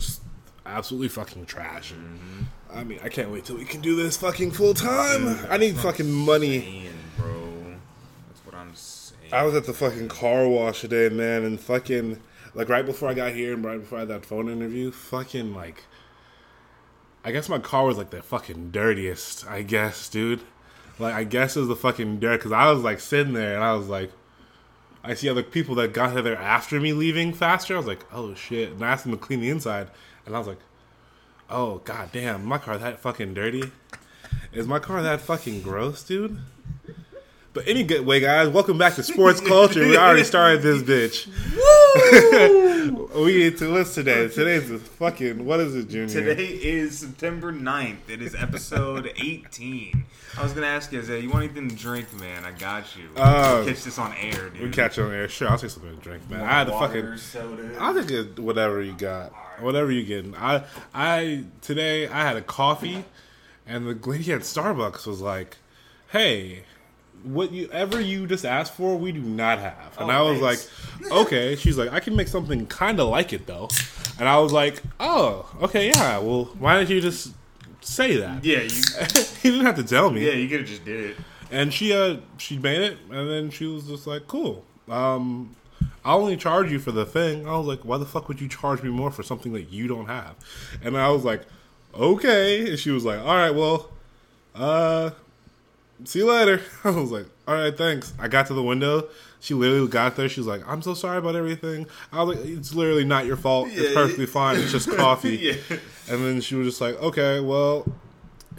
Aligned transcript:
just 0.00 0.22
absolutely 0.66 1.08
fucking 1.08 1.46
trash. 1.46 1.92
Mm-hmm. 1.92 2.42
I 2.72 2.84
mean, 2.84 3.00
I 3.02 3.08
can't 3.08 3.30
wait 3.30 3.44
till 3.44 3.56
we 3.56 3.64
can 3.64 3.80
do 3.80 3.96
this 3.96 4.16
fucking 4.16 4.52
full 4.52 4.74
time. 4.74 5.38
I 5.48 5.56
need 5.56 5.76
fucking 5.76 6.10
money. 6.10 6.60
Saying, 6.60 6.92
bro. 7.16 7.74
That's 8.28 8.46
what 8.46 8.54
I'm 8.54 8.74
saying. 8.74 9.32
I 9.32 9.42
was 9.44 9.54
at 9.54 9.64
the 9.64 9.72
fucking 9.72 10.08
car 10.08 10.48
wash 10.48 10.80
today, 10.80 11.08
man, 11.08 11.44
and 11.44 11.60
fucking 11.60 12.20
like 12.54 12.68
right 12.68 12.84
before 12.84 13.08
I 13.08 13.14
got 13.14 13.32
here 13.32 13.54
and 13.54 13.64
right 13.64 13.78
before 13.78 13.98
I 13.98 14.00
had 14.00 14.08
that 14.08 14.24
phone 14.24 14.48
interview, 14.48 14.90
fucking 14.90 15.54
like 15.54 15.84
I 17.24 17.32
guess 17.32 17.48
my 17.48 17.58
car 17.58 17.86
was 17.86 17.98
like 17.98 18.10
the 18.10 18.22
fucking 18.22 18.70
dirtiest, 18.70 19.46
I 19.46 19.62
guess, 19.62 20.08
dude. 20.08 20.40
Like 20.98 21.14
I 21.14 21.24
guess 21.24 21.56
it 21.56 21.60
was 21.60 21.68
the 21.68 21.76
fucking 21.76 22.20
dirt 22.20 22.38
because 22.38 22.52
I 22.52 22.70
was 22.70 22.82
like 22.82 23.00
sitting 23.00 23.34
there 23.34 23.54
and 23.54 23.64
I 23.64 23.74
was 23.74 23.88
like 23.88 24.10
I 25.02 25.14
see 25.14 25.28
other 25.28 25.42
people 25.42 25.74
that 25.76 25.92
got 25.92 26.14
there 26.22 26.36
after 26.36 26.78
me 26.80 26.92
leaving 26.92 27.32
faster. 27.32 27.74
I 27.74 27.78
was 27.78 27.86
like, 27.86 28.04
oh 28.12 28.34
shit. 28.34 28.72
And 28.72 28.84
I 28.84 28.92
asked 28.92 29.04
them 29.04 29.12
to 29.12 29.18
clean 29.18 29.40
the 29.40 29.48
inside 29.48 29.88
and 30.26 30.34
I 30.34 30.38
was 30.38 30.48
like, 30.48 30.60
oh 31.48 31.78
god 31.78 32.10
damn, 32.12 32.44
my 32.44 32.58
car 32.58 32.76
that 32.78 33.00
fucking 33.00 33.34
dirty? 33.34 33.70
Is 34.52 34.66
my 34.66 34.78
car 34.78 35.02
that 35.02 35.20
fucking 35.20 35.62
gross, 35.62 36.02
dude? 36.02 36.38
But 37.52 37.66
any 37.66 37.82
good 37.82 38.06
way, 38.06 38.20
guys, 38.20 38.48
welcome 38.48 38.78
back 38.78 38.94
to 38.94 39.02
Sports 39.02 39.40
Culture. 39.46 39.80
We 39.80 39.96
already 39.96 40.22
started 40.22 40.62
this 40.62 40.82
bitch. 40.82 41.28
we 43.14 43.46
into 43.46 43.72
what's 43.72 43.94
today? 43.94 44.28
Today's 44.28 44.68
the 44.68 44.78
fucking 44.78 45.44
what 45.44 45.58
is 45.60 45.74
it, 45.74 45.88
Junior? 45.88 46.08
Today 46.08 46.46
is 46.46 46.98
September 46.98 47.52
9th. 47.52 48.08
It 48.08 48.22
is 48.22 48.34
episode 48.34 49.06
18. 49.16 50.04
I 50.38 50.42
was 50.42 50.52
gonna 50.52 50.66
ask 50.68 50.92
you, 50.92 51.00
Isaiah, 51.00 51.18
you 51.20 51.30
want 51.30 51.44
anything 51.44 51.68
to 51.68 51.74
drink, 51.74 52.06
man? 52.20 52.44
I 52.44 52.52
got 52.52 52.96
you. 52.96 53.08
Uh, 53.16 53.64
Catch 53.64 53.82
this 53.84 53.98
on 53.98 54.14
air, 54.14 54.50
dude. 54.50 54.60
We 54.62 54.70
catch 54.70 54.98
you 54.98 55.04
on 55.04 55.12
air. 55.12 55.28
Sure, 55.28 55.48
I'll 55.48 55.58
take 55.58 55.70
something 55.70 55.96
to 55.96 56.02
drink, 56.02 56.28
man. 56.30 56.42
I 56.42 56.58
had 56.58 56.64
to 56.68 56.72
fucking. 56.72 57.16
soda. 57.16 57.76
I'll 57.80 57.94
take 57.94 58.10
it, 58.10 58.38
whatever 58.38 58.80
you 58.80 58.92
got, 58.92 59.32
whatever 59.60 59.90
you 59.90 60.04
getting. 60.04 60.36
I, 60.36 60.62
I 60.94 61.44
today 61.60 62.06
I 62.06 62.22
had 62.22 62.36
a 62.36 62.42
coffee, 62.42 63.04
and 63.66 63.86
the 63.86 64.08
lady 64.08 64.32
at 64.32 64.42
Starbucks 64.42 65.06
was 65.06 65.20
like, 65.20 65.56
"Hey, 66.12 66.62
what 67.22 67.52
you 67.52 67.68
ever 67.72 68.00
you 68.00 68.26
just 68.26 68.44
asked 68.44 68.74
for, 68.74 68.96
we 68.96 69.12
do 69.12 69.20
not 69.20 69.58
have." 69.58 69.96
And 69.98 70.10
Oh, 70.10 70.14
I 70.14 70.20
was 70.30 70.40
thanks. 70.40 70.70
like, 71.02 71.12
"Okay." 71.12 71.56
She's 71.56 71.76
like, 71.78 71.92
"I 71.92 72.00
can 72.00 72.16
make 72.16 72.28
something 72.28 72.66
kind 72.66 72.98
of 73.00 73.08
like 73.08 73.32
it 73.32 73.46
though," 73.46 73.68
and 74.18 74.28
I 74.28 74.38
was 74.38 74.52
like, 74.52 74.82
"Oh, 74.98 75.50
okay, 75.62 75.88
yeah. 75.88 76.18
Well, 76.18 76.44
why 76.58 76.78
didn't 76.78 76.90
you 76.90 77.00
just 77.00 77.32
say 77.80 78.16
that?" 78.16 78.44
Yeah, 78.44 78.60
you. 78.62 78.82
he 79.42 79.50
didn't 79.50 79.66
have 79.66 79.76
to 79.76 79.84
tell 79.84 80.10
me. 80.10 80.26
Yeah, 80.26 80.32
you 80.32 80.48
could 80.48 80.60
have 80.60 80.68
just 80.68 80.84
did 80.84 81.10
it. 81.10 81.16
And 81.52 81.74
she 81.74 81.92
uh 81.92 82.18
she 82.38 82.58
made 82.58 82.80
it, 82.80 82.98
and 83.10 83.28
then 83.28 83.50
she 83.50 83.66
was 83.66 83.86
just 83.88 84.06
like, 84.06 84.26
"Cool, 84.28 84.64
um, 84.88 85.56
I'll 86.04 86.18
only 86.20 86.36
charge 86.36 86.70
you 86.70 86.78
for 86.78 86.92
the 86.92 87.04
thing." 87.04 87.46
I 87.48 87.56
was 87.58 87.66
like, 87.66 87.80
"Why 87.84 87.98
the 87.98 88.06
fuck 88.06 88.28
would 88.28 88.40
you 88.40 88.48
charge 88.48 88.82
me 88.82 88.88
more 88.90 89.10
for 89.10 89.22
something 89.22 89.52
that 89.54 89.70
you 89.70 89.88
don't 89.88 90.06
have?" 90.06 90.36
And 90.82 90.96
I 90.96 91.10
was 91.10 91.24
like, 91.24 91.42
"Okay." 91.94 92.70
And 92.70 92.78
she 92.78 92.90
was 92.90 93.04
like, 93.04 93.18
"All 93.20 93.34
right, 93.34 93.50
well, 93.54 93.90
uh, 94.54 95.10
see 96.04 96.20
you 96.20 96.30
later." 96.30 96.60
I 96.84 96.90
was 96.90 97.10
like, 97.10 97.26
"All 97.46 97.54
right, 97.54 97.76
thanks." 97.76 98.12
I 98.18 98.28
got 98.28 98.46
to 98.46 98.54
the 98.54 98.62
window. 98.62 99.08
She 99.40 99.54
literally 99.54 99.88
got 99.88 100.16
there. 100.16 100.28
She 100.28 100.40
was 100.40 100.46
like, 100.46 100.62
"I'm 100.66 100.82
so 100.82 100.94
sorry 100.94 101.18
about 101.18 101.36
everything." 101.36 101.86
I 102.12 102.22
was 102.22 102.36
like, 102.36 102.46
"It's 102.46 102.74
literally 102.74 103.04
not 103.04 103.26
your 103.26 103.36
fault. 103.36 103.68
Yeah, 103.68 103.82
it's 103.82 103.94
perfectly 103.94 104.26
fine. 104.26 104.58
It's 104.58 104.72
just 104.72 104.90
coffee." 104.96 105.36
Yeah. 105.36 105.78
And 106.08 106.24
then 106.24 106.40
she 106.40 106.54
was 106.54 106.66
just 106.68 106.80
like, 106.80 107.00
"Okay, 107.02 107.40
well." 107.40 107.86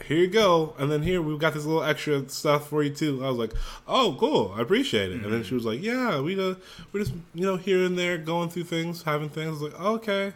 here 0.06 0.17
you 0.17 0.28
go. 0.28 0.73
And 0.78 0.92
then 0.92 1.03
here 1.03 1.22
we've 1.22 1.39
got 1.39 1.53
this 1.53 1.66
little 1.66 1.83
extra 1.83 2.28
stuff 2.30 2.70
for 2.70 2.83
you 2.83 2.89
too. 2.89 3.23
I 3.23 3.30
was 3.30 3.38
like, 3.38 3.53
oh, 3.88 4.16
cool. 4.20 4.53
I 4.55 4.61
appreciate 4.61 5.11
it. 5.11 5.23
And 5.23 5.31
then 5.31 5.44
she 5.44 5.53
was 5.53 5.66
like, 5.66 5.81
yeah, 5.81 6.20
we 6.20 6.39
uh, 6.39 6.55
we're 6.92 7.02
just 7.02 7.14
you 7.33 7.45
know 7.45 7.58
here 7.58 7.83
and 7.83 7.98
there 7.98 8.17
going 8.17 8.50
through 8.50 8.64
things, 8.66 9.03
having 9.03 9.30
things. 9.30 9.48
I 9.48 9.52
was 9.52 9.61
like, 9.61 9.80
okay. 9.80 10.33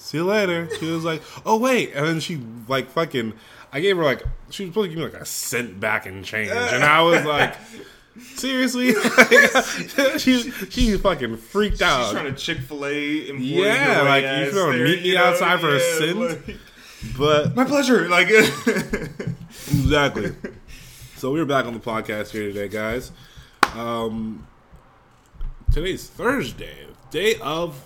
See 0.00 0.16
you 0.16 0.24
later. 0.24 0.68
She 0.78 0.86
was 0.90 1.04
like, 1.04 1.22
oh 1.44 1.58
wait, 1.58 1.92
and 1.94 2.06
then 2.06 2.20
she 2.20 2.40
like 2.68 2.90
fucking. 2.90 3.34
I 3.72 3.80
gave 3.80 3.96
her 3.98 4.02
like 4.02 4.22
she 4.48 4.64
was 4.64 4.70
supposed 4.72 4.86
to 4.86 4.88
give 4.88 4.98
me 4.98 5.04
like 5.04 5.20
a 5.22 5.26
cent 5.26 5.78
back 5.78 6.06
in 6.06 6.22
change, 6.24 6.50
and 6.50 6.82
I 6.82 7.02
was 7.02 7.24
like. 7.36 7.54
Seriously, 8.34 8.92
she 10.18 10.50
she 10.68 10.96
fucking 10.98 11.36
freaked 11.36 11.80
out. 11.80 12.06
She's 12.06 12.12
trying 12.12 12.34
to 12.34 12.38
Chick 12.38 12.58
Fil 12.58 12.84
A. 12.84 13.32
Yeah, 13.36 14.02
like, 14.02 14.24
you 14.24 14.50
trying 14.50 14.78
to 14.78 14.84
meet 14.84 15.02
me 15.02 15.16
outside 15.16 15.60
for 15.60 15.74
a 15.74 15.80
cent? 15.80 16.58
but 17.16 17.54
my 17.54 17.64
pleasure. 17.64 18.08
Like, 18.08 18.28
Exactly. 19.48 20.32
so 21.16 21.32
we're 21.32 21.44
back 21.46 21.66
on 21.66 21.72
the 21.72 21.78
podcast 21.78 22.30
here 22.30 22.42
today, 22.52 22.68
guys. 22.68 23.12
Um, 23.74 24.46
today's 25.72 26.08
Thursday, 26.08 26.88
day 27.12 27.36
of 27.36 27.80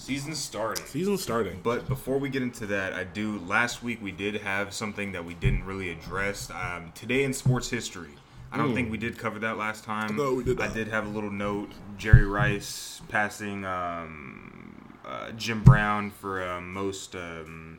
season 0.00 0.34
starting. 0.34 0.84
season 0.86 1.18
starting. 1.18 1.60
But 1.62 1.86
before 1.88 2.18
we 2.18 2.28
get 2.28 2.42
into 2.42 2.66
that, 2.66 2.92
I 2.92 3.04
do. 3.04 3.38
Last 3.40 3.82
week 3.82 4.02
we 4.02 4.12
did 4.12 4.36
have 4.36 4.72
something 4.72 5.12
that 5.12 5.24
we 5.24 5.34
didn't 5.34 5.64
really 5.64 5.90
address. 5.90 6.50
Um, 6.50 6.92
today 6.94 7.24
in 7.24 7.32
sports 7.32 7.68
history, 7.68 8.10
I 8.52 8.56
don't 8.56 8.74
think 8.74 8.90
we 8.90 8.98
did 8.98 9.16
cover 9.16 9.38
that 9.40 9.56
last 9.58 9.84
time. 9.84 10.16
No, 10.16 10.34
we 10.34 10.44
did 10.44 10.60
I 10.60 10.72
did 10.72 10.88
have 10.88 11.06
a 11.06 11.10
little 11.10 11.30
note. 11.30 11.70
Jerry 11.98 12.26
Rice 12.26 13.00
passing 13.08 13.64
um, 13.64 14.94
uh, 15.06 15.30
Jim 15.32 15.62
Brown 15.62 16.10
for 16.10 16.42
uh, 16.42 16.60
most 16.60 17.14
um, 17.14 17.78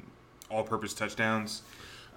all-purpose 0.49 0.93
touchdowns. 0.93 1.63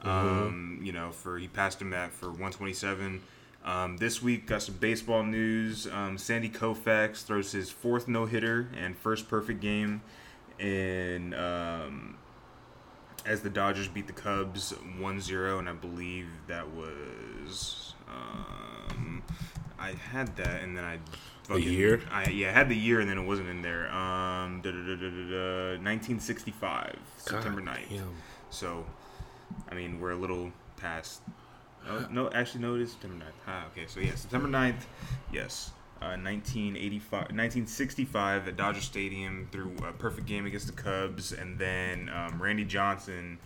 Mm-hmm. 0.04 0.08
Um, 0.08 0.80
you 0.82 0.92
know, 0.92 1.10
for 1.10 1.38
he 1.38 1.48
passed 1.48 1.80
him 1.80 1.90
that 1.90 2.12
for 2.12 2.26
127. 2.26 3.20
Um, 3.64 3.96
this 3.96 4.22
week 4.22 4.46
got 4.46 4.62
some 4.62 4.76
baseball 4.76 5.22
news. 5.22 5.86
Um, 5.86 6.18
Sandy 6.18 6.50
Koufax 6.50 7.24
throws 7.24 7.52
his 7.52 7.70
fourth 7.70 8.08
no 8.08 8.26
hitter 8.26 8.68
and 8.76 8.96
first 8.96 9.28
perfect 9.28 9.60
game, 9.60 10.02
in 10.58 11.32
um, 11.34 12.18
as 13.24 13.40
the 13.40 13.50
Dodgers 13.50 13.88
beat 13.88 14.06
the 14.06 14.12
Cubs 14.12 14.74
1-0, 14.98 15.58
and 15.58 15.68
I 15.68 15.72
believe 15.72 16.26
that 16.46 16.68
was 16.68 17.94
um, 18.08 19.22
I 19.78 19.92
had 19.92 20.36
that, 20.36 20.62
and 20.62 20.76
then 20.76 20.84
I 20.84 20.98
fucking, 21.44 21.62
year? 21.62 22.00
I 22.10 22.28
yeah, 22.28 22.50
I 22.50 22.52
had 22.52 22.68
the 22.68 22.76
year, 22.76 23.00
and 23.00 23.08
then 23.08 23.18
it 23.18 23.24
wasn't 23.24 23.48
in 23.48 23.62
there. 23.62 23.90
Um, 23.92 24.60
da, 24.62 24.70
da, 24.70 24.78
da, 24.78 24.94
da, 24.94 25.08
da, 25.08 25.30
da, 25.30 25.70
1965, 25.82 26.96
September 27.18 27.60
God 27.60 27.76
9th. 27.76 27.88
damn. 27.88 28.10
So, 28.50 28.84
I 29.70 29.74
mean, 29.74 30.00
we're 30.00 30.12
a 30.12 30.16
little 30.16 30.52
past. 30.76 31.22
No, 31.86 32.06
no 32.10 32.30
actually, 32.30 32.62
no, 32.62 32.74
it 32.74 32.82
is 32.82 32.92
September 32.92 33.24
9th. 33.24 33.32
Ah, 33.46 33.66
okay, 33.72 33.86
so 33.86 34.00
yeah, 34.00 34.14
September 34.14 34.48
9th, 34.48 34.82
yes. 35.32 35.70
Uh, 36.02 36.18
1985, 36.20 37.12
1965 37.12 38.48
at 38.48 38.56
Dodger 38.56 38.80
Stadium 38.80 39.48
through 39.50 39.74
a 39.88 39.92
perfect 39.92 40.26
game 40.26 40.44
against 40.44 40.66
the 40.66 40.72
Cubs, 40.72 41.32
and 41.32 41.58
then 41.58 42.10
um, 42.10 42.42
Randy 42.42 42.64
Johnson 42.64 43.38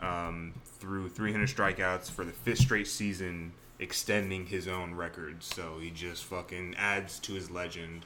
um, 0.00 0.52
threw 0.64 1.08
300 1.08 1.48
strikeouts 1.48 2.10
for 2.10 2.24
the 2.24 2.32
fifth 2.32 2.58
straight 2.58 2.88
season, 2.88 3.52
extending 3.78 4.46
his 4.46 4.68
own 4.68 4.94
record. 4.94 5.42
So 5.42 5.78
he 5.80 5.90
just 5.90 6.24
fucking 6.24 6.74
adds 6.76 7.18
to 7.20 7.32
his 7.32 7.50
legend. 7.50 8.04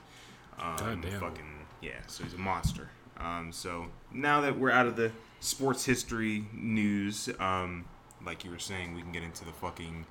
Um, 0.60 0.76
Goddamn. 0.76 1.20
Fucking 1.20 1.66
yeah, 1.80 2.00
so 2.06 2.25
he's 2.25 2.34
a 2.34 2.38
monster. 2.38 2.88
Um, 3.19 3.50
so 3.50 3.86
now 4.12 4.41
that 4.42 4.58
we're 4.58 4.70
out 4.70 4.86
of 4.86 4.96
the 4.96 5.10
sports 5.41 5.84
history 5.84 6.46
news, 6.52 7.28
um, 7.41 7.86
like 8.25 8.44
you 8.44 8.50
were 8.50 8.59
saying, 8.59 8.94
we 8.94 9.03
can 9.03 9.12
get 9.12 9.22
into 9.22 9.44
the 9.44 9.53
fucking 9.53 10.06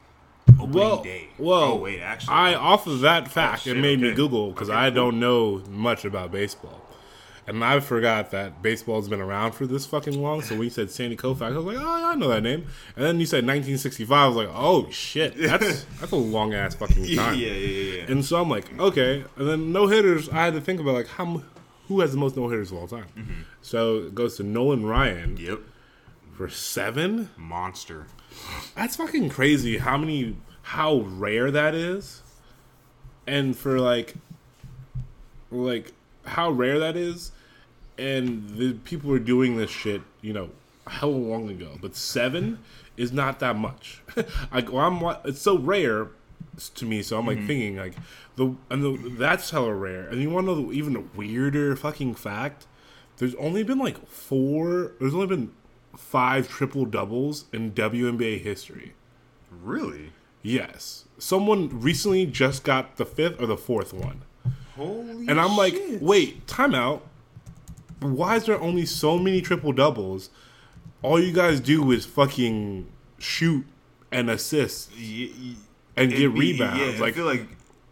opening 0.60 0.72
Well, 0.74 1.04
day. 1.04 1.30
well, 1.38 1.64
oh 1.64 1.76
wait, 1.78 2.00
actually, 2.02 2.34
I 2.34 2.54
off 2.54 2.88
of 2.88 3.02
that 3.02 3.28
fact, 3.30 3.64
shit, 3.64 3.78
it 3.78 3.80
made 3.82 4.00
me. 4.00 4.14
Google 4.14 4.52
because 4.52 4.70
Okay, 4.70 4.78
I 4.78 4.90
cool. 4.90 4.96
don't 4.96 5.20
know 5.20 5.64
much 5.70 6.06
about 6.06 6.32
baseball, 6.32 6.82
and 7.48 7.64
I 7.64 7.80
forgot 7.80 8.32
that 8.32 8.62
baseball's 8.62 9.10
been 9.10 9.20
around 9.22 9.52
for 9.54 9.66
this 9.68 9.86
fucking 9.86 10.22
long. 10.22 10.42
So 10.42 10.56
when 10.56 10.64
you 10.66 10.70
said 10.70 10.90
Sandy 10.92 11.16
Koufax, 11.18 11.42
I 11.54 11.58
was 11.58 11.66
like, 11.66 11.78
oh, 11.80 12.06
I 12.12 12.16
know 12.16 12.28
that 12.30 12.42
name. 12.42 12.68
And 12.96 13.06
then 13.06 13.20
you 13.20 13.26
said 13.26 13.38
1965, 13.46 14.12
I 14.18 14.28
was 14.28 14.36
like, 14.38 14.50
oh 14.54 14.90
shit, 14.92 15.36
that's 15.38 15.84
that's 16.00 16.12
a 16.12 16.16
long 16.16 16.54
ass 16.54 16.76
fucking 16.76 17.16
time. 17.16 17.36
yeah, 17.38 17.48
yeah, 17.48 17.94
yeah. 17.98 18.12
And 18.12 18.24
so 18.24 18.40
I'm 18.42 18.50
like, 18.50 18.80
okay. 18.80 19.24
And 19.38 19.48
then 19.48 19.72
no 19.72 19.88
hitters, 19.88 20.30
I 20.30 20.46
had 20.46 20.54
to 20.54 20.62
think 20.62 20.80
about 20.80 20.94
like 20.96 21.08
how 21.08 21.42
who 21.88 22.00
has 22.02 22.12
the 22.14 22.18
most 22.18 22.36
no 22.38 22.48
hitters 22.50 22.72
of 22.72 22.78
all 22.78 22.88
time. 22.88 23.06
Mm-hmm. 23.18 23.34
So 23.62 23.98
it 23.98 24.16
goes 24.16 24.38
to 24.38 24.44
Nolan 24.44 24.86
Ryan 24.86 25.38
Yep, 25.38 25.60
for 26.36 26.50
seven. 26.50 27.30
monster. 27.38 28.08
That's 28.76 28.96
fucking 28.96 29.30
crazy. 29.30 29.78
How 29.78 29.98
many? 29.98 30.36
How 30.64 30.98
rare 30.98 31.52
that 31.52 31.76
is, 31.76 32.22
and 33.28 33.56
for 33.56 33.80
like, 33.80 34.16
like 35.52 35.94
how 36.26 36.50
rare 36.50 36.80
that 36.80 36.98
is, 36.98 37.32
and 37.98 38.50
the 38.58 38.74
people 38.74 39.10
were 39.10 39.20
doing 39.20 39.58
this 39.58 39.70
shit, 39.70 40.02
you 40.22 40.34
know, 40.34 40.50
hell 40.88 41.12
long 41.12 41.50
ago. 41.50 41.78
But 41.82 41.96
seven 41.96 42.60
is 42.98 43.12
not 43.12 43.40
that 43.40 43.56
much. 43.56 44.02
like, 44.52 44.72
well, 44.72 44.86
I'm 44.86 45.18
it's 45.24 45.42
so 45.42 45.58
rare 45.58 46.08
to 46.76 46.86
me. 46.86 47.02
So 47.02 47.20
I'm 47.20 47.28
like 47.28 47.38
mm-hmm. 47.38 47.48
thinking 47.48 47.78
like 47.78 47.94
the 48.36 48.56
and 48.70 48.84
the, 48.84 49.10
that's 49.18 49.52
hella 49.52 49.74
rare. 49.74 50.08
And 50.08 50.22
you 50.22 50.30
want 50.30 50.48
to 50.48 50.56
know 50.56 50.68
the, 50.68 50.72
even 50.74 50.96
a 50.96 51.04
weirder 51.16 51.76
fucking 51.76 52.16
fact? 52.16 52.68
There's 53.18 53.36
only 53.36 53.64
been 53.64 53.80
like 53.80 54.08
four. 54.08 54.94
There's 55.00 55.14
only 55.14 55.28
been 55.28 55.52
five 55.98 56.48
triple 56.50 56.86
doubles 56.86 57.46
in 57.54 57.72
WNBA 57.72 58.42
history. 58.42 58.94
Really? 59.52 60.12
Yes. 60.42 61.06
Someone 61.18 61.70
recently 61.80 62.26
just 62.26 62.64
got 62.64 62.98
the 62.98 63.06
fifth 63.06 63.42
or 63.42 63.46
the 63.48 63.58
fourth 63.58 63.94
one. 63.94 64.22
Holy 64.76 65.28
And 65.28 65.40
I'm 65.40 65.56
like, 65.56 65.74
shit. 65.74 66.02
wait, 66.02 66.46
timeout. 66.48 67.02
why 68.02 68.36
is 68.36 68.46
there 68.46 68.60
only 68.60 68.86
so 68.86 69.18
many 69.18 69.42
triple 69.42 69.72
doubles? 69.72 70.30
All 71.02 71.20
you 71.20 71.32
guys 71.34 71.60
do 71.60 71.92
is 71.92 72.06
fucking 72.06 72.88
shoot 73.18 73.66
and 74.12 74.30
assist 74.30 74.92
and 74.94 76.10
get 76.12 76.18
be- 76.18 76.28
rebounds. 76.28 76.80
Yeah, 76.80 76.88
I 76.98 77.00
like 77.00 77.16
feel 77.16 77.26
like 77.26 77.48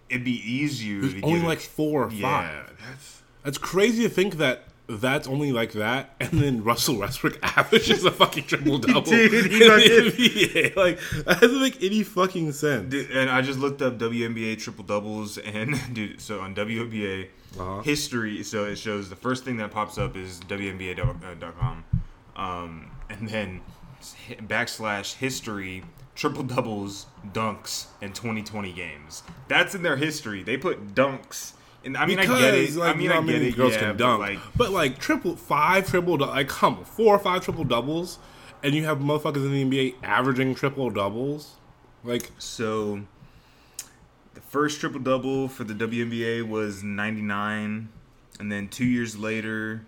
it'd 0.10 0.24
be 0.26 0.42
easier 0.50 1.02
to 1.02 1.22
only 1.22 1.40
get 1.40 1.48
like 1.48 1.60
four 1.60 2.04
or 2.04 2.10
five. 2.12 2.20
Yeah, 2.20 2.64
that's 2.88 3.22
That's 3.44 3.58
crazy 3.58 4.04
to 4.04 4.10
think 4.10 4.36
that 4.38 4.66
that's 4.88 5.28
only 5.28 5.52
like 5.52 5.72
that, 5.74 6.16
and 6.20 6.32
then 6.32 6.64
Russell 6.64 6.98
Westbrook 6.98 7.40
averages 7.58 8.04
a 8.06 8.12
fucking 8.12 8.44
triple 8.46 8.78
double. 8.80 9.02
Dude, 9.02 9.52
he 9.52 9.60
fucking- 9.68 10.12
NBA. 10.12 10.76
Like 10.76 11.00
that 11.26 11.40
doesn't 11.42 11.62
make 11.62 11.82
any 11.84 12.04
fucking 12.04 12.52
sense. 12.52 12.90
Dude, 12.92 13.10
and 13.12 13.30
I 13.30 13.42
just 13.42 13.60
looked 13.60 13.82
up 13.82 13.98
WNBA 13.98 14.60
triple 14.60 14.84
doubles, 14.84 15.38
and 15.38 15.80
dude, 15.94 16.20
so 16.22 16.40
on 16.42 16.54
WNBA 16.56 17.28
Uh-huh. 17.60 17.82
history, 17.84 18.44
so 18.44 18.66
it 18.66 18.78
shows 18.78 19.10
the 19.10 19.16
first 19.16 19.46
thing 19.46 19.58
that 19.58 19.72
pops 19.72 19.98
up 19.98 20.16
is 20.18 20.40
WNBA.com, 20.42 21.84
um, 22.36 22.92
and 23.10 23.30
then 23.30 23.62
backslash 24.42 25.16
history 25.16 25.84
triple 26.16 26.44
doubles 26.44 27.08
dunks 27.32 27.88
in 28.02 28.12
2020 28.14 28.72
games. 28.74 29.24
That's 29.48 29.74
in 29.76 29.82
their 29.84 29.96
history. 29.96 30.44
They 30.44 30.58
put 30.58 30.94
dunks. 30.94 31.54
And 31.86 31.98
I 31.98 32.06
mean, 32.06 32.20
I 32.20 32.26
get 32.26 32.54
it. 32.54 32.78
I 32.78 32.94
mean, 32.94 33.12
I 33.12 33.16
get 33.16 33.26
many 33.26 33.48
it. 33.50 33.56
Girls 33.56 33.74
yeah, 33.74 33.80
can 33.80 33.90
but, 33.90 33.98
dunk, 33.98 34.20
like, 34.22 34.40
but 34.56 34.72
like 34.72 35.00
triple 35.00 35.36
five 35.36 35.88
triple 35.88 36.18
like 36.18 36.48
come 36.48 36.78
on, 36.78 36.86
four 36.86 37.16
or 37.16 37.20
five 37.20 37.44
triple 37.44 37.64
doubles, 37.66 38.20
and 38.64 38.74
you 38.74 38.86
have 38.86 39.00
motherfuckers 39.00 39.46
in 39.46 39.52
the 39.52 39.66
NBA 39.66 39.96
averaging 40.04 40.56
triple 40.56 40.90
doubles. 40.90 41.56
Like 42.04 42.32
So, 42.38 43.02
the 44.34 44.42
first 44.42 44.80
triple 44.80 45.00
double 45.00 45.48
for 45.48 45.64
the 45.64 45.74
WNBA 45.74 46.48
was 46.48 46.84
'99, 46.84 47.90
and 48.40 48.52
then 48.52 48.68
two 48.70 48.86
years 48.86 49.18
later. 49.18 49.86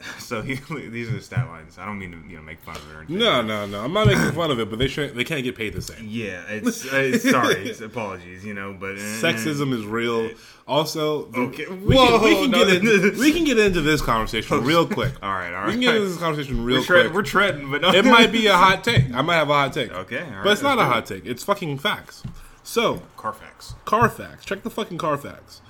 So 0.18 0.42
he, 0.42 0.54
these 0.88 1.08
are 1.08 1.12
the 1.12 1.20
stat 1.22 1.46
lines. 1.48 1.78
I 1.78 1.84
don't 1.86 1.98
mean 1.98 2.12
to 2.12 2.30
you 2.30 2.36
know 2.36 2.42
make 2.42 2.60
fun 2.60 2.76
of 2.76 2.90
it 2.90 2.94
or 2.94 2.98
anything. 2.98 3.18
no, 3.18 3.42
no, 3.42 3.66
no. 3.66 3.82
I'm 3.82 3.92
not 3.92 4.06
making 4.06 4.30
fun 4.32 4.50
of 4.50 4.60
it, 4.60 4.68
but 4.70 4.78
they 4.78 4.86
should, 4.88 5.14
they 5.14 5.24
can't 5.24 5.42
get 5.42 5.56
paid 5.56 5.72
the 5.72 5.82
same. 5.82 6.06
Yeah, 6.06 6.42
it's, 6.48 6.84
it's 6.84 7.28
sorry, 7.28 7.68
it's 7.68 7.80
apologies, 7.80 8.44
you 8.44 8.54
know, 8.54 8.76
but 8.78 8.92
uh, 8.92 8.98
Sexism 9.00 9.72
is 9.72 9.84
real. 9.86 10.30
Also, 10.68 11.26
Okay. 11.32 11.66
we, 11.66 11.96
Whoa, 11.96 12.18
can, 12.18 12.22
we, 12.22 12.34
can 12.34 12.50
no, 12.50 12.64
get 12.66 12.82
no, 12.82 12.92
in, 12.92 13.18
we 13.18 13.32
can 13.32 13.44
get 13.44 13.58
into 13.58 13.80
this 13.80 14.02
conversation 14.02 14.62
real 14.64 14.86
quick. 14.86 15.14
All 15.22 15.32
right, 15.32 15.52
all 15.52 15.60
right. 15.62 15.66
We 15.66 15.72
can 15.72 15.80
get 15.80 15.96
into 15.96 16.08
this 16.08 16.18
conversation 16.18 16.62
real 16.62 16.78
we're, 16.80 16.84
tread, 16.84 17.02
quick. 17.06 17.14
we're 17.14 17.22
treading, 17.22 17.70
but 17.70 17.80
no. 17.80 17.90
it 17.90 18.04
might 18.04 18.30
be 18.30 18.46
a 18.46 18.52
hot 18.56 18.84
take. 18.84 19.12
I 19.12 19.22
might 19.22 19.36
have 19.36 19.48
a 19.50 19.54
hot 19.54 19.72
take. 19.72 19.90
Okay, 19.90 20.20
all 20.20 20.30
right, 20.30 20.44
but 20.44 20.52
it's 20.52 20.62
not 20.62 20.78
a 20.78 20.84
hot 20.84 21.06
take. 21.06 21.24
It's 21.26 21.42
fucking 21.42 21.78
facts. 21.78 22.22
So, 22.62 23.02
Carfax. 23.16 23.74
Carfax. 23.86 24.44
Check 24.44 24.62
the 24.62 24.70
fucking 24.70 24.98
Carfax. 24.98 25.62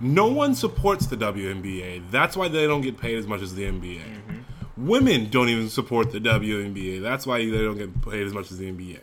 No 0.00 0.26
one 0.28 0.54
supports 0.54 1.06
the 1.06 1.16
WNBA. 1.16 2.10
That's 2.10 2.36
why 2.36 2.48
they 2.48 2.66
don't 2.66 2.80
get 2.80 2.98
paid 2.98 3.18
as 3.18 3.26
much 3.26 3.42
as 3.42 3.54
the 3.54 3.64
NBA. 3.64 4.00
Mm-hmm. 4.00 4.86
Women 4.86 5.28
don't 5.28 5.48
even 5.48 5.68
support 5.68 6.10
the 6.10 6.20
WNBA. 6.20 7.02
That's 7.02 7.26
why 7.26 7.38
they 7.38 7.58
don't 7.58 7.76
get 7.76 8.02
paid 8.02 8.26
as 8.26 8.32
much 8.32 8.50
as 8.50 8.58
the 8.58 8.70
NBA. 8.70 9.00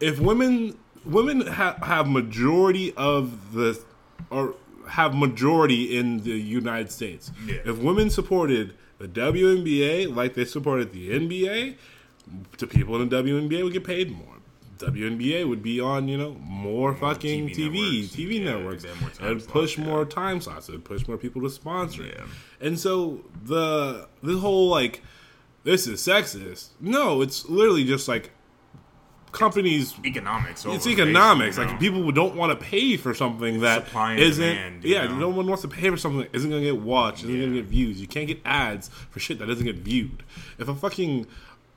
If 0.00 0.18
women 0.18 0.78
women 1.04 1.46
ha- 1.46 1.76
have 1.82 2.08
majority 2.08 2.92
of 2.96 3.52
the 3.52 3.80
or 4.30 4.54
have 4.88 5.14
majority 5.14 5.96
in 5.96 6.22
the 6.22 6.30
United 6.30 6.90
States. 6.90 7.30
Yeah. 7.46 7.56
If 7.64 7.78
women 7.78 8.10
supported 8.10 8.74
the 8.98 9.08
WNBA 9.08 10.14
like 10.14 10.34
they 10.34 10.44
supported 10.44 10.92
the 10.92 11.10
NBA, 11.10 11.76
the 12.58 12.66
people 12.66 13.00
in 13.00 13.08
the 13.08 13.22
WNBA 13.22 13.64
would 13.64 13.72
get 13.72 13.84
paid 13.84 14.10
more. 14.10 14.31
WNBA 14.82 15.48
would 15.48 15.62
be 15.62 15.80
on, 15.80 16.08
you 16.08 16.18
know, 16.18 16.34
more 16.40 16.94
fucking 16.94 17.48
TV 17.50 17.54
TV, 17.54 17.74
networks. 18.04 18.16
TV 18.16 18.44
Yeah, 18.44 18.54
networks. 18.54 18.82
they'd 18.82 18.88
have 18.90 19.00
more 19.00 19.10
time 19.10 19.26
It 19.30 19.34
would 19.34 19.48
push 19.48 19.78
yeah. 19.78 19.84
more 19.84 20.04
time 20.04 20.40
slots. 20.40 20.68
It 20.68 20.72
would 20.72 20.84
push 20.84 21.06
more 21.08 21.16
people 21.18 21.42
to 21.42 21.50
sponsor 21.50 22.04
it. 22.04 22.16
Yeah. 22.18 22.26
And 22.66 22.78
so 22.78 23.24
the 23.44 24.08
this 24.22 24.38
whole 24.40 24.68
like 24.68 25.02
this 25.64 25.86
is 25.86 26.00
sexist. 26.00 26.70
No, 26.80 27.22
it's 27.22 27.48
literally 27.48 27.84
just 27.84 28.08
like 28.08 28.30
companies 29.32 29.94
Economics. 30.04 30.64
it's 30.66 30.86
economics. 30.86 31.56
Like 31.58 31.70
know? 31.72 31.78
people 31.78 32.12
don't 32.12 32.36
want 32.36 32.58
to 32.58 32.64
pay 32.64 32.96
for 32.96 33.14
something 33.14 33.60
that 33.60 33.86
Supply 33.86 34.12
and 34.12 34.20
isn't. 34.20 34.44
demand, 34.44 34.84
yeah, 34.84 35.06
know? 35.06 35.16
no 35.16 35.28
one 35.30 35.46
wants 35.46 35.62
to 35.62 35.68
pay 35.68 35.88
for 35.88 35.96
something 35.96 36.20
that 36.20 36.34
isn't 36.34 36.50
going 36.50 36.62
to 36.62 36.70
get 36.72 36.82
watched, 36.82 37.24
isn't 37.24 37.34
going 37.34 37.52
to 37.54 37.62
get 37.62 37.66
views. 37.66 38.00
You 38.00 38.06
can't 38.06 38.26
get 38.28 38.40
ads 38.44 38.88
for 39.10 39.20
shit 39.20 39.38
that 39.38 39.46
doesn't 39.46 39.64
get 39.64 39.76
viewed. 39.76 40.22
If 40.58 40.68
a 40.68 40.74
fucking, 40.74 41.26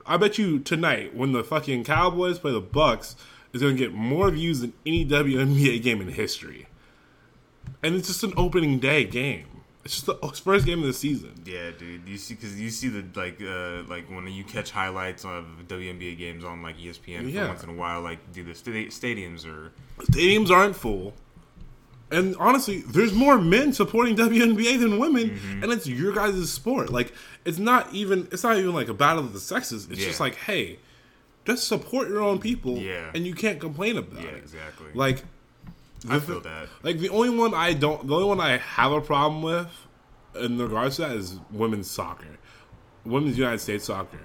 I 0.08 0.18
bet 0.18 0.38
you 0.38 0.60
tonight 0.60 1.16
when 1.16 1.32
the 1.32 1.44
fucking 1.44 1.84
Cowboys 1.84 2.40
play 2.40 2.52
the 2.52 2.62
Bucs, 2.62 3.16
is 3.54 3.62
going 3.62 3.76
to 3.78 3.80
get 3.82 3.94
more 3.94 4.30
views 4.32 4.60
than 4.60 4.74
any 4.86 5.06
WNBA 5.06 5.82
game 5.82 6.02
in 6.02 6.10
history. 6.10 6.68
And 7.82 7.96
it's 7.96 8.08
just 8.08 8.24
an 8.24 8.34
opening 8.36 8.80
day 8.80 9.06
game. 9.06 9.46
It's 9.86 9.94
just 9.94 10.06
the 10.08 10.16
first 10.44 10.66
game 10.66 10.80
of 10.80 10.88
the 10.88 10.94
season. 10.94 11.34
Yeah, 11.46 11.70
dude. 11.78 12.08
You 12.08 12.18
see, 12.18 12.34
because 12.34 12.60
you 12.60 12.70
see 12.72 12.90
the 12.90 13.06
like, 13.18 13.40
uh, 13.42 13.84
like 13.88 14.10
when 14.10 14.28
you 14.28 14.44
catch 14.44 14.72
highlights 14.72 15.24
of 15.24 15.46
WNBA 15.68 16.18
games 16.18 16.44
on 16.44 16.64
like 16.64 16.78
ESPN 16.78 17.32
Yeah. 17.32 17.48
once 17.48 17.64
in 17.64 17.70
a 17.70 17.74
while, 17.74 18.02
like 18.02 18.34
do 18.34 18.44
the 18.44 18.56
sta- 18.56 18.90
stadiums 18.90 19.46
or 19.46 19.72
stadiums 20.02 20.50
aren't 20.50 20.76
full. 20.76 21.14
And 22.12 22.36
honestly, 22.38 22.82
there's 22.82 23.14
more 23.14 23.38
men 23.40 23.74
supporting 23.74 24.16
WNBA 24.16 24.80
than 24.80 25.00
women, 25.00 25.32
Mm-hmm. 25.32 25.64
and 25.64 25.72
it's 25.74 25.88
your 25.88 26.14
guys' 26.14 26.52
sport. 26.52 26.92
Like, 26.92 27.14
it's 27.46 27.58
not 27.58 27.92
even 27.94 28.28
it's 28.32 28.44
not 28.44 28.58
even 28.58 28.74
like 28.74 28.90
a 28.90 28.94
battle 28.94 29.24
of 29.24 29.34
the 29.34 29.40
sexes. 29.40 29.88
It's 29.90 30.04
just 30.04 30.20
like, 30.20 30.36
hey, 30.36 30.78
just 31.46 31.68
support 31.68 32.08
your 32.08 32.22
own 32.22 32.40
people, 32.40 32.78
Yeah. 32.78 33.10
and 33.16 33.26
you 33.26 33.34
can't 33.34 33.60
complain 33.60 33.98
about 33.98 34.22
yeah, 34.22 34.30
it. 34.30 34.38
exactly. 34.38 34.88
Like, 34.94 35.24
I 36.08 36.20
feel 36.20 36.42
that. 36.42 36.68
Like 36.84 37.00
the 37.00 37.10
only 37.10 37.32
one 37.32 37.54
I 37.56 37.74
don't, 37.74 38.06
the 38.08 38.14
only 38.16 38.28
one 38.28 38.40
I 38.40 38.58
have 38.58 38.92
a 38.92 39.02
problem 39.02 39.42
with 39.42 39.68
in 40.40 40.60
regards 40.60 40.98
to 40.98 41.04
that 41.04 41.12
is 41.14 41.40
women's 41.52 41.90
soccer, 41.90 42.38
women's 43.04 43.38
United 43.38 43.60
States 43.60 43.86
soccer. 43.86 44.20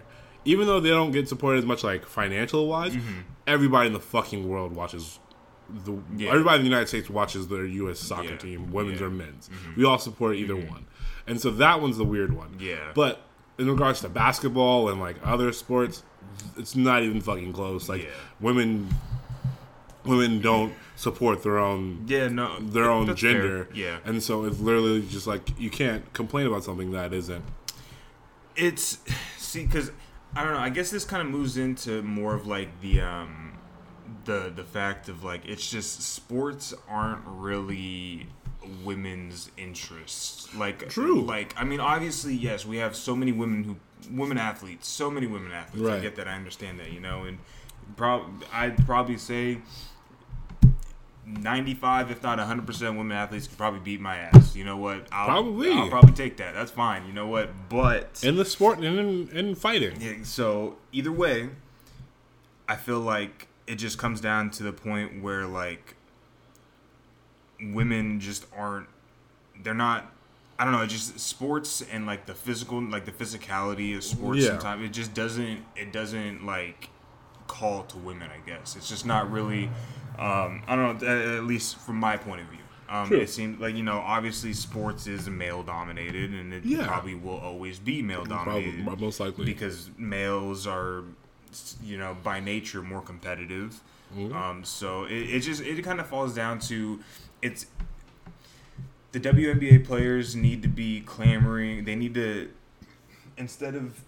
Even 0.45 0.67
though 0.67 0.81
they 0.81 0.89
don't 0.91 1.13
get 1.13 1.29
supported 1.29 1.59
as 1.59 1.65
much, 1.67 1.83
like 1.85 2.05
financial 2.07 2.67
wise, 2.67 2.95
everybody 3.47 3.87
in 3.87 3.93
the 3.95 4.01
fucking 4.01 4.49
world 4.49 4.75
watches. 4.75 5.19
The 5.85 5.99
Yeah. 6.17 6.31
everybody 6.31 6.57
in 6.57 6.63
the 6.63 6.69
United 6.69 6.87
States 6.89 7.09
watches 7.11 7.49
their 7.49 7.65
U.S. 7.65 7.99
soccer 8.01 8.31
Yeah. 8.31 8.37
team, 8.37 8.71
women's 8.73 9.01
Yeah. 9.01 9.07
or 9.07 9.11
men's. 9.11 9.49
We 9.77 9.85
all 9.85 9.99
support 9.99 10.37
either 10.37 10.57
one, 10.57 10.87
and 11.27 11.41
so 11.41 11.51
that 11.53 11.81
one's 11.81 11.97
the 11.97 12.05
weird 12.05 12.33
one. 12.33 12.57
Yeah. 12.59 12.93
But 12.95 13.23
in 13.59 13.69
regards 13.71 14.01
to 14.01 14.09
basketball 14.09 14.89
and 14.89 15.01
like 15.01 15.17
other 15.25 15.53
sports, 15.53 16.03
it's 16.57 16.75
not 16.77 17.03
even 17.03 17.21
fucking 17.21 17.53
close. 17.53 17.89
Like 17.89 18.09
women, 18.41 18.89
women 20.05 20.41
don't 20.41 20.73
support 20.97 21.43
their 21.43 21.59
own 21.59 22.05
Yeah, 22.07 22.29
no, 22.29 22.59
their 22.61 22.91
own 22.91 23.07
that's 23.07 23.21
fair. 23.21 23.33
gender. 23.33 23.69
Yeah, 23.75 23.99
And 24.05 24.23
so 24.23 24.45
it's 24.45 24.59
literally 24.61 25.03
just 25.03 25.27
like 25.27 25.59
you 25.59 25.71
can't 25.71 26.11
complain 26.13 26.47
about 26.47 26.65
something 26.65 26.91
that 26.93 27.13
isn't. 27.13 27.45
it's 28.57 28.99
see 29.39 29.65
because 29.67 29.91
I 30.35 30.45
don't 30.45 30.53
know. 30.55 30.61
I 30.61 30.69
guess 30.71 30.91
this 30.91 31.05
kind 31.05 31.23
of 31.23 31.29
moves 31.29 31.57
into 31.57 32.03
more 32.03 32.35
of 32.35 32.47
like 32.47 32.81
the 32.81 33.01
um 33.01 33.50
the 34.25 34.53
the 34.55 34.65
fact 34.65 35.09
of 35.09 35.23
like 35.25 35.45
it's 35.47 35.69
just 35.71 36.03
sports 36.03 36.75
aren't 36.89 37.23
really 37.27 38.27
women's 38.85 39.51
interests. 39.57 40.55
Like 40.55 40.89
True. 40.89 41.23
Like 41.23 41.55
I 41.57 41.65
mean, 41.65 41.81
obviously, 41.81 42.35
yes, 42.35 42.65
we 42.67 42.79
have 42.79 42.95
so 42.97 43.15
many 43.17 43.33
women 43.33 43.65
who 43.65 43.77
women 44.11 44.39
athletes, 44.39 44.89
so 44.89 45.11
many 45.11 45.27
women 45.27 45.53
athletes. 45.53 45.89
I 45.89 46.01
get 46.01 46.17
that. 46.17 46.29
I 46.29 46.35
understand 46.35 46.79
that. 46.81 46.93
You 46.93 47.01
know, 47.01 47.25
and 47.25 47.39
prob 47.97 48.45
I'd 48.53 48.85
probably 48.87 49.19
say. 49.19 49.59
95 51.27 52.11
if 52.11 52.23
not 52.25 52.39
100% 52.39 52.81
women 52.97 53.13
athletes 53.13 53.47
could 53.47 53.57
probably 53.59 53.79
beat 53.79 54.01
my 54.01 54.17
ass 54.17 54.57
you 54.57 54.65
know 54.65 54.77
what 54.77 55.07
I'll, 55.13 55.27
Probably. 55.27 55.71
I'll 55.71 55.89
probably 55.89 56.13
take 56.15 56.39
that 56.39 56.55
that's 56.55 56.73
fine 56.73 57.07
you 57.07 57.13
know 57.13 57.29
what 57.29 57.51
but 57.69 58.21
In 58.25 58.35
the 58.37 58.45
sport 58.45 58.79
and 58.79 58.99
in, 58.99 59.29
in 59.29 59.55
fighting. 59.55 60.01
yeah, 60.01 60.15
so 60.25 60.79
either 60.91 61.13
way, 61.13 61.51
I 62.69 62.75
feel 62.75 62.99
like 63.01 63.47
it 63.71 63.77
just 63.77 63.97
comes 63.99 64.21
down 64.21 64.51
to 64.51 64.63
the 64.63 64.73
point 64.73 65.23
where 65.23 65.47
like 65.47 65.95
women 67.63 68.21
just 68.21 68.47
aren't 68.57 68.89
they're 69.63 69.75
not 69.75 70.13
I 70.59 70.65
don't 70.65 70.73
know, 70.75 70.83
it 70.83 70.89
just 70.89 71.19
sports 71.19 71.83
and 71.91 72.05
like 72.07 72.27
the 72.27 72.35
physical 72.35 72.83
like 72.83 73.07
the 73.07 73.13
physicality 73.13 73.97
of 73.97 74.05
sports 74.05 74.41
Yeah. 74.41 74.49
sometimes 74.51 74.85
it 74.85 74.93
just 74.93 75.15
doesn't 75.15 75.65
it 75.77 75.93
doesn't 75.93 76.45
like 76.45 76.89
call 77.47 77.85
to 77.85 77.97
women, 77.99 78.29
I 78.31 78.47
guess. 78.49 78.77
It's 78.77 78.89
just 78.89 79.07
not 79.07 79.31
really 79.31 79.67
um 80.19 80.63
I 80.67 80.77
don't 80.77 81.01
know, 81.03 81.37
at 81.37 81.45
least 81.45 81.79
from 81.79 81.97
my 81.97 82.17
point 82.17 82.41
of 82.43 82.47
view. 82.49 82.59
Um, 82.89 83.07
True. 83.07 83.19
it 83.21 83.31
seems 83.31 83.61
like 83.61 83.77
you 83.77 83.85
know, 83.85 83.99
obviously, 83.99 84.53
sports 84.53 85.07
is 85.07 85.29
male 85.31 85.63
dominated, 85.63 86.33
and 86.35 86.53
it 86.53 86.65
Yeah. 86.65 86.89
probably 86.89 87.15
will 87.15 87.39
always 87.39 87.79
be 87.79 88.03
male 88.03 88.25
Probably, 88.27 88.65
dominated 88.65 89.01
most 89.01 89.21
likely. 89.21 89.45
because 89.45 89.91
males 89.97 90.67
are 90.67 91.05
you 91.83 91.97
know 91.99 92.17
by 92.23 92.41
nature 92.41 92.83
more 92.83 93.01
competitive 93.03 93.81
Mm-hmm. 94.17 94.35
um, 94.37 94.65
so 94.65 95.05
it, 95.05 95.13
it 95.13 95.41
just 95.41 95.63
it 95.63 95.81
kind 95.85 96.01
of 96.01 96.07
falls 96.09 96.35
down 96.35 96.59
to 96.61 96.99
it's 97.43 97.67
the 99.13 99.21
WNBA 99.21 99.85
players 99.85 100.35
need 100.35 100.63
to 100.63 100.69
be 100.69 101.01
clamoring 101.03 101.85
they 101.85 101.95
need 101.95 102.15
to 102.15 102.51
instead 103.37 103.77
of 103.77 104.03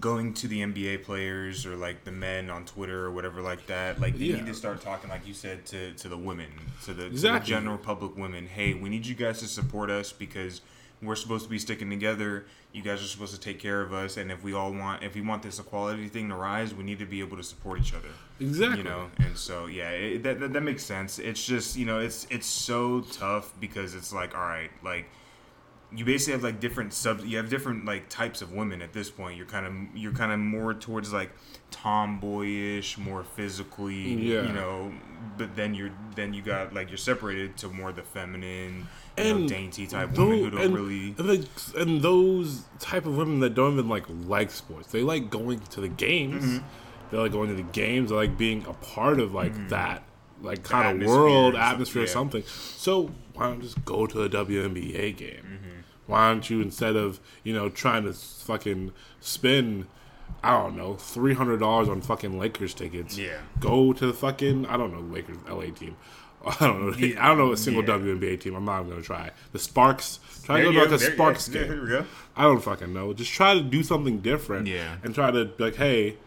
going 0.00 0.34
to 0.34 0.48
the 0.48 0.60
NBA 0.60 1.04
players 1.04 1.64
or 1.64 1.76
like 1.76 2.02
the 2.04 2.10
men 2.10 2.50
on 2.50 2.64
Twitter 2.64 3.04
or 3.06 3.12
whatever 3.12 3.40
like 3.40 3.66
that 3.68 4.00
like 4.00 4.18
they 4.18 4.24
Yeah. 4.24 4.36
need 4.36 4.46
to 4.46 4.54
start 4.54 4.80
talking 4.80 5.08
like 5.08 5.24
you 5.24 5.34
said 5.34 5.64
to, 5.66 5.92
to 5.92 6.08
the 6.08 6.18
women 6.18 6.48
to 6.84 6.92
the, 6.92 7.04
to 7.08 7.16
the 7.16 7.38
general 7.38 7.78
public 7.78 8.16
women 8.16 8.48
hey 8.48 8.74
we 8.74 8.88
need 8.88 9.06
you 9.06 9.14
guys 9.14 9.38
to 9.38 9.46
support 9.46 9.88
us 9.88 10.10
because 10.12 10.62
we're 11.02 11.16
supposed 11.16 11.44
to 11.44 11.50
be 11.50 11.58
sticking 11.58 11.90
together. 11.90 12.46
You 12.72 12.82
guys 12.82 13.02
are 13.02 13.06
supposed 13.06 13.34
to 13.34 13.40
take 13.40 13.58
care 13.58 13.80
of 13.82 13.92
us, 13.92 14.16
and 14.16 14.30
if 14.32 14.42
we 14.42 14.52
all 14.54 14.72
want, 14.72 15.02
if 15.02 15.14
we 15.14 15.20
want 15.20 15.42
this 15.42 15.58
equality 15.58 16.08
thing 16.08 16.28
to 16.28 16.34
rise, 16.34 16.74
we 16.74 16.84
need 16.84 16.98
to 16.98 17.06
be 17.06 17.20
able 17.20 17.36
to 17.36 17.42
support 17.42 17.80
each 17.80 17.94
other. 17.94 18.08
Exactly. 18.40 18.78
You 18.78 18.84
know, 18.84 19.10
and 19.18 19.36
so 19.36 19.66
yeah, 19.66 19.90
it, 19.90 20.22
that, 20.24 20.40
that 20.40 20.52
that 20.52 20.60
makes 20.62 20.84
sense. 20.84 21.18
It's 21.18 21.44
just 21.44 21.76
you 21.76 21.86
know, 21.86 22.00
it's 22.00 22.26
it's 22.30 22.46
so 22.46 23.00
tough 23.12 23.52
because 23.60 23.94
it's 23.94 24.12
like, 24.12 24.34
all 24.34 24.40
right, 24.44 24.70
like 24.82 25.06
you 25.94 26.04
basically 26.04 26.32
have 26.32 26.42
like 26.42 26.58
different 26.58 26.92
sub 26.92 27.24
you 27.24 27.36
have 27.36 27.48
different 27.48 27.84
like 27.84 28.08
types 28.08 28.42
of 28.42 28.50
women 28.52 28.82
at 28.82 28.92
this 28.92 29.08
point 29.08 29.36
you're 29.36 29.46
kind 29.46 29.64
of 29.64 29.96
you're 29.96 30.10
kind 30.12 30.32
of 30.32 30.38
more 30.40 30.74
towards 30.74 31.12
like 31.12 31.30
tomboyish 31.70 32.98
more 32.98 33.22
physically 33.22 34.14
Yeah. 34.32 34.42
you 34.42 34.52
know 34.52 34.92
but 35.38 35.54
then 35.54 35.74
you're 35.74 35.92
then 36.16 36.34
you 36.34 36.42
got 36.42 36.74
like 36.74 36.88
you're 36.90 36.96
separated 36.98 37.56
to 37.58 37.68
more 37.68 37.92
the 37.92 38.02
feminine 38.02 38.88
you 39.18 39.24
know, 39.24 39.30
And 39.40 39.48
dainty 39.48 39.86
type 39.86 40.12
Tho- 40.12 40.26
women 40.28 40.38
who 40.44 40.50
don't 40.50 40.60
and, 40.60 40.74
really 40.74 41.14
and, 41.18 41.26
like, 41.28 41.40
and 41.76 42.02
those 42.02 42.64
type 42.78 43.06
of 43.06 43.16
women 43.16 43.40
that 43.40 43.54
don't 43.54 43.72
even 43.74 43.88
like 43.88 44.04
like 44.26 44.50
sports 44.50 44.92
they 44.92 45.02
like 45.02 45.30
going 45.30 45.58
to 45.60 45.80
the 45.80 45.88
games 45.88 46.44
Mm-hmm. 46.44 46.66
they 47.10 47.18
like 47.18 47.32
going 47.32 47.48
to 47.48 47.54
the 47.54 47.62
games 47.70 48.10
they 48.10 48.16
like 48.16 48.36
being 48.36 48.64
a 48.66 48.72
part 48.74 49.18
of 49.20 49.32
like 49.34 49.68
that 49.68 50.02
like 50.42 50.62
kind 50.62 50.88
of 50.88 50.94
Mm-hmm. 50.94 51.02
atmosphere 51.02 51.22
world 51.22 51.54
atmosphere 51.56 52.02
or 52.02 52.06
something 52.06 52.42
so 52.46 53.10
why 53.34 53.46
don't 53.46 53.56
you 53.56 53.62
just 53.62 53.84
go 53.84 54.06
to 54.06 54.22
a 54.22 54.28
WNBA 54.28 55.16
game 55.16 55.42
Mm-hmm. 55.44 55.80
why 56.06 56.28
don't 56.28 56.48
you 56.50 56.60
instead 56.60 56.96
of 56.96 57.20
you 57.42 57.54
know 57.54 57.68
trying 57.70 58.04
to 58.04 58.12
fucking 58.12 58.92
spend 59.20 59.86
I 60.42 60.50
don't 60.60 60.76
know 60.76 60.94
three 60.96 61.34
hundred 61.34 61.58
dollars 61.60 61.88
on 61.88 62.00
fucking 62.02 62.38
Lakers 62.38 62.74
tickets 62.74 63.16
Yeah. 63.16 63.38
go 63.60 63.92
to 63.92 64.06
the 64.06 64.12
fucking 64.12 64.66
I 64.66 64.76
don't 64.76 64.92
know 64.92 65.00
Lakers 65.00 65.38
LA 65.48 65.70
team 65.70 65.96
I 66.60 66.66
don't 66.66 67.00
know 67.00 67.20
I 67.20 67.28
don't 67.28 67.38
know 67.38 67.52
a 67.52 67.56
single 67.56 67.82
Yeah. 67.82 67.96
WNBA 67.96 68.40
team 68.40 68.54
I'm 68.54 68.64
not 68.64 68.80
even 68.80 68.90
gonna 68.90 69.02
try 69.02 69.30
the 69.52 69.58
Sparks 69.58 70.20
try 70.44 70.56
There 70.60 70.66
to 70.66 70.72
go 70.72 70.84
to 70.84 70.90
like 70.90 71.00
a 71.00 71.12
Sparks 71.12 71.48
yeah, 71.48 71.64
game 71.64 71.82
we 71.82 71.88
go 71.88 72.06
I 72.36 72.42
don't 72.42 72.60
fucking 72.60 72.92
know. 72.92 73.14
Just 73.14 73.32
try 73.32 73.54
to 73.54 73.62
do 73.62 73.82
something 73.82 74.18
different. 74.18 74.66
Yeah. 74.66 74.96
And 75.02 75.14
try 75.14 75.30
to 75.30 75.50
like, 75.58 75.76
hey, 75.76 76.18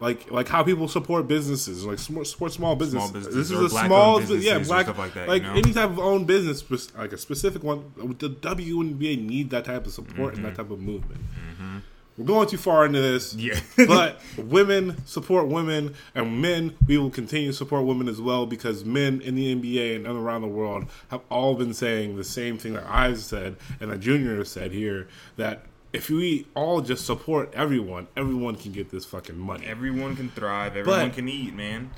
like 0.00 0.30
like 0.30 0.48
how 0.48 0.64
people 0.64 0.88
support 0.88 1.28
businesses, 1.28 1.84
like 1.84 1.98
support 1.98 2.52
small 2.52 2.74
business. 2.74 3.10
businesses 3.10 3.50
this 3.50 3.56
is 3.56 3.72
a 3.72 3.84
small, 3.86 4.18
businesses 4.18 4.44
yeah, 4.44 4.58
black, 4.58 4.86
stuff 4.86 4.98
like 4.98 5.14
that, 5.14 5.28
like 5.28 5.42
you 5.42 5.48
know? 5.48 5.54
any 5.54 5.72
type 5.72 5.90
of 5.90 5.98
own 5.98 6.24
business, 6.24 6.64
like 6.96 7.12
a 7.12 7.18
specific 7.18 7.62
one. 7.62 7.92
The 7.96 8.30
WNBA 8.30 9.24
need 9.24 9.50
that 9.50 9.66
type 9.66 9.86
of 9.86 9.92
support 9.92 10.34
and 10.34 10.44
that 10.44 10.54
mm-hmm. 10.54 10.62
type 10.62 10.70
of 10.70 10.80
movement. 10.80 11.20
Mm-hmm. 11.20 11.78
We're 12.18 12.26
going 12.26 12.46
too 12.48 12.58
far 12.58 12.84
into 12.84 13.00
this. 13.00 13.34
Yeah. 13.34 13.58
but 13.86 14.20
women 14.36 15.04
support 15.06 15.48
women, 15.48 15.94
and 16.14 16.42
men, 16.42 16.76
we 16.86 16.98
will 16.98 17.10
continue 17.10 17.48
to 17.48 17.56
support 17.56 17.84
women 17.86 18.08
as 18.08 18.20
well 18.20 18.44
because 18.46 18.84
men 18.84 19.20
in 19.22 19.34
the 19.34 19.54
NBA 19.54 19.96
and 19.96 20.06
around 20.06 20.42
the 20.42 20.48
world 20.48 20.86
have 21.08 21.22
all 21.30 21.54
been 21.54 21.72
saying 21.74 22.16
the 22.16 22.24
same 22.24 22.58
thing 22.58 22.74
that 22.74 22.84
I've 22.86 23.18
said 23.20 23.56
and 23.80 23.90
that 23.90 24.00
Junior 24.00 24.36
has 24.36 24.50
said 24.50 24.72
here 24.72 25.08
that 25.36 25.64
if 25.92 26.08
we 26.10 26.46
all 26.54 26.80
just 26.80 27.04
support 27.06 27.52
everyone, 27.54 28.08
everyone 28.16 28.56
can 28.56 28.72
get 28.72 28.90
this 28.90 29.04
fucking 29.04 29.38
money. 29.38 29.66
everyone 29.66 30.16
can 30.16 30.28
thrive 30.30 30.76
everyone 30.76 31.08
But- 31.08 31.14
can 31.16 31.28
eat 31.28 31.54
man 31.54 31.90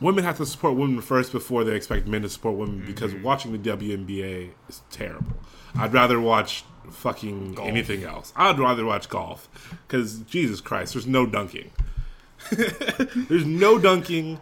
women 0.00 0.24
have 0.24 0.36
to 0.36 0.44
support 0.44 0.74
women 0.74 1.00
first 1.00 1.30
before 1.32 1.62
they 1.64 1.74
expect 1.76 2.06
men 2.06 2.20
to 2.22 2.28
support 2.28 2.56
women 2.56 2.82
because 2.84 3.12
Mm-hmm. 3.12 3.22
watching 3.22 3.52
the 3.52 3.58
WNBA 3.58 4.50
is 4.68 4.82
terrible. 4.90 5.36
I'd 5.76 5.94
rather 5.94 6.20
watch 6.20 6.64
fucking 6.90 7.58
anything 7.60 8.04
else. 8.04 8.32
I'd 8.36 8.58
rather 8.58 8.84
watch 8.84 9.08
golf 9.08 9.48
because 9.86 10.18
Jesus 10.20 10.60
Christ, 10.60 10.94
there's 10.94 11.06
no 11.06 11.26
dunking. 11.26 11.70
there's 12.50 13.46
no 13.46 13.78
dunking. 13.78 14.40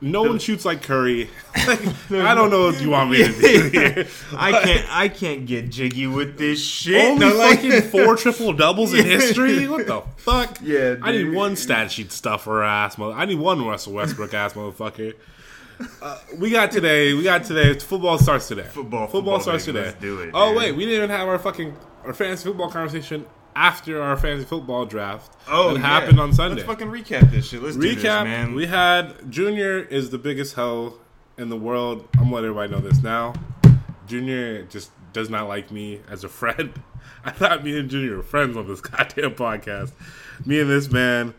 No 0.00 0.22
one 0.22 0.38
shoots 0.38 0.64
like 0.64 0.80
Curry. 0.82 1.28
I 1.54 2.34
don't 2.34 2.48
know 2.50 2.66
what 2.66 2.80
you 2.80 2.88
want 2.88 3.10
me 3.10 3.18
to 3.18 3.32
do 3.32 3.68
here. 3.72 4.06
I 4.34 4.62
can't 4.62 4.86
I 4.90 5.08
can't 5.08 5.44
get 5.44 5.68
jiggy 5.70 6.06
with 6.06 6.38
this 6.38 6.64
shit 6.64 7.04
Only 7.04 7.26
No, 7.26 7.36
like- 7.36 7.60
fucking 7.60 7.82
four 7.90 8.16
triple 8.16 8.54
doubles 8.54 8.94
in 8.94 9.04
history. 9.04 9.68
What 9.68 9.86
the 9.86 10.02
fuck? 10.16 10.58
Yeah, 10.62 10.96
I 11.02 11.12
need 11.12 11.34
one 11.34 11.56
stat 11.56 11.90
sheet 11.92 12.10
stuffer 12.10 12.62
ass 12.62 12.96
mother. 12.96 13.12
I 13.14 13.26
need 13.26 13.38
one 13.38 13.62
Russell 13.66 13.92
Westbrook 13.92 14.32
ass 14.32 14.54
motherfucker. 14.54 15.14
Uh, 16.02 16.18
we 16.38 16.50
got 16.50 16.70
today. 16.70 17.12
We 17.14 17.22
got 17.22 17.44
today. 17.44 17.78
Football 17.78 18.18
starts 18.18 18.48
today. 18.48 18.62
Football, 18.62 19.06
Football 19.06 19.08
football, 19.08 19.40
starts 19.40 19.64
today. 19.66 19.82
Let's 19.86 20.00
do 20.00 20.20
it, 20.20 20.30
Oh 20.34 20.48
dude. 20.48 20.56
wait, 20.58 20.72
we 20.72 20.84
didn't 20.84 20.96
even 21.04 21.10
have 21.10 21.28
our 21.28 21.38
fucking 21.38 21.76
our 22.04 22.12
fantasy 22.14 22.44
football 22.48 22.70
conversation 22.70 23.26
after 23.54 24.00
our 24.00 24.16
fantasy 24.16 24.46
football 24.46 24.86
draft. 24.86 25.32
Oh, 25.48 25.74
that 25.74 25.80
yeah. 25.80 25.86
happened 25.86 26.20
on 26.20 26.32
Sunday. 26.32 26.56
Let's 26.56 26.66
fucking 26.66 26.88
recap 26.88 27.30
this 27.30 27.48
shit. 27.48 27.62
Let's 27.62 27.76
do 27.76 27.94
this, 27.94 28.02
Recap: 28.04 28.24
man. 28.24 28.54
We 28.54 28.66
had 28.66 29.30
Junior 29.30 29.78
is 29.80 30.10
the 30.10 30.18
biggest 30.18 30.54
hoe 30.54 30.94
in 31.36 31.48
the 31.50 31.56
world. 31.56 32.08
I'm 32.18 32.30
letting 32.32 32.50
everybody 32.50 32.72
know 32.72 32.80
this 32.80 33.02
now. 33.02 33.34
Junior 34.06 34.62
just 34.64 34.90
does 35.12 35.28
not 35.30 35.48
like 35.48 35.70
me 35.70 36.00
as 36.08 36.24
a 36.24 36.28
friend. 36.28 36.72
I 37.24 37.30
thought 37.32 37.64
me 37.64 37.78
and 37.78 37.90
Junior 37.90 38.16
were 38.16 38.22
friends 38.22 38.56
on 38.56 38.66
this 38.68 38.80
goddamn 38.82 39.34
podcast. 39.34 39.92
Me 40.44 40.60
and 40.60 40.70
this 40.70 40.90
man 40.90 41.34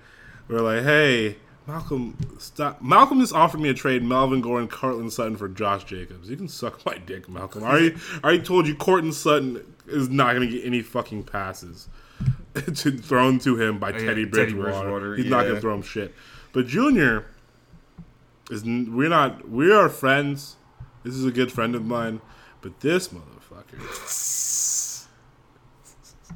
were 0.48 0.62
like, 0.62 0.84
"Hey, 0.84 1.38
Malcolm, 1.68 2.18
stop." 2.40 2.82
Malcolm 2.82 3.20
just 3.20 3.34
offered 3.34 3.60
me 3.60 3.70
a 3.70 3.74
trade: 3.74 4.04
Melvin 4.04 4.42
Gordon, 4.42 4.68
Courtland 4.68 5.14
Sutton 5.14 5.36
for 5.36 5.48
Josh 5.48 5.84
Jacobs. 5.84 6.30
You 6.30 6.38
can 6.38 6.48
suck 6.48 6.86
my 6.86 6.98
dick, 6.98 7.28
Malcolm. 7.30 7.64
I 7.64 7.68
already, 7.68 7.96
I 8.24 8.28
already 8.28 8.44
told 8.44 8.68
you, 8.68 8.76
Courtland 8.76 9.14
Sutton 9.14 9.76
is 9.88 10.10
not 10.10 10.36
going 10.36 10.50
to 10.50 10.56
get 10.56 10.66
any 10.66 10.82
fucking 10.82 11.24
passes 11.24 11.90
to, 12.54 12.92
thrown 12.92 13.40
to 13.40 13.60
him 13.60 13.80
by 13.80 13.92
oh, 13.92 13.94
yeah, 13.94 14.00
Teddy 14.00 14.26
Teddy 14.26 14.26
Bridgewater. 14.26 14.72
Bridgewater, 14.72 15.16
He's 15.16 15.26
not 15.26 15.44
going 15.44 15.56
to 15.56 15.62
throw 15.62 15.76
him 15.76 15.82
shit. 15.82 16.14
But 16.54 16.68
Junior 16.68 17.26
is. 18.50 18.64
We're 18.64 19.10
not 19.10 19.50
we 19.50 19.72
are 19.72 19.90
friends. 19.90 20.56
This 21.04 21.16
is 21.16 21.26
a 21.26 21.32
good 21.32 21.52
friend 21.52 21.76
of 21.76 21.86
mine, 21.86 22.22
but 22.62 22.80
this 22.80 23.10
motherfucker. 23.10 24.26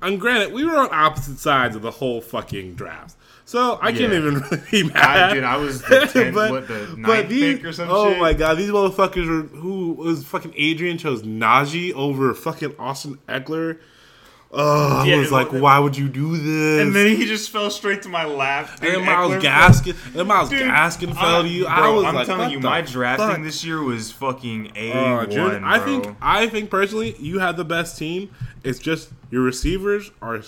And 0.01 0.19
granted, 0.19 0.51
we 0.51 0.65
were 0.65 0.77
on 0.77 0.89
opposite 0.91 1.37
sides 1.37 1.75
of 1.75 1.83
the 1.83 1.91
whole 1.91 2.21
fucking 2.21 2.73
draft, 2.73 3.15
so 3.51 3.77
I 3.81 3.91
can't 3.91 4.13
even 4.13 4.35
really 4.41 4.61
be 4.71 4.83
mad. 4.83 4.95
I, 5.31 5.33
dude, 5.33 5.43
I 5.43 5.57
was 5.57 5.81
the 5.81 5.87
10th, 6.13 6.49
what, 6.51 6.67
the 6.67 6.95
ninth 6.97 7.27
these, 7.29 7.57
pick 7.57 7.65
or 7.65 7.73
some 7.73 7.89
oh 7.91 8.11
shit? 8.11 8.19
my 8.19 8.33
god, 8.33 8.55
these 8.57 8.69
motherfuckers 8.69 9.27
were 9.27 9.57
who 9.57 9.91
was 9.93 10.23
fucking 10.23 10.53
Adrian 10.55 10.97
chose 10.97 11.23
Najee 11.23 11.91
over 11.93 12.33
fucking 12.33 12.75
Austin 12.79 13.17
Ekeler. 13.27 13.79
Oh, 14.53 15.05
Yeah, 15.05 15.15
I 15.15 15.19
was 15.19 15.31
like, 15.31 15.51
well, 15.53 15.61
why 15.61 15.79
would 15.79 15.95
you 15.95 16.09
do 16.09 16.35
this? 16.35 16.81
And 16.85 16.93
then 16.93 17.15
he 17.15 17.25
just 17.25 17.49
fell 17.51 17.69
straight 17.71 18.01
to 18.01 18.09
my 18.09 18.25
lap. 18.25 18.69
And 18.81 18.95
dude, 18.95 19.05
Myles 19.05 19.31
Ekeler- 19.33 19.41
Gaskin, 19.41 20.19
and 20.19 20.27
Myles 20.27 20.49
Dude, 20.49 20.61
Gaskin 20.63 21.15
fell 21.15 21.43
to 21.43 21.47
you. 21.47 21.67
I 21.67 21.77
bro, 21.79 21.95
was 21.95 22.05
I'm 22.05 22.15
like, 22.15 22.27
telling 22.27 22.51
you, 22.51 22.59
my 22.59 22.81
drafting 22.81 23.27
fuck? 23.29 23.43
this 23.43 23.63
year 23.63 23.81
was 23.81 24.11
fucking 24.11 24.73
a 24.75 24.91
Uh, 24.91 25.25
one. 25.27 25.63
I 25.63 25.79
think 25.79 26.15
I 26.21 26.47
think 26.47 26.69
personally, 26.69 27.15
you 27.17 27.39
have 27.39 27.55
the 27.55 27.63
best 27.63 27.97
team. 27.97 28.29
It's 28.63 28.77
just 28.79 29.11
your 29.29 29.41
receivers 29.41 30.11
are 30.21 30.41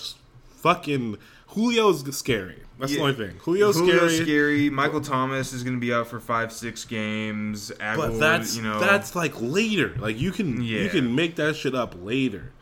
fucking 0.56 1.16
Julio's 1.54 2.04
scary. 2.14 2.63
That's 2.78 2.92
the 2.92 3.00
only 3.00 3.14
thing. 3.14 3.40
Julio's, 3.44 3.76
Julio's 3.76 4.14
scary. 4.14 4.26
scary. 4.26 4.70
Michael 4.70 5.00
Thomas 5.00 5.52
is 5.52 5.62
going 5.62 5.76
to 5.76 5.80
be 5.80 5.92
out 5.92 6.08
for 6.08 6.18
five, 6.18 6.52
six 6.52 6.84
games. 6.84 7.70
Agholor, 7.78 7.96
But 7.96 8.18
that's 8.18 8.56
you 8.56 8.62
know, 8.62 8.80
that's 8.80 9.14
like 9.14 9.32
later. 9.40 9.94
Like 9.98 10.18
you 10.18 10.32
can 10.32 10.60
you 10.60 10.88
can 10.88 11.14
make 11.14 11.36
that 11.36 11.54
shit 11.56 11.74
up 11.74 11.94
later. 12.02 12.52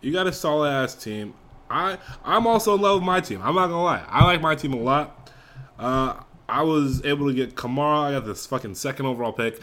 You 0.00 0.12
got 0.12 0.26
a 0.26 0.32
solid 0.32 0.70
ass 0.70 0.94
team. 0.94 1.34
I 1.70 1.98
I'm 2.24 2.46
also 2.46 2.74
in 2.74 2.80
love 2.80 2.96
with 2.96 3.04
my 3.04 3.20
team. 3.20 3.40
I'm 3.42 3.54
not 3.54 3.68
gonna 3.68 3.82
lie. 3.82 4.04
I 4.08 4.24
like 4.24 4.40
my 4.40 4.54
team 4.54 4.72
a 4.72 4.76
lot. 4.78 5.30
Uh, 5.78 6.20
I 6.48 6.62
was 6.62 7.04
able 7.04 7.26
to 7.28 7.34
get 7.34 7.54
Kamara. 7.56 8.04
I 8.04 8.12
got 8.12 8.24
this 8.24 8.46
fucking 8.46 8.74
second 8.76 9.06
overall 9.06 9.32
pick. 9.32 9.60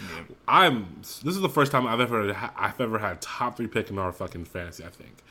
I'm. 0.47 0.97
This 1.01 1.35
is 1.35 1.41
the 1.41 1.49
first 1.49 1.71
time 1.71 1.87
I've 1.87 1.99
ever 2.01 2.33
I've 2.55 2.79
ever 2.79 2.99
had 2.99 3.21
top 3.21 3.57
three 3.57 3.67
pick 3.67 3.89
in 3.89 3.97
our 3.97 4.11
fucking 4.11 4.45
fantasy. 4.45 4.83
I 4.83 4.89
think. 4.89 5.23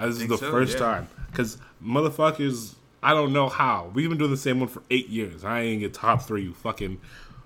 This 0.00 0.10
is 0.10 0.18
Think 0.18 0.30
the 0.30 0.38
so, 0.38 0.50
first 0.50 0.74
yeah. 0.74 0.78
time 0.84 1.08
because 1.30 1.58
motherfuckers. 1.84 2.74
I 3.02 3.14
don't 3.14 3.32
know 3.32 3.48
how. 3.48 3.90
We've 3.94 4.08
been 4.08 4.18
doing 4.18 4.30
the 4.30 4.36
same 4.36 4.60
one 4.60 4.68
for 4.68 4.82
eight 4.90 5.08
years. 5.08 5.44
I 5.44 5.60
ain't 5.60 5.80
get 5.80 5.94
top 5.94 6.22
three. 6.22 6.42
You 6.42 6.54
fucking. 6.54 7.00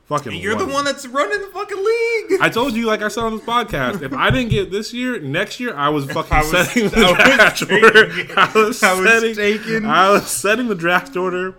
Fucking. 0.06 0.32
You're 0.40 0.56
the 0.56 0.66
one 0.66 0.84
that's 0.84 1.06
running 1.06 1.40
the 1.40 1.46
fucking 1.48 1.76
league. 1.78 2.40
I 2.42 2.48
told 2.50 2.74
you, 2.74 2.86
like 2.86 3.02
I 3.02 3.08
said 3.08 3.22
on 3.24 3.36
this 3.36 3.46
podcast, 3.46 4.02
if 4.02 4.12
I 4.12 4.30
didn't 4.30 4.50
get 4.50 4.70
this 4.70 4.92
year, 4.92 5.20
next 5.20 5.60
year 5.60 5.74
I 5.74 5.88
was 5.90 6.04
fucking 6.12 6.32
I 6.32 6.40
was- 6.40 6.50
setting 6.50 6.88
the 6.88 6.96
I 7.06 7.14
draft 7.36 7.58
taking- 7.60 7.84
order. 7.84 8.10
I 8.36 8.52
was, 8.54 8.82
I 8.82 8.94
was 9.00 9.08
setting, 9.08 9.34
taking- 9.36 9.86
I 9.86 10.10
was 10.10 10.26
setting 10.28 10.66
the 10.68 10.74
draft 10.74 11.16
order, 11.16 11.54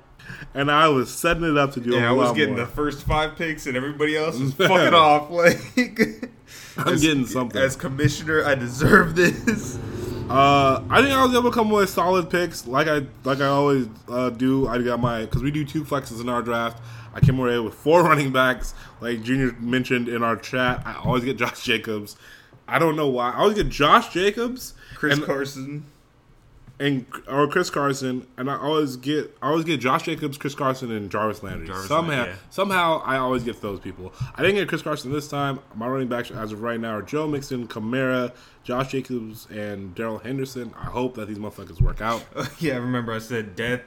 and 0.53 0.69
I 0.69 0.89
was 0.89 1.11
setting 1.11 1.43
it 1.43 1.57
up 1.57 1.71
to 1.73 1.79
do 1.79 1.91
Yeah, 1.91 2.09
I 2.09 2.11
was 2.11 2.31
getting 2.33 2.55
more. 2.55 2.65
the 2.65 2.71
first 2.71 3.03
five 3.07 3.35
picks, 3.37 3.65
and 3.65 3.77
everybody 3.77 4.17
else 4.17 4.37
was 4.37 4.53
fucking 4.55 4.93
off. 4.93 5.29
Like, 5.31 5.59
I'm 6.77 6.93
as- 6.93 7.01
getting 7.01 7.25
something. 7.25 7.59
As 7.61 7.75
commissioner, 7.75 8.43
I 8.45 8.55
deserve 8.55 9.15
this. 9.15 9.79
Uh, 10.29 10.81
I 10.89 11.01
think 11.01 11.13
I 11.13 11.23
was 11.23 11.33
able 11.33 11.51
to 11.51 11.51
come 11.51 11.69
with 11.69 11.89
solid 11.89 12.29
picks, 12.29 12.65
like 12.65 12.87
I 12.87 13.05
like 13.23 13.39
I 13.39 13.47
always 13.47 13.87
uh, 14.07 14.29
do. 14.29 14.67
I 14.67 14.81
got 14.81 14.99
my 14.99 15.21
because 15.21 15.43
we 15.43 15.51
do 15.51 15.65
two 15.65 15.83
flexes 15.83 16.21
in 16.21 16.29
our 16.29 16.41
draft. 16.41 16.81
I 17.13 17.19
came 17.19 17.37
away 17.37 17.59
with 17.59 17.73
four 17.73 18.03
running 18.09 18.31
backs, 18.31 18.73
like 19.01 19.21
Junior 19.21 19.53
mentioned 19.59 20.07
in 20.07 20.23
our 20.23 20.35
chat. 20.35 20.81
I 20.85 20.95
always 20.95 21.23
get 21.23 21.37
Josh 21.37 21.63
Jacobs. 21.63 22.15
I 22.67 22.79
don't 22.79 22.95
know 22.95 23.09
why. 23.09 23.31
I 23.31 23.39
always 23.39 23.57
get 23.57 23.69
Josh 23.69 24.13
Jacobs, 24.13 24.73
Chris 24.95 25.17
and, 25.17 25.25
Carson. 25.25 25.85
And 26.83 27.05
or 27.29 27.47
Chris 27.47 27.69
Carson, 27.69 28.27
and 28.35 28.51
I 28.51 28.57
always 28.57 28.97
get 28.97 29.33
I 29.41 29.47
always 29.47 29.63
get 29.63 29.79
Josh 29.79 30.03
Jacobs, 30.03 30.37
Chris 30.37 30.53
Carson, 30.53 30.91
and 30.91 31.09
Jarvis 31.09 31.41
Landry. 31.41 31.65
Jarvis 31.65 31.87
somehow, 31.87 32.11
Landry, 32.11 32.33
yeah. 32.33 32.39
somehow 32.49 33.01
I 33.05 33.17
always 33.19 33.45
get 33.45 33.61
those 33.61 33.79
people. 33.79 34.11
I 34.35 34.41
didn't 34.41 34.55
get 34.55 34.67
Chris 34.67 34.81
Carson 34.81 35.13
this 35.13 35.29
time. 35.29 35.59
My 35.75 35.87
running 35.87 36.09
backs 36.09 36.29
as 36.29 36.51
of 36.51 36.61
right 36.61 36.77
now 36.77 36.97
are 36.97 37.01
Joe 37.01 37.25
Mixon, 37.25 37.69
Kamara, 37.69 38.33
Josh 38.65 38.91
Jacobs, 38.91 39.47
and 39.49 39.95
Darrell 39.95 40.17
Henderson. 40.17 40.73
I 40.77 40.87
hope 40.87 41.15
that 41.15 41.29
these 41.29 41.37
motherfuckers 41.37 41.81
work 41.81 42.01
out. 42.01 42.21
yeah, 42.59 42.73
I 42.73 42.77
remember 42.79 43.13
I 43.13 43.19
said 43.19 43.55
death, 43.55 43.79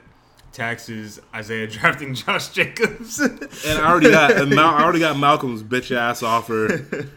taxes, 0.51 1.21
Isaiah 1.35 1.67
drafting 1.67 2.15
Josh 2.15 2.49
Jacobs. 2.49 3.19
And 3.19 3.79
I 3.79 3.87
already 3.87 4.09
got 4.09 4.31
and 4.31 4.59
I 4.59 4.81
already 4.81 4.99
got 4.99 5.19
Malcolm's 5.19 5.61
bitch 5.61 5.95
ass 5.95 6.23
offer 6.23 7.07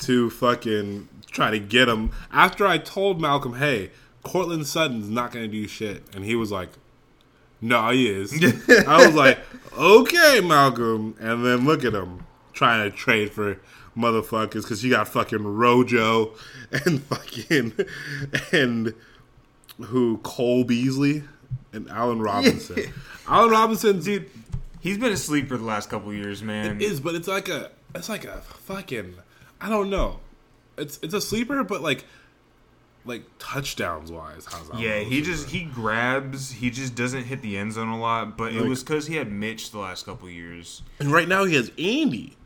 to 0.00 0.30
fucking 0.30 1.08
try 1.30 1.52
to 1.52 1.60
get 1.60 1.88
him 1.88 2.10
after 2.32 2.66
I 2.66 2.78
told 2.78 3.20
Malcolm, 3.20 3.54
hey, 3.54 3.90
Courtland 4.22 4.66
Sutton's 4.66 5.08
not 5.08 5.32
gonna 5.32 5.48
do 5.48 5.66
shit, 5.66 6.02
and 6.14 6.24
he 6.24 6.36
was 6.36 6.52
like, 6.52 6.70
no, 7.60 7.90
he 7.90 8.08
is. 8.08 8.32
I 8.86 9.06
was 9.06 9.14
like, 9.14 9.38
okay, 9.76 10.40
Malcolm, 10.40 11.16
and 11.20 11.44
then 11.44 11.64
look 11.64 11.84
at 11.84 11.94
him 11.94 12.26
trying 12.52 12.90
to 12.90 12.96
trade 12.96 13.32
for 13.32 13.60
motherfuckers 13.96 14.62
because 14.62 14.82
you 14.84 14.90
got 14.90 15.08
fucking 15.08 15.44
Rojo 15.44 16.34
and 16.70 17.02
fucking 17.04 17.72
and 18.50 18.94
who 19.80 20.18
Cole 20.18 20.64
Beasley 20.64 21.24
and 21.72 21.88
Allen 21.90 22.20
Robinson. 22.20 22.92
Allen 23.28 23.50
Robinson, 23.50 24.00
Dude, 24.00 24.28
he's 24.80 24.98
been 24.98 25.12
asleep 25.12 25.48
for 25.48 25.56
the 25.56 25.64
last 25.64 25.88
couple 25.88 26.12
years, 26.12 26.42
man. 26.42 26.80
is, 26.80 27.00
but 27.00 27.14
it's 27.14 27.28
like 27.28 27.48
a, 27.48 27.70
it's 27.94 28.08
like 28.08 28.24
a 28.24 28.40
fucking, 28.40 29.14
I 29.60 29.68
don't 29.68 29.90
know. 29.90 30.20
It's 30.76 30.98
it's 31.02 31.14
a 31.14 31.20
sleeper, 31.20 31.62
but 31.64 31.82
like, 31.82 32.04
like 33.04 33.24
touchdowns 33.38 34.12
wise, 34.12 34.46
how's 34.50 34.68
that? 34.70 34.78
yeah, 34.80 35.00
he 35.00 35.22
just 35.22 35.50
he 35.50 35.64
grabs. 35.64 36.50
He 36.52 36.70
just 36.70 36.94
doesn't 36.94 37.24
hit 37.24 37.42
the 37.42 37.56
end 37.58 37.72
zone 37.72 37.88
a 37.88 37.98
lot. 37.98 38.36
But 38.36 38.52
it 38.52 38.62
was 38.62 38.82
because 38.82 39.06
he 39.06 39.16
had 39.16 39.30
Mitch 39.30 39.70
the 39.70 39.78
last 39.78 40.06
couple 40.06 40.28
years. 40.28 40.82
and 40.98 41.10
right 41.12 41.28
now 41.28 41.44
he 41.44 41.54
has 41.56 41.70
Andy, 41.78 42.36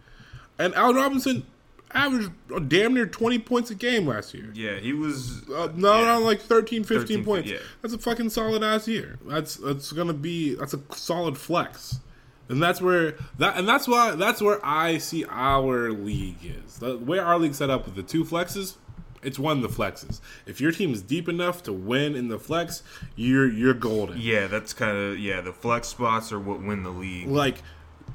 and 0.58 0.74
Allen 0.74 0.96
Robinson 0.96 1.46
averaged 1.92 2.30
damn 2.68 2.94
near 2.94 3.06
twenty 3.06 3.38
points 3.38 3.70
a 3.70 3.74
game 3.74 4.06
last 4.06 4.34
year. 4.34 4.50
Yeah, 4.54 4.78
he 4.78 4.92
was. 4.92 5.48
Uh, 5.48 5.68
no, 5.74 5.94
yeah. 6.00 6.06
around 6.06 6.24
like 6.24 6.40
13, 6.40 6.84
15 6.84 7.00
13, 7.00 7.24
points. 7.24 7.50
yeah. 7.50 7.58
That's 7.82 7.94
a 7.94 7.98
fucking 7.98 8.30
solid 8.30 8.62
ass 8.62 8.88
year. 8.88 9.18
That's 9.26 9.56
that's 9.56 9.92
gonna 9.92 10.12
be 10.14 10.54
that's 10.54 10.74
a 10.74 10.80
solid 10.94 11.38
flex, 11.38 12.00
and 12.48 12.62
that's 12.62 12.80
where 12.80 13.14
that 13.38 13.56
and 13.56 13.68
that's 13.68 13.86
why 13.86 14.12
that's 14.16 14.40
where 14.42 14.58
I 14.64 14.98
see 14.98 15.24
our 15.26 15.92
league 15.92 16.38
is. 16.42 16.78
The 16.78 16.96
way 16.98 17.18
our 17.18 17.38
league 17.38 17.54
set 17.54 17.70
up 17.70 17.84
with 17.86 17.94
the 17.94 18.02
two 18.02 18.24
flexes, 18.24 18.76
it's 19.26 19.38
one 19.38 19.62
of 19.62 19.62
the 19.62 19.68
flexes. 19.68 20.20
If 20.46 20.60
your 20.60 20.70
team 20.70 20.92
is 20.92 21.02
deep 21.02 21.28
enough 21.28 21.62
to 21.64 21.72
win 21.72 22.14
in 22.14 22.28
the 22.28 22.38
flex, 22.38 22.82
you're 23.16 23.50
you're 23.50 23.74
golden. 23.74 24.18
Yeah, 24.20 24.46
that's 24.46 24.72
kind 24.72 24.96
of 24.96 25.18
yeah. 25.18 25.40
The 25.40 25.52
flex 25.52 25.88
spots 25.88 26.32
are 26.32 26.38
what 26.38 26.62
win 26.62 26.84
the 26.84 26.90
league. 26.90 27.28
Like, 27.28 27.62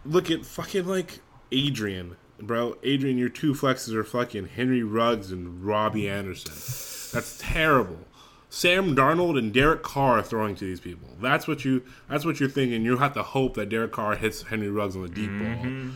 look 0.06 0.32
at 0.32 0.46
fucking 0.46 0.88
like 0.88 1.20
Adrian, 1.52 2.16
bro. 2.40 2.78
Adrian, 2.82 3.18
your 3.18 3.30
two 3.30 3.54
flexes 3.54 3.94
are 3.94 4.06
fucking 4.06 4.48
Henry 4.48 4.84
Ruggs 4.84 5.32
and 5.32 5.64
Robbie 5.64 6.10
Anderson. 6.10 6.54
That's 7.14 7.38
terrible. 7.38 8.00
Sam 8.50 8.96
Darnold 8.96 9.38
and 9.38 9.54
Derek 9.54 9.84
Carr 9.84 10.20
are 10.20 10.24
throwing 10.24 10.56
to 10.56 10.66
these 10.66 10.80
people. 10.80 11.10
That's 11.22 11.48
what 11.48 11.66
you. 11.66 11.84
That's 12.10 12.24
what 12.24 12.40
you're 12.40 12.50
thinking. 12.50 12.86
You 12.86 12.98
have 12.98 13.14
to 13.14 13.24
hope 13.24 13.56
that 13.56 13.68
Derek 13.68 13.92
Carr 13.92 14.16
hits 14.16 14.44
Henry 14.44 14.70
Ruggs 14.70 14.96
on 14.96 15.02
the 15.04 15.10
deep 15.10 15.30
ball. 15.30 15.48
Mm-hmm. 15.48 15.90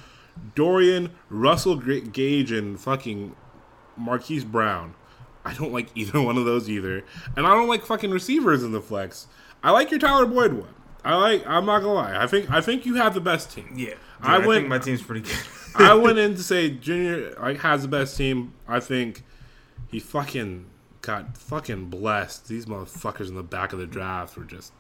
Dorian, 0.55 1.11
Russell 1.29 1.77
Gage, 1.77 2.51
and 2.51 2.77
fucking 2.77 3.33
Marquise 3.97 4.43
Brown. 4.43 4.93
I 5.45 5.53
don't 5.53 5.71
like 5.71 5.89
either 5.95 6.19
one 6.29 6.37
of 6.37 6.45
those 6.45 6.69
either, 6.69 7.03
and 7.37 7.45
I 7.45 7.51
don't 7.53 7.67
like 7.67 7.85
fucking 7.85 8.11
receivers 8.11 8.63
in 8.63 8.71
the 8.71 8.81
flex. 8.81 9.27
I 9.63 9.71
like 9.71 9.91
your 9.91 9.99
Tyler 9.99 10.25
Boyd 10.25 10.53
one. 10.53 10.73
I 11.03 11.15
like. 11.15 11.45
I'm 11.45 11.65
not 11.65 11.79
gonna 11.79 11.93
lie. 11.93 12.21
I 12.21 12.27
think. 12.27 12.49
I 12.51 12.61
think 12.61 12.85
you 12.85 12.95
have 12.95 13.13
the 13.13 13.21
best 13.21 13.51
team. 13.51 13.71
Yeah, 13.75 13.89
Dude, 13.89 13.97
I 14.21 14.35
I, 14.35 14.37
went- 14.39 14.59
think 14.61 14.67
my 14.69 14.79
team's 14.79 15.01
pretty 15.03 15.21
good. 15.21 15.37
I 15.75 15.93
went 15.93 16.17
in 16.19 16.35
to 16.35 16.41
say 16.43 16.69
Junior 16.71 17.35
like 17.39 17.59
has 17.59 17.83
the 17.83 17.87
best 17.87 18.17
team. 18.17 18.53
I 18.67 18.79
think 18.79 19.23
he 19.87 19.99
fucking 19.99 20.65
got 21.01 21.37
fucking 21.37 21.85
blessed. 21.91 22.47
These 22.47 22.65
motherfuckers 22.65 23.27
in 23.29 23.35
the 23.35 23.43
back 23.43 23.71
of 23.73 23.77
the 23.79 23.85
draft 23.85 24.35
were 24.35 24.43
just 24.45 24.73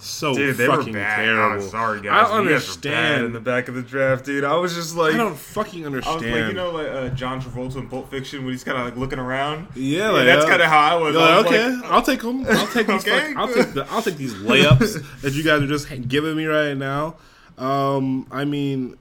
so 0.00 0.32
Dude, 0.32 0.56
they 0.56 0.68
were 0.68 0.76
fucking 0.76 0.92
bad. 0.92 1.16
terrible. 1.16 1.64
Oh, 1.64 1.68
sorry, 1.68 2.00
guys. 2.00 2.28
I 2.28 2.36
don't 2.36 2.44
You 2.46 2.52
guys 2.52 2.76
were 2.76 2.80
bad 2.82 3.24
in 3.24 3.32
the 3.32 3.40
back 3.40 3.66
of 3.68 3.74
the 3.74 3.82
draft, 3.82 4.24
dude. 4.24 4.44
I 4.44 4.54
was 4.56 4.74
just 4.74 4.94
like, 4.96 5.14
I 5.14 5.16
don't 5.16 5.36
fucking 5.36 5.84
understand. 5.84 6.24
I 6.24 6.30
was 6.30 6.40
like, 6.40 6.48
you 6.48 6.54
know, 6.54 6.70
like 6.70 6.86
uh, 6.88 7.08
John 7.16 7.40
Travolta 7.42 7.76
in 7.76 7.88
Pulp 7.88 8.08
Fiction 8.10 8.44
when 8.44 8.52
he's 8.52 8.62
kind 8.62 8.78
of 8.78 8.84
like 8.84 8.96
looking 8.96 9.18
around. 9.18 9.66
yeah, 9.74 10.10
like, 10.10 10.26
that's 10.26 10.44
uh, 10.44 10.48
kind 10.48 10.62
of 10.62 10.68
how 10.68 10.78
I 10.78 10.94
was. 10.94 11.14
You're 11.14 11.22
I 11.22 11.36
like, 11.38 11.44
was 11.46 11.54
okay, 11.54 11.70
like, 11.74 11.84
I'll 11.90 12.02
take 12.02 12.22
them. 12.22 12.46
I'll 12.48 12.66
take 12.68 12.86
these. 12.88 13.06
Okay, 13.08 13.32
fuck- 13.32 13.36
I'll 13.36 13.52
take 13.54 13.72
the. 13.74 13.86
I'll 13.90 14.02
take 14.02 14.16
these 14.16 14.34
layups 14.34 15.20
that 15.22 15.32
you 15.32 15.42
guys 15.42 15.62
are 15.62 15.66
just 15.66 15.88
giving 16.08 16.36
me 16.36 16.46
right 16.46 16.76
now. 16.76 17.16
Um, 17.56 18.26
I 18.30 18.44
mean, 18.44 18.96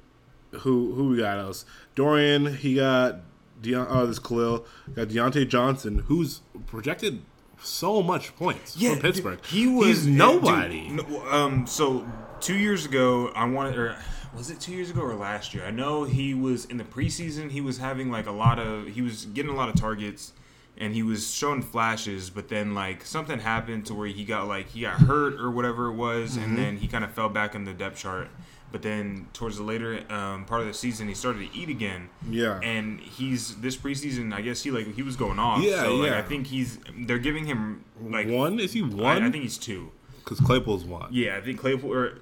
who 0.52 0.94
who 0.94 1.10
we 1.10 1.18
got 1.18 1.38
else? 1.38 1.64
Dorian. 1.94 2.56
He 2.56 2.76
got 2.76 3.20
Deon, 3.62 3.86
oh, 3.90 4.06
this 4.08 4.20
Khalil 4.20 4.66
got 4.96 5.10
Diontae 5.10 5.48
Johnson, 5.48 6.00
who's 6.08 6.42
projected 6.66 7.22
so 7.62 8.02
much 8.04 8.36
points 8.36 8.76
yeah, 8.78 8.92
from 8.92 9.00
Pittsburgh. 9.02 9.38
dude, 9.42 9.46
he 9.50 9.68
was 9.68 9.88
He's 9.88 10.06
dude, 10.06 10.14
nobody. 10.16 10.90
no, 10.90 11.04
um, 11.32 11.66
so 11.68 12.08
two 12.40 12.56
years 12.56 12.86
ago, 12.86 13.32
I 13.36 13.46
wanted, 13.46 13.78
or 13.78 13.96
was 14.36 14.50
it 14.52 14.60
two 14.60 14.74
years 14.74 14.90
ago 14.90 15.02
or 15.02 15.16
last 15.16 15.54
year? 15.54 15.66
I 15.66 15.72
know 15.72 16.04
he 16.04 16.34
was 16.34 16.66
in 16.66 16.78
the 16.78 16.84
preseason. 16.84 17.50
He 17.52 17.62
was 17.62 17.78
having 17.80 18.12
like 18.12 18.28
a 18.28 18.32
lot 18.32 18.60
of, 18.60 18.88
he 18.88 19.02
was 19.02 19.26
getting 19.26 19.52
a 19.52 19.56
lot 19.56 19.70
of 19.70 19.76
targets, 19.76 20.34
and 20.78 20.94
he 20.94 21.02
was 21.02 21.34
showing 21.34 21.62
flashes. 21.64 22.30
But 22.30 22.48
then 22.50 22.76
like 22.76 23.04
something 23.06 23.40
happened 23.40 23.88
to 23.88 23.94
where 23.96 24.08
he 24.08 24.24
got 24.26 24.48
like 24.48 24.70
he 24.70 24.82
got 24.82 25.00
hurt 25.00 25.34
or 25.40 25.50
whatever 25.50 25.88
it 25.88 25.94
was, 25.96 26.36
Mm-hmm. 26.36 26.44
and 26.44 26.58
then 26.58 26.78
he 26.78 26.88
kind 26.88 27.04
of 27.04 27.12
fell 27.14 27.30
back 27.30 27.56
in 27.56 27.64
the 27.66 27.74
depth 27.74 27.98
chart. 27.98 28.28
But 28.72 28.82
then 28.82 29.28
towards 29.32 29.58
the 29.58 29.64
later 29.64 30.04
um, 30.12 30.44
part 30.44 30.60
of 30.62 30.68
the 30.68 30.74
season, 30.74 31.08
he 31.08 31.14
started 31.14 31.52
to 31.52 31.58
eat 31.58 31.70
again. 31.70 32.10
Yeah. 32.30 32.60
and 32.62 33.00
he's 33.00 33.56
this 33.62 33.78
preseason. 33.78 34.34
I 34.34 34.42
guess 34.42 34.62
he 34.62 34.72
like 34.72 34.94
he 34.94 35.04
was 35.04 35.16
going 35.16 35.40
off. 35.40 35.64
Yeah, 35.64 35.84
so, 35.84 35.96
like, 35.96 36.12
yeah. 36.12 36.18
I 36.18 36.22
think 36.22 36.48
he's 36.48 36.78
they're 37.06 37.18
giving 37.18 37.46
him 37.46 37.86
like 38.02 38.28
one 38.28 38.60
is 38.60 38.74
he 38.74 38.82
I, 38.82 38.86
one? 38.86 39.24
I 39.24 39.32
think 39.32 39.44
he's 39.44 39.58
two. 39.58 39.92
because 40.24 40.40
Claypool's 40.42 40.84
one. 40.84 41.08
Yeah, 41.12 41.38
I 41.38 41.42
think 41.42 41.60
Claypool 41.60 41.94
or 41.94 42.20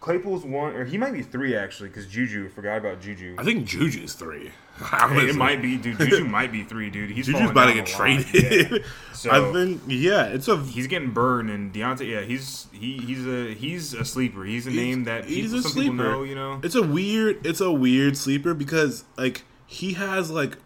Claypool's 0.00 0.44
one, 0.44 0.74
or 0.74 0.84
he 0.84 0.98
might 0.98 1.12
be 1.12 1.22
three 1.22 1.54
actually, 1.56 1.88
because 1.88 2.08
Juju 2.08 2.48
forgot 2.48 2.78
about 2.78 3.00
Juju. 3.00 3.36
I 3.38 3.44
think 3.44 3.64
Juju's 3.64 4.14
three. 4.14 4.50
It 4.80 5.36
might 5.36 5.62
be, 5.62 5.76
dude. 5.76 5.98
Juju 5.98 6.24
might 6.28 6.50
be 6.50 6.64
three, 6.64 6.90
dude. 6.90 7.10
He's 7.10 7.26
Juju's 7.26 7.50
about 7.50 7.66
to 7.66 7.74
get 7.74 7.86
traded. 7.86 8.26
Yeah. 8.72 8.78
So 9.12 9.30
I 9.30 9.52
think 9.52 9.82
yeah, 9.86 10.24
it's 10.24 10.48
a 10.48 10.56
he's 10.64 10.88
getting 10.88 11.12
burned, 11.12 11.48
and 11.48 11.72
Diontae. 11.72 12.08
Yeah, 12.08 12.22
he's 12.22 12.66
he 12.72 12.98
he's 12.98 13.24
a 13.24 13.54
he's 13.54 13.94
a 13.94 14.04
sleeper. 14.04 14.42
He's 14.42 14.66
a 14.66 14.70
name 14.70 15.04
that 15.04 15.26
he's 15.26 15.52
people, 15.52 15.58
a 15.60 15.62
some 15.62 15.70
sleeper. 15.72 15.92
people 15.92 16.04
know. 16.10 16.22
You 16.24 16.34
know. 16.34 16.60
It's 16.64 16.74
a 16.74 16.82
weird 16.82 17.46
it's 17.46 17.60
a 17.60 17.70
weird 17.70 18.16
sleeper 18.16 18.52
because 18.52 19.04
like 19.16 19.44
he 19.64 19.92
has 19.92 20.28
like 20.32 20.56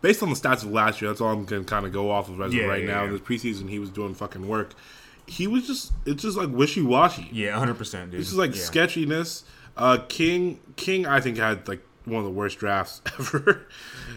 based 0.00 0.20
on 0.20 0.30
the 0.30 0.34
stats 0.34 0.64
of 0.64 0.72
last 0.72 1.00
year, 1.00 1.10
that's 1.12 1.20
all 1.20 1.28
I'm 1.30 1.44
gonna 1.44 1.62
kinda 1.62 1.90
go 1.90 2.10
off 2.10 2.28
of 2.28 2.40
as 2.40 2.52
Yeah, 2.52 2.64
right 2.64 2.82
yeah, 2.82 2.92
now. 2.92 3.04
In 3.04 3.12
the 3.12 3.20
preseason 3.20 3.68
he 3.68 3.78
was 3.78 3.90
doing 3.90 4.14
fucking 4.14 4.48
work. 4.48 4.74
He 5.28 5.46
was 5.46 5.64
just 5.68 5.92
it's 6.04 6.24
just 6.24 6.36
like 6.36 6.50
wishy 6.50 6.82
washy. 6.82 7.28
Yeah, 7.30 7.56
hundred 7.56 7.78
percent, 7.78 8.10
dude. 8.10 8.20
This 8.20 8.32
is 8.32 8.36
like 8.36 8.54
sketchiness. 8.54 9.44
Uh 9.76 9.98
King 10.08 10.58
King 10.74 11.06
I 11.06 11.20
think 11.20 11.36
had 11.36 11.68
like 11.68 11.86
one 12.04 12.18
of 12.18 12.24
the 12.24 12.30
worst 12.30 12.58
drafts 12.58 13.00
ever. 13.18 13.66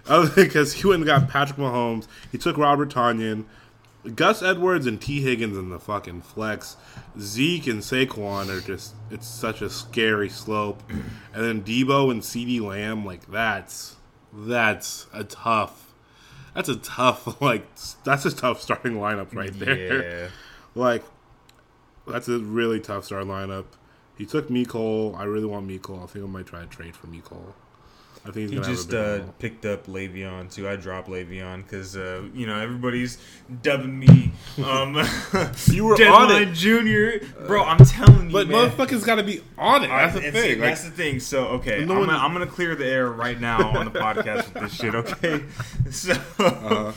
Other 0.08 0.30
because 0.44 0.74
he 0.74 0.88
went 0.88 0.98
and 1.02 1.06
got 1.06 1.30
Patrick 1.30 1.58
Mahomes. 1.58 2.08
He 2.32 2.38
took 2.38 2.58
Robert 2.58 2.90
Tonyan. 2.90 3.46
Gus 4.16 4.42
Edwards 4.42 4.86
and 4.86 5.02
Tee 5.02 5.22
Higgins 5.22 5.58
in 5.58 5.70
the 5.70 5.80
fucking 5.80 6.22
flex. 6.22 6.78
Zeke 7.20 7.68
and 7.68 7.82
Saquon 7.82 8.50
are 8.50 8.62
just 8.62 8.94
it's 9.12 9.28
such 9.28 9.62
a 9.62 9.70
scary 9.70 10.30
slope. 10.30 10.82
And 11.34 11.44
then 11.44 11.62
Debo 11.62 12.10
and 12.12 12.24
CD 12.24 12.60
Lamb, 12.60 13.06
like 13.06 13.30
that's 13.30 13.96
that's 14.34 15.08
a 15.14 15.24
tough 15.24 15.94
that's 16.54 16.70
a 16.70 16.76
tough 16.76 17.42
like 17.42 17.66
that's 18.04 18.26
a 18.26 18.36
tough 18.36 18.62
starting 18.62 18.94
lineup 18.94 19.34
right 19.36 19.58
there. 19.58 20.04
Yeah. 20.04 20.28
Like 20.76 21.04
that's 22.06 22.28
a 22.28 22.38
really 22.38 22.80
tough 22.80 23.06
start 23.06 23.26
lineup. 23.26 23.66
He 24.16 24.28
took 24.28 24.48
Cole. 24.68 25.16
I 25.18 25.24
really 25.24 25.48
want 25.48 25.82
Cole. 25.82 26.02
I 26.04 26.06
think 26.06 26.24
I 26.24 26.28
might 26.28 26.46
try 26.46 26.60
to 26.60 26.68
trade 26.68 26.96
for 26.96 27.08
Cole. 27.24 27.56
I 28.26 28.32
think 28.32 28.50
He 28.52 28.58
just 28.60 28.94
uh, 28.94 29.20
picked 29.40 29.66
up 29.66 29.88
Le'Veon 29.88 30.52
too. 30.54 30.68
I 30.68 30.76
dropped 30.76 31.08
Le'Veon 31.08 31.64
because 31.64 31.96
uh, 31.96 32.24
you 32.34 32.46
know 32.48 32.60
everybody's 32.60 33.18
dubbing 33.62 33.98
me 34.00 34.32
um, 34.64 34.96
You 35.68 35.86
were 35.86 35.94
on 35.96 36.32
it. 36.42 36.54
Junior, 36.54 37.20
bro. 37.46 37.64
I'm 37.64 37.78
telling 37.86 38.28
you, 38.28 38.34
But 38.34 38.48
man. 38.48 38.70
motherfuckers 38.70 39.06
got 39.06 39.16
to 39.16 39.24
be 39.24 39.42
on 39.58 39.84
it. 39.84 39.88
That's 39.88 40.14
the 40.16 40.32
thing. 40.32 40.60
Like, 40.60 40.70
that's 40.70 40.84
the 40.84 40.92
thing. 40.92 41.20
So 41.20 41.46
okay, 41.48 41.86
No 41.86 41.96
I'm, 42.02 42.06
gonna, 42.08 42.18
I'm 42.18 42.34
gonna 42.34 42.48
clear 42.48 42.76
the 42.76 42.86
air 42.86 43.10
right 43.10 43.40
now 43.40 43.70
on 43.78 43.86
the 43.86 43.92
podcast 43.92 44.54
with 44.54 44.64
this 44.64 44.74
shit. 44.74 44.94
Okay, 44.96 45.44
so 45.92 46.14
Uh-huh. 46.40 46.92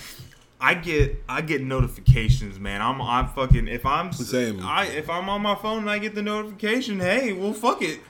I 0.62 0.74
get 0.74 1.22
I 1.28 1.40
get 1.40 1.62
notifications, 1.62 2.58
man. 2.60 2.82
I'm 2.82 3.00
I'm 3.00 3.28
fucking 3.28 3.66
if 3.68 3.86
I'm 3.86 4.12
Same. 4.12 4.60
I 4.62 4.84
if 4.86 5.08
I'm 5.08 5.28
on 5.30 5.40
my 5.40 5.54
phone 5.54 5.78
and 5.78 5.90
I 5.90 5.98
get 5.98 6.14
the 6.14 6.22
notification, 6.22 7.00
hey, 7.00 7.32
well 7.32 7.52
fuck 7.54 7.80
it, 7.82 8.00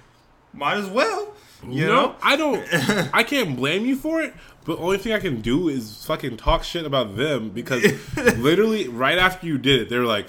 might 0.53 0.77
as 0.79 0.89
well. 0.89 1.35
You 1.67 1.87
No, 1.87 1.93
know? 1.93 2.17
I 2.23 2.37
don't. 2.37 2.65
I 3.15 3.23
can't 3.23 3.57
blame 3.57 3.85
you 3.87 3.97
for 3.97 4.21
it. 4.23 4.35
But 4.65 4.79
only 4.79 4.99
thing 4.99 5.13
I 5.13 5.19
can 5.19 5.41
do 5.41 5.69
is 5.69 6.05
fucking 6.05 6.37
talk 6.37 6.65
shit 6.65 6.85
about 6.85 7.17
them 7.17 7.51
because 7.51 7.83
literally 8.39 8.89
right 8.89 9.19
after 9.19 9.47
you 9.47 9.59
did 9.59 9.81
it, 9.83 9.89
they 9.89 9.99
were 9.99 10.05
like, 10.05 10.27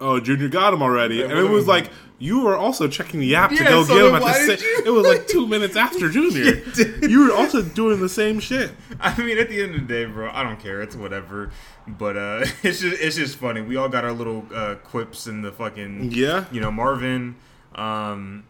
"Oh, 0.00 0.20
Junior 0.20 0.48
got 0.48 0.72
him 0.72 0.82
already," 0.82 1.22
and 1.22 1.32
it 1.32 1.42
was 1.50 1.66
like 1.66 1.90
you 2.18 2.40
were 2.40 2.56
also 2.56 2.88
checking 2.88 3.20
the 3.20 3.34
app 3.34 3.50
to 3.50 3.56
Yeah, 3.56 3.68
go 3.68 3.84
so 3.84 3.94
get 3.94 4.06
him 4.06 4.14
at 4.14 4.22
the 4.22 4.32
same. 4.56 4.58
you- 4.58 4.82
It 4.86 4.90
was 4.90 5.06
like 5.06 5.26
two 5.28 5.46
minutes 5.46 5.76
after 5.76 6.08
Junior. 6.08 6.62
you 7.06 7.26
were 7.28 7.34
also 7.34 7.60
doing 7.60 8.00
the 8.00 8.08
same 8.08 8.40
shit. 8.40 8.72
I 8.98 9.14
mean, 9.22 9.36
at 9.38 9.50
the 9.50 9.60
end 9.62 9.74
of 9.74 9.82
the 9.82 9.86
day, 9.86 10.06
bro, 10.06 10.30
I 10.30 10.42
don't 10.42 10.58
care. 10.58 10.80
It's 10.80 10.96
whatever. 10.96 11.50
But 11.86 12.16
uh, 12.16 12.46
it's 12.62 12.80
just 12.80 13.00
it's 13.02 13.16
just 13.16 13.36
funny. 13.36 13.60
We 13.60 13.76
all 13.76 13.90
got 13.90 14.04
our 14.04 14.12
little 14.12 14.46
uh, 14.54 14.76
quips 14.76 15.26
in 15.26 15.42
the 15.42 15.52
fucking 15.52 16.10
Yeah. 16.12 16.46
You 16.50 16.60
know, 16.62 16.70
Marvin 16.70 17.36
um, 17.74 18.44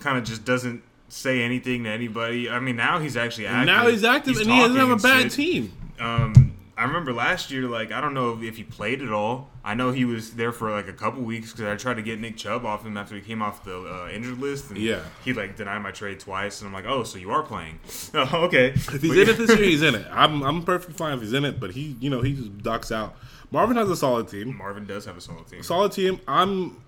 kind 0.00 0.18
of 0.18 0.24
just 0.24 0.44
doesn't 0.44 0.82
say 1.12 1.42
anything 1.42 1.84
to 1.84 1.90
anybody. 1.90 2.48
I 2.48 2.58
mean, 2.58 2.76
now 2.76 2.98
he's 2.98 3.16
actually 3.16 3.46
active. 3.46 3.66
Now 3.66 3.88
he's 3.88 4.02
active 4.04 4.36
and 4.38 4.50
he 4.50 4.58
doesn't 4.58 4.76
have 4.76 4.90
a 4.90 4.96
bad 4.96 5.24
shit. 5.24 5.32
team. 5.32 5.72
Um, 6.00 6.54
I 6.76 6.84
remember 6.84 7.12
last 7.12 7.50
year, 7.50 7.68
like 7.68 7.92
I 7.92 8.00
don't 8.00 8.14
know 8.14 8.40
if 8.42 8.56
he 8.56 8.64
played 8.64 9.02
at 9.02 9.12
all. 9.12 9.50
I 9.64 9.74
know 9.74 9.92
he 9.92 10.04
was 10.04 10.32
there 10.32 10.50
for 10.52 10.70
like 10.70 10.88
a 10.88 10.92
couple 10.92 11.22
weeks 11.22 11.52
because 11.52 11.66
I 11.66 11.76
tried 11.76 11.94
to 11.94 12.02
get 12.02 12.18
Nick 12.18 12.36
Chubb 12.36 12.64
off 12.64 12.84
him 12.84 12.96
after 12.96 13.14
he 13.14 13.20
came 13.20 13.42
off 13.42 13.62
the 13.62 13.78
uh, 13.78 14.08
injured 14.12 14.38
list. 14.40 14.70
And 14.70 14.78
Yeah. 14.78 15.00
he 15.24 15.32
like 15.34 15.54
denied 15.54 15.78
my 15.82 15.90
trade 15.92 16.18
twice, 16.18 16.60
and 16.60 16.66
I'm 16.68 16.72
like, 16.74 16.86
oh, 16.86 17.04
so 17.04 17.18
you 17.18 17.30
are 17.30 17.42
playing? 17.42 17.78
oh, 18.14 18.30
okay. 18.46 18.68
If 18.70 19.02
he's 19.02 19.12
in 19.16 19.28
it 19.28 19.36
this 19.36 19.50
year, 19.50 19.64
he's 19.68 19.82
in 19.82 19.94
it. 19.94 20.06
I'm 20.10 20.42
I'm 20.42 20.64
perfectly 20.64 20.94
fine 20.94 21.14
if 21.14 21.20
he's 21.20 21.34
in 21.34 21.44
it, 21.44 21.60
but 21.60 21.72
he 21.72 21.96
you 22.00 22.08
know 22.10 22.22
he 22.22 22.32
just 22.32 22.58
ducks 22.62 22.90
out. 22.90 23.14
Marvin 23.50 23.76
has 23.76 23.90
a 23.90 23.96
solid 23.96 24.28
team. 24.28 24.56
Marvin 24.56 24.86
does 24.86 25.04
have 25.04 25.16
a 25.18 25.20
solid 25.20 25.46
team. 25.46 25.62
solid 25.62 25.92
team. 25.92 26.18
I'm. 26.26 26.82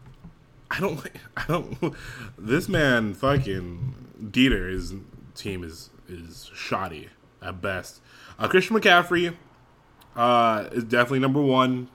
I 0.71 0.81
don't. 0.81 0.99
I 1.37 1.45
don't. 1.47 1.95
This 2.39 2.69
man, 2.71 3.13
fucking 3.15 3.95
Dieter, 4.25 4.71
his 4.71 4.95
team 5.35 5.63
is 5.65 5.91
is 6.09 6.51
shoddy 6.55 7.09
at 7.43 7.61
best. 7.61 8.01
Uh, 8.39 8.49
Christian 8.49 8.77
McCaffrey 8.79 9.35
uh, 10.17 10.69
is 10.73 10.85
definitely 10.85 11.21
number 11.21 11.41
one. 11.41 11.89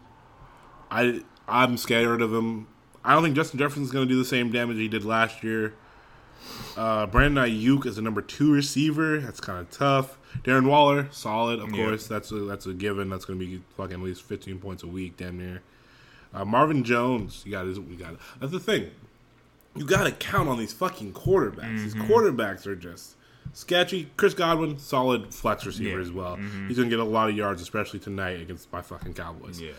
I 0.92 1.22
I'm 1.48 1.78
scared 1.78 2.22
of 2.22 2.34
him. 2.34 2.68
I 3.04 3.14
don't 3.14 3.24
think 3.24 3.36
Justin 3.36 3.60
Jefferson's 3.60 3.92
going 3.92 4.08
to 4.08 4.14
do 4.14 4.20
the 4.20 4.26
same 4.26 4.52
damage 4.52 4.78
he 4.78 4.88
did 4.88 5.06
last 5.06 5.44
year. 5.44 5.74
Uh, 6.78 7.06
Brandon 7.08 7.44
Aiyuk 7.46 7.86
is 7.86 7.98
a 7.98 8.02
number 8.02 8.22
two 8.22 8.54
receiver. 8.54 9.20
That's 9.20 9.40
kind 9.40 9.60
of 9.60 9.70
tough. 9.72 10.18
Darren 10.44 10.68
Waller, 10.68 11.08
solid, 11.12 11.60
of 11.60 11.72
Yeah. 11.72 11.86
course. 11.86 12.08
That's 12.08 12.32
a, 12.32 12.36
that's 12.42 12.66
a 12.66 12.74
given. 12.74 13.10
That's 13.10 13.26
going 13.26 13.40
to 13.40 13.46
be 13.46 13.62
fucking 13.78 13.96
at 13.96 14.02
least 14.02 14.22
15 14.24 14.60
points 14.60 14.84
a 14.84 14.88
week, 14.88 15.18
damn 15.18 15.38
near. 15.38 15.62
Uh, 16.34 16.46
Marvin 16.46 16.84
Jones, 16.84 17.42
you 17.46 17.52
got 17.52 17.66
his, 17.66 17.80
we 17.80 17.96
got. 17.96 18.14
It. 18.14 18.20
That's 18.40 18.52
the 18.52 18.60
thing. 18.60 18.92
You 19.76 19.86
got 19.86 20.04
to 20.06 20.12
count 20.12 20.50
on 20.50 20.58
these 20.58 20.74
fucking 20.74 21.14
quarterbacks. 21.14 21.80
These 21.84 21.96
Mm-hmm. 21.96 22.12
quarterbacks 22.12 22.66
are 22.68 22.76
just 22.76 23.16
sketchy. 23.54 24.10
Chris 24.18 24.34
Godwin, 24.34 24.78
solid 24.80 25.34
flex 25.34 25.66
receiver 25.66 25.90
Yeah. 25.90 25.96
Mm-hmm. 25.96 26.02
as 26.02 26.12
well. 26.12 26.36
He's 26.68 26.78
gonna 26.78 26.90
get 26.90 27.00
a 27.00 27.04
lot 27.04 27.30
of 27.30 27.36
yards, 27.36 27.62
especially 27.62 28.00
tonight 28.00 28.42
against 28.42 28.72
my 28.72 28.82
fucking 28.82 29.14
Cowboys. 29.14 29.62
Yeah. 29.62 29.72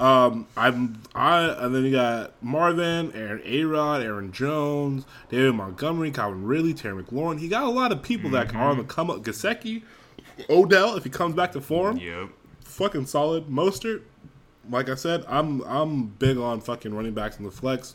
Um, 0.00 0.48
I'm 0.56 1.00
I 1.14 1.42
and 1.42 1.72
then 1.74 1.84
you 1.84 1.92
got 1.92 2.32
Marvin, 2.42 3.12
Aaron 3.14 3.40
Arod, 3.42 4.02
Aaron 4.02 4.32
Jones, 4.32 5.04
David 5.28 5.54
Montgomery, 5.54 6.10
Calvin 6.10 6.44
Ridley, 6.44 6.74
Terry 6.74 7.02
McLaurin. 7.02 7.38
He 7.38 7.46
got 7.48 7.62
a 7.64 7.68
lot 7.70 7.92
of 7.92 8.02
people 8.02 8.30
that 8.30 8.52
are 8.54 8.70
on 8.70 8.78
the 8.78 8.84
come 8.84 9.08
up. 9.10 9.22
Gesicki, 9.22 9.82
Odell, 10.50 10.96
if 10.96 11.04
he 11.04 11.10
comes 11.10 11.34
back 11.36 11.52
to 11.52 11.60
form, 11.60 11.96
Yep. 11.98 12.30
fucking 12.64 13.06
solid. 13.06 13.46
Mostert, 13.46 14.02
like 14.68 14.88
I 14.88 14.96
said, 14.96 15.24
I'm 15.28 15.60
I'm 15.62 16.06
big 16.06 16.38
on 16.38 16.60
fucking 16.60 16.92
running 16.92 17.14
backs 17.14 17.38
in 17.38 17.44
the 17.44 17.50
flex. 17.52 17.94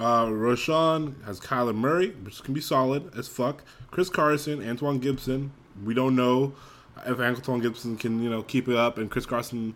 Uh, 0.00 0.30
Roshan 0.32 1.16
has 1.26 1.38
Kyler 1.40 1.74
Murray, 1.74 2.10
which 2.10 2.42
can 2.42 2.54
be 2.54 2.60
solid 2.60 3.12
as 3.16 3.28
fuck. 3.28 3.62
Chris 3.90 4.08
Carson, 4.08 4.62
Antonio 4.62 4.98
Gibson. 5.00 5.52
We 5.84 5.92
don't 5.94 6.16
know 6.16 6.54
if 7.06 7.20
Antonio 7.20 7.62
Gibson 7.68 7.96
can 7.96 8.22
you 8.22 8.30
know 8.30 8.42
keep 8.42 8.68
it 8.68 8.76
up. 8.76 8.96
And 8.98 9.10
Chris 9.10 9.26
Carson, 9.26 9.74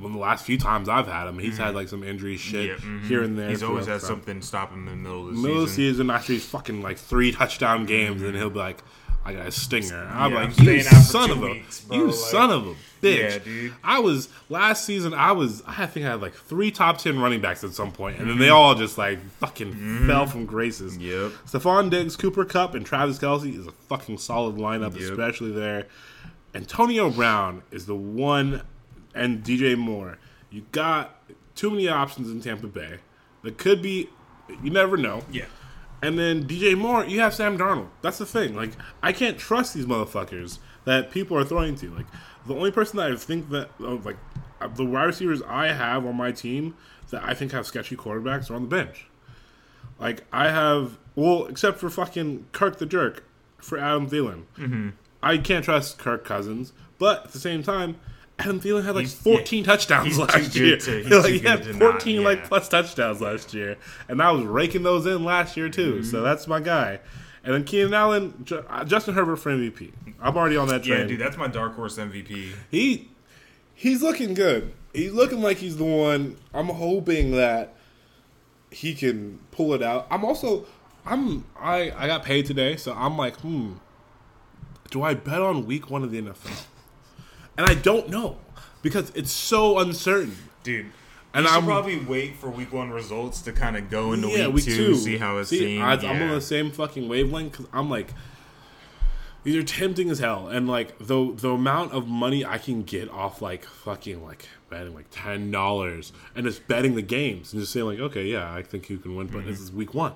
well, 0.00 0.10
the 0.10 0.18
last 0.18 0.44
few 0.46 0.58
times 0.58 0.88
I've 0.88 1.06
had 1.06 1.28
him, 1.28 1.38
he's 1.38 1.58
had 1.58 1.74
like 1.74 1.88
some 1.88 2.02
injury 2.02 2.36
shit 2.38 2.66
Yeah, 2.66 2.74
mhm. 2.76 3.04
here 3.06 3.22
and 3.22 3.38
there. 3.38 3.48
He's 3.50 3.62
always 3.62 3.86
had 3.86 4.00
something 4.00 4.40
stop 4.42 4.72
him 4.72 4.88
in 4.88 5.02
the 5.02 5.08
middle 5.08 5.20
of 5.20 5.26
the 5.28 5.32
season. 5.34 5.42
middle 5.42 5.62
of 5.62 5.68
the 5.68 5.74
season. 5.74 6.10
after 6.10 6.32
he's 6.32 6.46
fucking 6.46 6.80
like 6.82 6.96
three 6.98 7.32
touchdown 7.32 7.84
games, 7.84 8.22
and 8.22 8.34
he'll 8.34 8.50
be 8.50 8.58
like, 8.58 8.82
"I 9.28 9.32
got 9.34 9.46
a 9.46 9.52
stinger." 9.52 10.08
I'm 10.12 10.32
Yeah, 10.32 10.38
like, 10.40 10.48
"You 10.58 10.64
staying 10.64 10.86
out 10.86 11.04
for 11.04 11.12
son 11.12 11.30
of 11.30 11.42
a, 11.42 11.46
weeks, 11.46 11.80
bro, 11.82 11.96
you 11.96 12.04
like- 12.06 12.14
son 12.14 12.50
of 12.50 12.66
a 12.66 12.74
bitch!" 13.02 13.30
Yeah, 13.32 13.38
dude. 13.38 13.74
I 13.84 13.98
was 14.00 14.28
last 14.48 14.84
season. 14.84 15.14
I 15.14 15.32
was. 15.32 15.62
I 15.66 15.86
think 15.86 16.06
I 16.06 16.10
had 16.10 16.20
like 16.22 16.34
three 16.34 16.70
top 16.70 16.98
ten 16.98 17.18
running 17.20 17.40
backs 17.40 17.62
at 17.64 17.72
some 17.72 17.92
point, 17.92 18.18
and 18.18 18.26
then 18.26 18.34
Mm-hmm. 18.34 18.42
they 18.42 18.48
all 18.48 18.74
just 18.74 18.98
like 18.98 19.18
fucking 19.38 20.06
fell 20.06 20.26
from 20.26 20.46
graces. 20.46 20.96
Yep. 20.98 21.32
Stefon 21.46 21.90
Diggs, 21.90 22.16
Cooper 22.16 22.44
Kupp, 22.44 22.74
and 22.74 22.84
Travis 22.86 23.18
Kelce 23.18 23.56
is 23.58 23.66
a 23.66 23.72
fucking 23.72 24.18
solid 24.18 24.56
lineup, 24.56 24.94
Yep. 24.98 25.10
especially 25.10 25.52
there. 25.52 25.86
Antonio 26.54 27.10
Brown 27.10 27.62
is 27.70 27.86
the 27.86 27.94
one, 27.94 28.62
and 29.14 29.42
DJ 29.44 29.76
Moore. 29.76 30.18
You 30.50 30.64
got 30.72 31.20
too 31.54 31.70
many 31.70 31.88
options 31.88 32.30
in 32.30 32.40
Tampa 32.40 32.66
Bay. 32.66 32.98
That 33.42 33.58
could 33.58 33.82
be. 33.82 34.08
You 34.62 34.70
never 34.70 34.96
know. 34.96 35.24
Yeah. 35.30 35.44
And 36.02 36.18
then 36.18 36.44
DJ 36.44 36.76
Moore, 36.76 37.04
you 37.04 37.20
have 37.20 37.34
Sam 37.34 37.58
Darnold. 37.58 37.88
That's 38.02 38.18
the 38.18 38.26
thing. 38.26 38.54
Like, 38.54 38.72
I 39.02 39.12
can't 39.12 39.36
trust 39.36 39.74
these 39.74 39.86
motherfuckers 39.86 40.58
that 40.84 41.10
people 41.10 41.36
are 41.36 41.44
throwing 41.44 41.74
to. 41.76 41.90
Like, 41.90 42.06
the 42.46 42.54
only 42.54 42.70
person 42.70 42.98
that 42.98 43.10
I 43.10 43.16
think 43.16 43.50
that, 43.50 43.70
uh, 43.80 43.96
like, 43.96 44.16
uh, 44.60 44.68
the 44.68 44.84
wide 44.84 45.04
receivers 45.04 45.42
I 45.42 45.68
have 45.68 46.06
on 46.06 46.16
my 46.16 46.32
team 46.32 46.76
that 47.10 47.22
I 47.24 47.34
think 47.34 47.52
have 47.52 47.66
sketchy 47.66 47.96
quarterbacks 47.96 48.50
are 48.50 48.54
on 48.54 48.62
the 48.62 48.68
bench. 48.68 49.06
Like, 49.98 50.24
I 50.32 50.50
have, 50.50 50.98
well, 51.16 51.46
except 51.46 51.78
for 51.78 51.90
fucking 51.90 52.46
Kirk 52.52 52.78
the 52.78 52.86
Jerk 52.86 53.24
for 53.58 53.78
Adam 53.78 54.08
Thielen. 54.08 54.44
Mm-hmm. 54.56 54.90
I 55.22 55.38
can't 55.38 55.64
trust 55.64 55.98
Kirk 55.98 56.24
Cousins, 56.24 56.72
but 56.98 57.26
at 57.26 57.32
the 57.32 57.40
same 57.40 57.62
time, 57.64 57.96
Adam 58.38 58.60
Thielen 58.60 58.84
had 58.84 58.94
like 58.94 59.06
He's- 59.06 59.14
14 59.20 59.64
touchdowns 59.64 60.06
he's 60.06 60.16
too 60.16 60.22
last 60.24 60.54
year. 60.56 60.76
to- 60.76 61.02
like, 61.16 61.26
too 61.26 61.32
he 61.32 61.38
had 61.40 61.62
good 61.64 61.72
to 61.72 61.78
not, 61.78 61.92
14 61.92 62.22
like 62.24 62.38
yeah. 62.40 62.48
plus 62.48 62.68
touchdowns 62.68 63.20
last 63.20 63.52
year, 63.52 63.76
and 64.08 64.22
I 64.22 64.30
was 64.30 64.44
raking 64.44 64.82
those 64.84 65.06
in 65.06 65.24
last 65.24 65.56
year 65.56 65.68
too. 65.68 65.94
Mm-hmm. 65.96 66.04
So 66.04 66.22
that's 66.22 66.46
my 66.46 66.60
guy. 66.60 67.00
And 67.44 67.54
then 67.54 67.64
Keenan 67.64 67.94
Allen, 67.94 68.46
uh, 68.68 68.84
Justin 68.84 69.14
Herbert 69.14 69.36
for 69.36 69.50
MVP. 69.50 69.92
I'm 70.20 70.36
already 70.36 70.56
on 70.56 70.68
that 70.68 70.82
train. 70.84 71.00
Yeah, 71.00 71.06
dude, 71.06 71.20
that's 71.20 71.36
my 71.36 71.48
dark 71.48 71.74
horse 71.74 71.96
MVP. 71.96 72.52
he 72.70 73.08
he's 73.74 74.02
looking 74.02 74.34
good. 74.34 74.72
He's 74.92 75.12
looking 75.12 75.40
like 75.40 75.58
he's 75.58 75.76
the 75.76 75.84
one. 75.84 76.36
I'm 76.52 76.66
hoping 76.66 77.32
that 77.32 77.74
he 78.70 78.94
can 78.94 79.38
pull 79.50 79.72
it 79.74 79.82
out. 79.82 80.06
I'm 80.10 80.24
also 80.24 80.66
I'm 81.06 81.44
I 81.58 81.92
I 81.96 82.06
got 82.06 82.22
paid 82.24 82.46
today, 82.46 82.76
so 82.76 82.92
I'm 82.92 83.16
like, 83.16 83.36
hmm. 83.40 83.74
Do 84.90 85.02
I 85.02 85.12
bet 85.14 85.40
on 85.42 85.66
week 85.66 85.90
one 85.90 86.02
of 86.02 86.10
the 86.10 86.20
NFL? 86.22 86.64
And 87.58 87.66
I 87.66 87.74
don't 87.74 88.08
know 88.08 88.38
because 88.80 89.10
it's 89.14 89.32
so 89.32 89.78
uncertain. 89.78 90.34
Dude. 90.62 90.86
And 91.34 91.46
I 91.46 91.60
probably 91.60 91.98
wait 91.98 92.36
for 92.36 92.48
week 92.48 92.72
one 92.72 92.90
results 92.90 93.42
to 93.42 93.52
kind 93.52 93.76
of 93.76 93.90
go 93.90 94.12
into 94.14 94.28
yeah, 94.28 94.46
week, 94.46 94.54
week 94.56 94.64
two, 94.64 94.76
two. 94.76 94.94
see 94.96 95.18
how 95.18 95.36
it's 95.36 95.50
See, 95.50 95.58
seems. 95.58 95.82
I, 95.84 95.92
I'm 96.08 96.22
on 96.22 96.30
the 96.30 96.40
same 96.40 96.70
fucking 96.70 97.06
wavelength 97.08 97.52
because 97.52 97.66
I'm 97.72 97.90
like, 97.90 98.14
these 99.44 99.54
are 99.56 99.62
tempting 99.62 100.08
as 100.10 100.18
hell, 100.18 100.48
and 100.48 100.66
like 100.66 100.98
the 100.98 101.32
the 101.34 101.50
amount 101.50 101.92
of 101.92 102.08
money 102.08 102.44
I 102.44 102.58
can 102.58 102.82
get 102.82 103.10
off 103.10 103.40
like 103.42 103.64
fucking 103.64 104.24
like 104.24 104.48
betting 104.70 104.94
like 104.94 105.06
ten 105.10 105.50
dollars 105.50 106.12
and 106.34 106.44
just 106.46 106.66
betting 106.66 106.94
the 106.94 107.02
games 107.02 107.52
and 107.52 107.60
just 107.60 107.72
saying 107.72 107.86
like, 107.86 107.98
okay, 108.00 108.24
yeah, 108.24 108.52
I 108.52 108.62
think 108.62 108.88
you 108.90 108.98
can 108.98 109.14
win, 109.14 109.26
but 109.28 109.38
Mm-hmm. 109.40 109.48
this 109.50 109.60
is 109.60 109.70
week 109.70 109.94
one, 109.94 110.14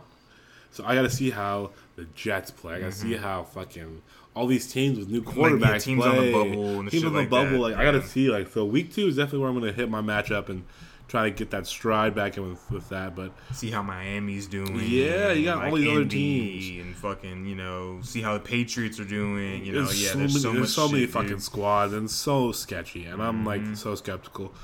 so 0.70 0.82
I 0.84 0.94
got 0.94 1.02
to 1.02 1.10
see 1.10 1.30
how 1.30 1.70
the 1.96 2.04
Jets 2.14 2.50
play. 2.50 2.74
I 2.76 2.80
got 2.80 2.92
to 2.92 2.98
see 2.98 3.14
how 3.16 3.44
fucking. 3.44 4.02
All 4.34 4.46
these 4.46 4.70
teams 4.72 4.98
with 4.98 5.08
new 5.10 5.22
Mm-hmm. 5.22 5.40
Like, 5.40 5.50
yeah, 5.52 5.56
quarterbacks 5.76 5.82
teams 5.82 6.04
on 6.04 6.16
the 6.16 6.20
play. 6.22 6.32
bubble 6.32 6.80
and 6.80 6.90
teams 6.90 7.04
on 7.04 7.12
the 7.12 7.18
like 7.20 7.30
bubble. 7.30 7.50
that, 7.50 7.58
Like 7.60 7.76
I 7.76 7.84
got 7.84 7.90
to 7.92 8.02
see 8.02 8.30
like 8.30 8.48
so. 8.48 8.64
Week 8.64 8.92
two 8.92 9.06
is 9.08 9.16
definitely 9.16 9.40
where 9.40 9.48
I'm 9.50 9.58
going 9.58 9.70
to 9.70 9.76
hit 9.76 9.90
my 9.90 10.00
matchup 10.00 10.48
and 10.48 10.64
try 11.08 11.24
to 11.24 11.30
get 11.30 11.50
that 11.50 11.66
stride 11.66 12.14
back 12.14 12.38
in 12.38 12.48
with, 12.48 12.70
with 12.70 12.88
that. 12.88 13.14
But 13.14 13.32
see 13.52 13.70
how 13.70 13.82
Miami's 13.82 14.46
doing. 14.46 14.80
Yeah, 14.86 15.32
you 15.32 15.44
got 15.44 15.64
all 15.66 15.72
like 15.72 15.82
these 15.82 15.90
other 15.90 16.04
teams. 16.06 16.86
and 16.86 16.96
fucking 16.96 17.44
you 17.46 17.54
know 17.54 18.00
see 18.02 18.22
how 18.22 18.32
the 18.32 18.40
Patriots 18.40 18.98
are 18.98 19.04
doing. 19.04 19.66
You 19.66 19.72
know, 19.72 19.84
There's 19.84 20.02
yeah, 20.02 20.12
so 20.12 20.18
there's 20.18 20.32
many, 20.32 20.40
so 20.42 20.48
much. 20.48 20.56
there's 20.56 20.74
so 20.74 20.88
many 20.88 21.00
shit, 21.02 21.10
fucking 21.10 21.28
dude. 21.28 21.42
squads 21.42 21.92
and 21.92 22.10
so 22.10 22.52
sketchy, 22.52 23.04
and 23.04 23.22
I'm 23.22 23.44
like 23.44 23.60
Mm-hmm. 23.60 23.74
so 23.74 23.94
skeptical. 23.94 24.54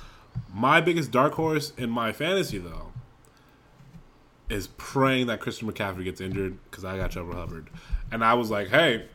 My 0.55 0.81
biggest 0.81 1.11
dark 1.11 1.35
horse 1.35 1.73
in 1.77 1.91
my 1.91 2.13
fantasy 2.13 2.57
though 2.57 2.93
is 4.49 4.69
praying 4.79 5.27
that 5.27 5.41
Christian 5.41 5.71
McCaffrey 5.71 6.05
gets 6.05 6.21
injured 6.23 6.59
because 6.71 6.85
I 6.85 6.97
got 6.97 7.11
Trevor 7.11 7.35
Hubbard, 7.35 7.69
and 8.11 8.25
I 8.25 8.33
was 8.35 8.51
like, 8.51 8.69
hey, 8.69 9.07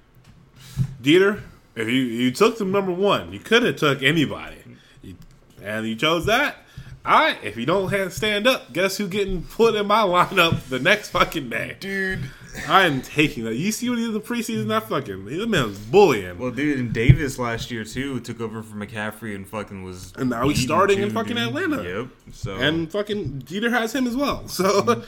Dieter, 1.02 1.41
if 1.76 1.88
you 1.88 2.02
you 2.02 2.32
took 2.32 2.58
the 2.58 2.65
number 2.65 2.91
one, 2.91 3.34
you 3.34 3.39
could 3.39 3.63
have 3.63 3.76
took 3.78 4.04
anybody, 4.04 4.58
you, 5.02 5.15
and 5.62 5.88
you 5.88 5.95
chose 5.95 6.26
that. 6.26 6.58
All 7.06 7.19
right, 7.19 7.38
if 7.43 7.58
you 7.58 7.65
don't 7.65 7.91
have 7.91 8.13
stand 8.13 8.47
up, 8.47 8.71
guess 8.71 8.97
who 8.97 9.10
getting 9.10 9.43
put 9.43 9.76
in 9.76 9.88
my 9.88 10.04
lineup 10.04 10.69
the 10.69 10.80
next 10.80 11.10
fucking 11.10 11.49
day? 11.49 11.76
dude. 11.80 12.30
I 12.67 12.86
am 12.86 13.02
taking 13.02 13.45
that. 13.45 13.56
You 13.56 13.71
see 13.71 13.89
what 13.89 13.97
he 13.97 14.06
did 14.06 14.10
in 14.10 14.13
the 14.13 14.19
preseason? 14.19 14.67
That 14.67 14.88
fucking 14.88 15.26
that 15.26 15.49
man 15.49 15.67
was 15.67 15.80
bullying. 15.80 16.38
Well, 16.38 16.52
dude, 16.52 16.80
and 16.80 16.93
Davis 16.93 17.39
last 17.39 17.71
year 17.71 17.84
too 17.84 18.19
took 18.19 18.39
over 18.41 18.62
for 18.62 18.76
McCaffrey 18.76 19.36
and 19.36 19.47
fucking 19.47 19.84
was. 19.84 20.13
And 20.15 20.30
now 20.30 20.47
he's 20.47 20.62
starting 20.62 20.99
in 20.99 21.10
fucking 21.10 21.36
dude. 21.36 21.47
Atlanta. 21.47 21.84
Yep. 21.84 22.08
So 22.32 22.56
and 22.56 22.91
fucking 22.91 23.43
Jeter 23.45 23.69
has 23.69 23.93
him 23.93 24.08
as 24.08 24.15
well. 24.15 24.43
So 24.54 24.63
mm-hmm. 24.63 25.02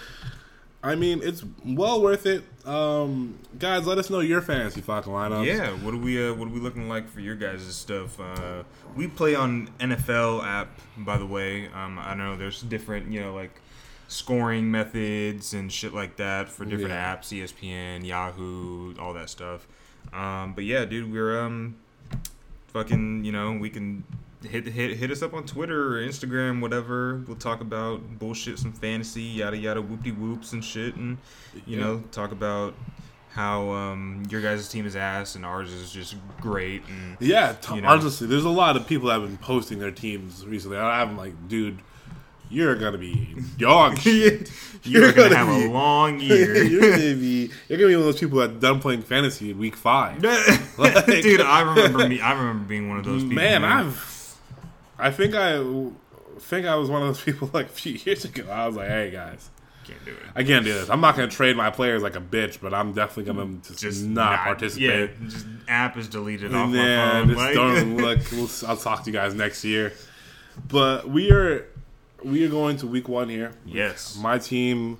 I 0.85 0.95
mean, 0.95 1.21
it's 1.23 1.43
well 1.65 2.01
worth 2.01 2.25
it. 2.25 2.43
Um, 2.65 3.39
guys, 3.59 3.85
let 3.87 3.97
us 3.97 4.09
know 4.09 4.19
your 4.19 4.41
fantasy 4.41 4.81
fucking 4.81 5.11
lineups. 5.11 5.45
Yeah, 5.45 5.71
what 5.83 5.93
are 5.93 5.97
we 5.97 6.23
uh, 6.29 6.33
what 6.33 6.47
are 6.47 6.51
we 6.51 6.59
looking 6.59 6.87
like 6.87 7.09
for 7.09 7.19
your 7.19 7.35
guys' 7.35 7.63
stuff? 7.75 8.19
Uh, 8.19 8.63
we 8.95 9.07
play 9.07 9.33
on 9.35 9.69
NFL 9.79 10.43
app, 10.45 10.67
by 10.97 11.17
the 11.17 11.25
way. 11.25 11.67
Um, 11.69 11.97
I 11.99 12.13
know 12.13 12.35
there's 12.37 12.61
different, 12.61 13.11
you 13.11 13.19
know, 13.21 13.33
like 13.33 13.59
scoring 14.07 14.69
methods 14.69 15.53
and 15.55 15.71
shit 15.71 15.93
like 15.93 16.17
that 16.17 16.49
for 16.49 16.63
different 16.65 16.91
Yeah. 16.91 17.15
apps, 17.15 17.31
ESPN, 17.33 18.05
Yahoo, 18.05 18.95
all 18.99 19.13
that 19.13 19.29
stuff. 19.31 19.67
Um, 20.13 20.53
but 20.53 20.63
yeah, 20.65 20.85
dude, 20.85 21.11
we're 21.11 21.39
um, 21.41 21.75
fucking, 22.67 23.25
you 23.25 23.31
know, 23.31 23.53
we 23.53 23.69
can 23.69 24.03
hit 24.47 24.65
hit 24.67 24.97
hit 24.97 25.11
us 25.11 25.21
up 25.21 25.33
on 25.33 25.45
Twitter 25.45 25.95
or 25.97 26.01
Instagram, 26.05 26.61
whatever. 26.61 27.23
We'll 27.27 27.37
talk 27.37 27.61
about 27.61 28.19
bullshit, 28.19 28.59
some 28.59 28.71
fantasy, 28.73 29.21
yada 29.23 29.57
yada, 29.57 29.81
whoopty 29.81 30.17
whoops 30.17 30.53
and 30.53 30.63
shit, 30.63 30.95
and 30.95 31.17
you 31.65 31.77
Yeah. 31.77 31.83
know, 31.83 32.03
talk 32.11 32.31
about 32.31 32.73
how 33.33 33.69
um, 33.71 34.23
your 34.29 34.41
guys' 34.41 34.69
team 34.69 34.85
is 34.85 34.95
ass 34.95 35.35
and 35.35 35.45
ours 35.45 35.69
is 35.73 35.91
just 35.91 36.15
great. 36.39 36.81
And 36.87 37.17
Yeah, 37.19 37.51
t- 37.53 37.75
You 37.75 37.81
know? 37.81 37.89
honestly, 37.89 38.27
there's 38.27 38.45
a 38.45 38.49
lot 38.49 38.77
of 38.77 38.87
people 38.87 39.09
that 39.09 39.19
have 39.19 39.27
been 39.27 39.37
posting 39.37 39.77
their 39.79 39.91
teams 39.91 40.45
recently. 40.45 40.77
I'm 40.77 41.17
like, 41.17 41.33
dude, 41.49 41.79
you're 42.49 42.75
gonna 42.75 42.97
be 42.97 43.35
dog 43.57 43.97
shit. 43.99 44.49
you're, 44.83 45.11
gonna, 45.11 45.29
gonna 45.31 45.35
have 45.35 45.47
be- 45.59 45.65
a 45.65 45.69
long 45.69 46.19
year. 46.21 46.63
you're 46.63 46.91
gonna 46.91 47.15
be 47.15 47.49
you're 47.67 47.77
gonna 47.77 47.89
be 47.89 47.95
one 47.95 48.07
of 48.07 48.13
those 48.13 48.19
people 48.21 48.37
that 48.39 48.61
done 48.61 48.79
playing 48.79 49.01
fantasy 49.01 49.49
in 49.51 49.57
week 49.57 49.75
five. 49.75 50.23
Like- 50.77 51.05
Dude, 51.05 51.41
I 51.41 51.61
remember 51.61 52.07
me. 52.07 52.21
I 52.21 52.31
remember 52.33 52.63
being 52.65 52.87
one 52.87 52.99
of 52.99 53.03
those 53.05 53.23
people. 53.23 53.35
man, 53.35 53.65
I've 53.65 53.95
I 54.97 55.11
think 55.11 55.35
I 55.35 55.61
think 56.39 56.65
I 56.65 56.75
was 56.75 56.89
one 56.89 57.01
of 57.01 57.07
those 57.09 57.21
people 57.21 57.49
like 57.53 57.67
a 57.67 57.69
few 57.69 57.93
years 57.93 58.25
ago. 58.25 58.49
I 58.51 58.67
was 58.67 58.75
like, 58.75 58.87
hey 58.87 59.11
guys, 59.11 59.49
can't 59.85 60.03
do 60.05 60.11
it. 60.11 60.17
I 60.35 60.43
can't 60.43 60.65
do 60.65 60.73
this. 60.73 60.89
I'm 60.89 61.01
not 61.01 61.15
gonna 61.15 61.27
trade 61.29 61.55
my 61.55 61.69
players 61.69 62.01
like 62.01 62.15
a 62.15 62.21
bitch, 62.21 62.59
but 62.61 62.73
I'm 62.73 62.93
definitely 62.93 63.31
gonna 63.33 63.57
just, 63.61 63.79
Just 63.79 64.03
not, 64.05 64.39
participate. 64.39 65.11
Yeah, 65.21 65.27
just 65.29 65.45
app 65.67 65.97
is 65.97 66.07
deleted 66.07 66.53
off 66.53 66.69
my 66.69 66.75
phone. 66.75 67.29
just 67.29 67.53
don't 67.53 67.97
look. 68.01 68.19
We'll, 68.31 68.49
I'll 68.67 68.77
talk 68.77 69.03
to 69.03 69.09
you 69.11 69.13
guys 69.13 69.33
next 69.33 69.63
year. 69.63 69.93
But 70.67 71.09
we 71.09 71.31
are 71.31 71.67
we 72.23 72.43
are 72.45 72.49
going 72.49 72.77
to 72.77 72.87
week 72.87 73.07
one 73.07 73.29
here. 73.29 73.51
yes. 73.65 74.17
My 74.19 74.37
team, 74.39 74.99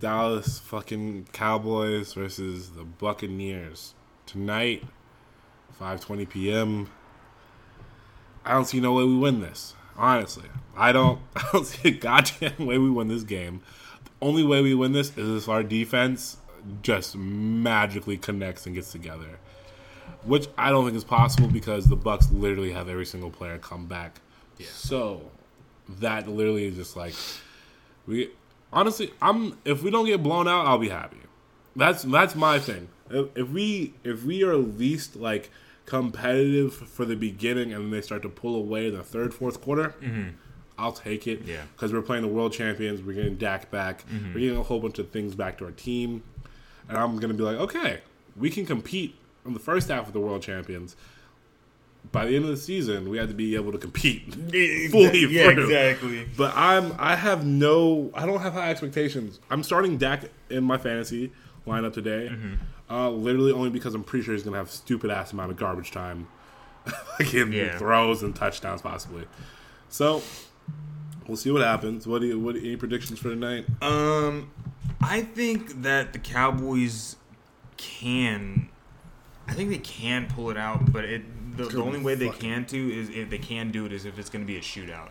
Dallas 0.00 0.58
fucking 0.58 1.28
Cowboys 1.32 2.12
versus 2.12 2.70
the 2.70 2.84
Buccaneers 2.84 3.94
tonight, 4.26 4.82
5:20 5.80 6.28
p.m. 6.28 6.88
I 8.44 8.52
don't 8.52 8.66
see 8.66 8.80
no 8.80 8.92
way 8.92 9.04
we 9.04 9.16
win 9.16 9.40
this. 9.40 9.74
Honestly, 9.96 10.48
I 10.76 10.92
don't. 10.92 11.20
I 11.36 11.48
don't 11.52 11.66
see 11.66 11.88
a 11.88 11.92
goddamn 11.92 12.66
way 12.66 12.78
we 12.78 12.90
win 12.90 13.08
this 13.08 13.22
game. 13.22 13.62
The 14.04 14.10
only 14.20 14.44
way 14.44 14.62
we 14.62 14.74
win 14.74 14.92
this 14.92 15.16
is 15.16 15.44
if 15.44 15.48
our 15.48 15.62
defense 15.62 16.36
just 16.82 17.16
magically 17.16 18.16
connects 18.16 18.66
and 18.66 18.74
gets 18.74 18.90
together, 18.90 19.38
which 20.24 20.48
I 20.56 20.70
don't 20.70 20.84
think 20.84 20.96
is 20.96 21.04
possible 21.04 21.48
because 21.48 21.86
the 21.86 21.96
Bucs 21.96 22.28
literally 22.32 22.72
have 22.72 22.88
every 22.88 23.06
single 23.06 23.30
player 23.30 23.58
come 23.58 23.86
back. 23.86 24.20
Yeah. 24.58 24.66
So 24.72 25.30
that 25.88 26.28
literally 26.28 26.66
is 26.66 26.76
just 26.76 26.96
like 26.96 27.14
we 28.06 28.30
honestly, 28.72 29.12
I'm 29.22 29.58
if 29.64 29.82
we 29.82 29.90
don't 29.90 30.06
get 30.06 30.22
blown 30.22 30.48
out, 30.48 30.66
I'll 30.66 30.78
be 30.78 30.88
happy. 30.88 31.18
That's 31.76 32.02
that's 32.02 32.34
my 32.34 32.58
thing. 32.58 32.88
If, 33.10 33.36
if 33.36 33.48
we 33.48 33.94
if 34.04 34.24
we 34.24 34.42
are 34.44 34.52
at 34.52 34.78
least 34.78 35.16
like 35.16 35.50
competitive 35.86 36.74
for 36.74 37.04
the 37.04 37.16
beginning 37.16 37.72
and 37.72 37.84
then 37.84 37.90
they 37.90 38.00
start 38.00 38.22
to 38.22 38.28
pull 38.28 38.54
away 38.56 38.88
in 38.88 38.94
the 38.96 39.02
third 39.02 39.34
fourth 39.34 39.60
quarter, 39.60 39.94
I'll 40.78 40.92
take 40.92 41.26
it. 41.26 41.42
Yeah. 41.44 41.62
because 41.74 41.92
we're 41.92 42.02
playing 42.02 42.22
the 42.22 42.28
world 42.28 42.52
champions. 42.52 43.02
We're 43.02 43.14
getting 43.14 43.36
Dak 43.36 43.70
back. 43.70 44.04
We're 44.34 44.40
getting 44.40 44.56
a 44.56 44.62
whole 44.62 44.80
bunch 44.80 44.98
of 44.98 45.10
things 45.10 45.34
back 45.34 45.58
to 45.58 45.66
our 45.66 45.70
team, 45.70 46.22
and 46.88 46.98
I'm 46.98 47.16
gonna 47.18 47.34
be 47.34 47.42
like, 47.44 47.56
okay, 47.58 48.00
we 48.36 48.50
can 48.50 48.66
compete 48.66 49.14
in 49.46 49.52
the 49.54 49.60
first 49.60 49.88
half 49.88 50.06
of 50.06 50.12
the 50.12 50.20
world 50.20 50.42
champions. 50.42 50.96
By 52.12 52.26
the 52.26 52.36
end 52.36 52.44
of 52.44 52.50
the 52.50 52.56
season, 52.58 53.08
we 53.08 53.16
have 53.16 53.28
to 53.28 53.34
be 53.34 53.54
able 53.54 53.72
to 53.72 53.78
compete 53.78 54.34
fully 54.90 55.20
yeah, 55.26 55.52
through. 55.52 55.64
exactly. 55.64 56.28
But 56.36 56.52
I'm 56.54 56.94
I 56.98 57.14
have 57.16 57.46
no 57.46 58.10
I 58.14 58.26
don't 58.26 58.40
have 58.40 58.52
high 58.52 58.70
expectations. 58.70 59.40
I'm 59.50 59.62
starting 59.62 59.96
Dak 59.96 60.24
in 60.50 60.64
my 60.64 60.76
fantasy 60.76 61.32
lineup 61.66 61.92
today. 61.94 62.28
Mm-hmm. 62.30 62.54
Uh, 62.90 63.08
literally 63.10 63.50
only 63.52 63.70
because 63.70 63.94
I'm 63.94 64.04
pretty 64.04 64.24
sure 64.24 64.34
he's 64.34 64.42
gonna 64.42 64.58
have 64.58 64.70
stupid 64.70 65.10
ass 65.10 65.32
amount 65.32 65.50
of 65.50 65.56
garbage 65.56 65.90
time, 65.90 66.28
like 67.18 67.32
in 67.34 67.52
Yeah. 67.52 67.78
throws 67.78 68.22
and 68.22 68.34
touchdowns 68.36 68.82
possibly. 68.82 69.24
So 69.88 70.22
we'll 71.26 71.36
see 71.36 71.50
what 71.50 71.62
happens. 71.62 72.06
What 72.06 72.20
do 72.20 72.26
you 72.26 72.38
what 72.38 72.56
any 72.56 72.76
predictions 72.76 73.18
for 73.18 73.30
tonight? 73.30 73.66
Um, 73.80 74.50
I 75.00 75.22
think 75.22 75.82
that 75.82 76.12
the 76.12 76.18
Cowboys 76.18 77.16
can. 77.76 78.68
I 79.46 79.52
think 79.52 79.70
they 79.70 79.78
can 79.78 80.26
pull 80.26 80.50
it 80.50 80.56
out, 80.56 80.90
but 80.92 81.04
it 81.04 81.22
the, 81.56 81.64
the 81.64 81.82
only 81.82 82.00
way 82.00 82.14
they 82.14 82.30
can 82.30 82.64
to 82.66 82.76
is 82.98 83.08
if 83.10 83.30
they 83.30 83.38
can 83.38 83.70
do 83.70 83.86
it 83.86 83.92
is 83.92 84.04
if 84.04 84.18
it's 84.18 84.28
going 84.30 84.44
to 84.44 84.46
be 84.46 84.56
a 84.56 84.60
shootout. 84.60 85.10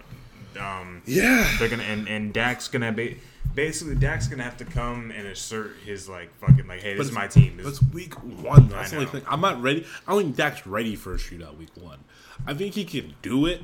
Um, 0.59 1.01
Yeah, 1.05 1.49
they're 1.57 1.69
gonna 1.69 1.83
and 1.83 2.07
and 2.07 2.33
Dak's 2.33 2.67
gonna 2.67 2.91
be 2.91 3.19
basically 3.55 3.95
Dak's 3.95 4.27
gonna 4.27 4.43
have 4.43 4.57
to 4.57 4.65
come 4.65 5.11
and 5.11 5.27
assert 5.27 5.75
his 5.85 6.09
like 6.09 6.33
fucking 6.37 6.67
like 6.67 6.81
hey 6.81 6.95
this 6.95 7.07
is 7.07 7.13
my 7.13 7.27
team. 7.27 7.57
This, 7.57 7.67
It's 7.67 7.83
week 7.93 8.13
one. 8.23 8.67
That's 8.69 8.91
the 8.91 8.97
I 8.97 8.99
only 8.99 9.11
thing. 9.11 9.21
I'm 9.27 9.41
not 9.41 9.61
ready. 9.61 9.85
I 10.07 10.13
don't 10.13 10.23
think 10.23 10.35
Dak's 10.35 10.65
ready 10.65 10.95
for 10.95 11.13
a 11.13 11.17
shootout 11.17 11.57
week 11.57 11.69
one. 11.79 11.99
I 12.45 12.53
think 12.53 12.75
he 12.75 12.85
can 12.85 13.15
do 13.21 13.45
it. 13.45 13.61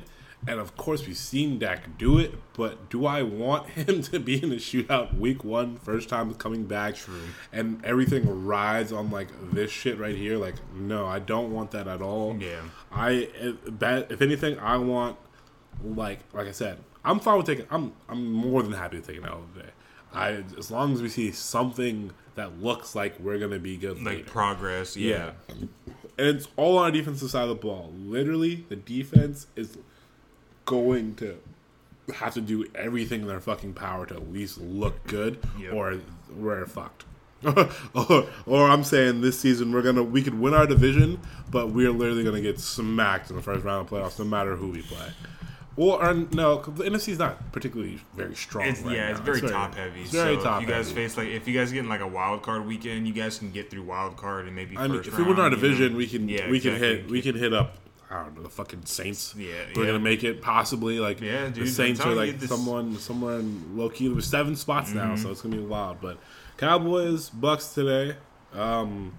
And 0.48 0.58
of 0.58 0.74
course, 0.74 1.06
we've 1.06 1.18
seen 1.18 1.58
Dak 1.58 1.98
do 1.98 2.18
it. 2.18 2.32
But 2.54 2.88
do 2.88 3.04
I 3.04 3.22
want 3.22 3.68
him 3.78 4.00
to 4.04 4.18
be 4.18 4.42
in 4.42 4.50
a 4.52 4.56
shootout 4.56 5.18
week 5.18 5.44
one, 5.44 5.76
first 5.76 6.08
time 6.08 6.32
coming 6.34 6.64
back? 6.64 6.94
True. 6.94 7.20
And 7.52 7.84
everything 7.84 8.46
rides 8.46 8.90
on 8.90 9.10
like 9.10 9.28
this 9.52 9.70
shit 9.70 9.98
right 9.98 10.16
here. 10.16 10.38
Like, 10.38 10.54
no, 10.74 11.04
I 11.06 11.18
don't 11.18 11.52
want 11.52 11.72
that 11.72 11.86
at 11.88 12.00
all. 12.00 12.36
Yeah. 12.40 12.62
I 12.90 13.28
if 13.34 13.56
if 14.10 14.22
anything, 14.22 14.58
I 14.58 14.78
want 14.78 15.18
like 15.84 16.20
like 16.32 16.46
I 16.46 16.52
said, 16.52 16.78
I'm 17.04 17.20
fine 17.20 17.36
with 17.36 17.46
taking. 17.46 17.66
I'm 17.70 17.92
I'm 18.08 18.32
more 18.32 18.62
than 18.62 18.72
happy 18.72 18.98
to 19.00 19.06
take 19.06 19.18
an 19.18 19.26
L 19.26 19.42
today. 19.54 19.70
I 20.12 20.42
as 20.58 20.70
long 20.70 20.92
as 20.92 21.02
we 21.02 21.08
see 21.08 21.30
something 21.32 22.10
that 22.34 22.60
looks 22.62 22.94
like 22.94 23.18
we're 23.20 23.38
gonna 23.38 23.58
be 23.58 23.76
good 23.76 23.98
like 23.98 24.06
later. 24.18 24.30
progress, 24.30 24.96
yeah. 24.96 25.32
yeah. 25.48 25.54
and 25.54 25.68
it's 26.18 26.48
all 26.56 26.78
on 26.78 26.90
the 26.92 26.98
defensive 26.98 27.30
side 27.30 27.42
of 27.44 27.48
the 27.50 27.54
ball. 27.54 27.92
Literally, 27.96 28.64
the 28.68 28.76
defense 28.76 29.46
is 29.56 29.78
going 30.64 31.14
to 31.16 31.38
have 32.14 32.34
to 32.34 32.40
do 32.40 32.66
everything 32.74 33.22
in 33.22 33.26
their 33.28 33.40
fucking 33.40 33.72
power 33.74 34.06
to 34.06 34.14
at 34.14 34.32
least 34.32 34.58
look 34.58 35.06
good, 35.06 35.38
Yep. 35.58 35.72
or 35.72 36.00
we're 36.34 36.66
fucked. 36.66 37.04
or, 37.94 38.26
or 38.46 38.68
I'm 38.68 38.84
saying 38.84 39.22
this 39.22 39.40
season 39.40 39.72
we're 39.72 39.80
gonna 39.82 40.02
we 40.02 40.22
could 40.22 40.38
win 40.38 40.52
our 40.52 40.66
division, 40.66 41.18
but 41.50 41.68
we're 41.70 41.90
literally 41.90 42.22
gonna 42.24 42.42
get 42.42 42.60
smacked 42.60 43.30
in 43.30 43.36
the 43.36 43.42
first 43.42 43.64
round 43.64 43.86
of 43.86 43.90
playoffs, 43.92 44.18
no 44.18 44.24
matter 44.26 44.56
who 44.56 44.68
we 44.70 44.82
play. 44.82 45.08
Or, 45.80 46.04
or 46.04 46.12
no, 46.32 46.58
'cause 46.58 46.74
the 46.74 46.84
NFC 46.84 47.12
is 47.12 47.18
not 47.18 47.52
particularly 47.52 48.00
very 48.14 48.34
strong. 48.34 48.66
It's, 48.66 48.82
right 48.82 48.94
yeah, 48.96 49.04
now. 49.06 49.10
it's 49.12 49.20
very 49.20 49.40
top 49.40 49.74
heavy. 49.74 50.02
It's 50.02 50.10
very 50.10 50.36
so 50.36 50.42
top 50.42 50.62
if 50.62 50.68
you 50.68 50.74
guys 50.74 50.88
heavy. 50.88 51.00
face 51.02 51.16
like 51.16 51.28
if 51.28 51.48
you 51.48 51.54
guys 51.58 51.72
get 51.72 51.78
in 51.80 51.88
like 51.88 52.02
a 52.02 52.06
wild 52.06 52.42
card 52.42 52.66
weekend, 52.66 53.06
you 53.08 53.14
guys 53.14 53.38
can 53.38 53.50
get 53.50 53.70
through 53.70 53.84
wild 53.84 54.16
card 54.18 54.44
and 54.46 54.54
maybe. 54.54 54.76
I 54.76 54.86
mean, 54.88 55.00
if 55.00 55.16
we 55.16 55.24
win 55.24 55.40
our 55.40 55.48
division, 55.48 55.92
know? 55.92 55.98
we 55.98 56.06
can 56.06 56.28
Yeah, 56.28 56.50
we 56.50 56.60
can 56.60 56.76
hit 56.76 57.08
we 57.10 57.22
can 57.22 57.34
hit 57.34 57.54
up. 57.54 57.78
I 58.10 58.24
don't 58.24 58.34
know 58.36 58.42
the 58.42 58.50
fucking 58.50 58.84
Saints. 58.86 59.34
Yeah, 59.38 59.46
we're 59.74 59.84
yeah. 59.84 59.92
gonna 59.92 60.00
make 60.00 60.22
it 60.24 60.42
possibly. 60.42 60.98
Like 61.00 61.20
Yeah, 61.20 61.44
the 61.46 61.50
dude, 61.52 61.62
I'm 61.62 61.70
Saints 61.70 62.00
are 62.00 62.14
like 62.14 62.34
Mm-hmm. 62.36 62.46
someone 62.46 62.96
somewhere 62.98 63.38
in 63.38 63.76
low 63.78 63.88
key. 63.88 64.08
There's 64.08 64.26
seven 64.26 64.56
spots 64.56 64.92
now, 64.92 65.14
so 65.16 65.30
it's 65.30 65.40
gonna 65.40 65.56
be 65.56 65.62
wild. 65.62 65.98
But 66.02 66.18
Cowboys 66.58 67.30
Bucs 67.30 67.72
today. 67.72 68.16
Um, 68.52 69.18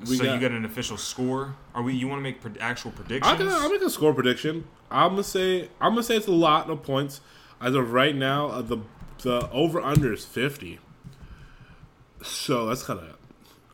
we 0.00 0.16
so 0.16 0.24
got- 0.24 0.34
you 0.34 0.40
got 0.40 0.50
an 0.52 0.64
official 0.64 0.96
score? 0.96 1.54
Are 1.74 1.82
we? 1.82 1.94
You 1.94 2.08
want 2.08 2.18
to 2.18 2.22
make 2.22 2.42
pred- 2.42 2.60
actual 2.60 2.90
predictions? 2.90 3.26
I'm 3.30 3.38
gonna, 3.38 3.56
I'm 3.56 3.70
make 3.70 3.82
a 3.82 3.90
score 3.90 4.12
prediction. 4.14 4.64
I'm 4.90 5.10
gonna 5.12 5.24
say 5.24 5.68
I'm 5.80 5.92
gonna 5.92 6.02
say 6.02 6.16
it's 6.16 6.26
a 6.26 6.32
lot 6.32 6.68
of 6.70 6.82
points. 6.82 7.20
As 7.60 7.74
of 7.74 7.92
right 7.92 8.14
now, 8.14 8.48
uh, 8.48 8.62
the 8.62 8.78
the 9.22 9.48
over 9.50 9.80
under 9.80 10.12
is 10.12 10.24
50. 10.24 10.78
So 12.22 12.66
that's 12.66 12.82
kind 12.82 13.00
of 13.00 13.16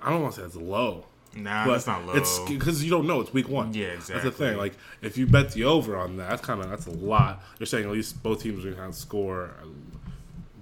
I 0.02 0.11
don't 0.11 0.22
want 0.22 0.35
to 0.35 0.40
say 0.40 0.46
it's 0.46 0.56
low. 0.56 1.06
nah, 1.35 1.66
but 1.66 1.72
that's 1.72 1.87
not 1.87 2.04
low. 2.06 2.14
It's 2.14 2.38
because 2.48 2.83
you 2.83 2.90
don't 2.90 3.06
know. 3.06 3.20
It's 3.20 3.33
week 3.33 3.48
one. 3.48 3.74
Yeah, 3.74 3.88
exactly. 3.88 4.14
That's 4.14 4.24
the 4.38 4.44
thing. 4.46 4.56
Like 4.56 4.74
if 5.02 5.16
you 5.18 5.26
bet 5.26 5.52
the 5.52 5.64
over 5.64 5.96
on 5.96 6.16
that, 6.16 6.30
that's 6.30 6.42
kind 6.42 6.61
of 6.61 6.70
that's 6.70 6.87
a 6.87 6.90
lot. 6.90 7.42
You're 7.59 7.66
saying 7.66 7.85
at 7.85 7.90
least 7.90 8.22
both 8.22 8.42
teams 8.42 8.61
are 8.61 8.62
going 8.62 8.74
to 8.74 8.80
kind 8.80 8.88
of 8.90 8.96
score 8.96 9.50
uh, 9.62 9.66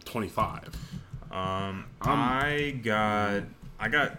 25. 0.04 0.68
um, 1.30 1.84
I 2.02 2.78
got, 2.82 3.42
I 3.78 3.88
got, 3.88 4.18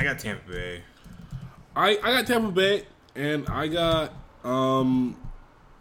I 0.00 0.04
got 0.04 0.18
Tampa 0.18 0.50
Bay. 0.50 0.82
I 1.76 1.90
I 1.90 2.16
got 2.16 2.26
Tampa 2.26 2.50
Bay 2.50 2.86
and 3.14 3.46
I 3.48 3.68
got 3.68 4.14
um 4.44 5.16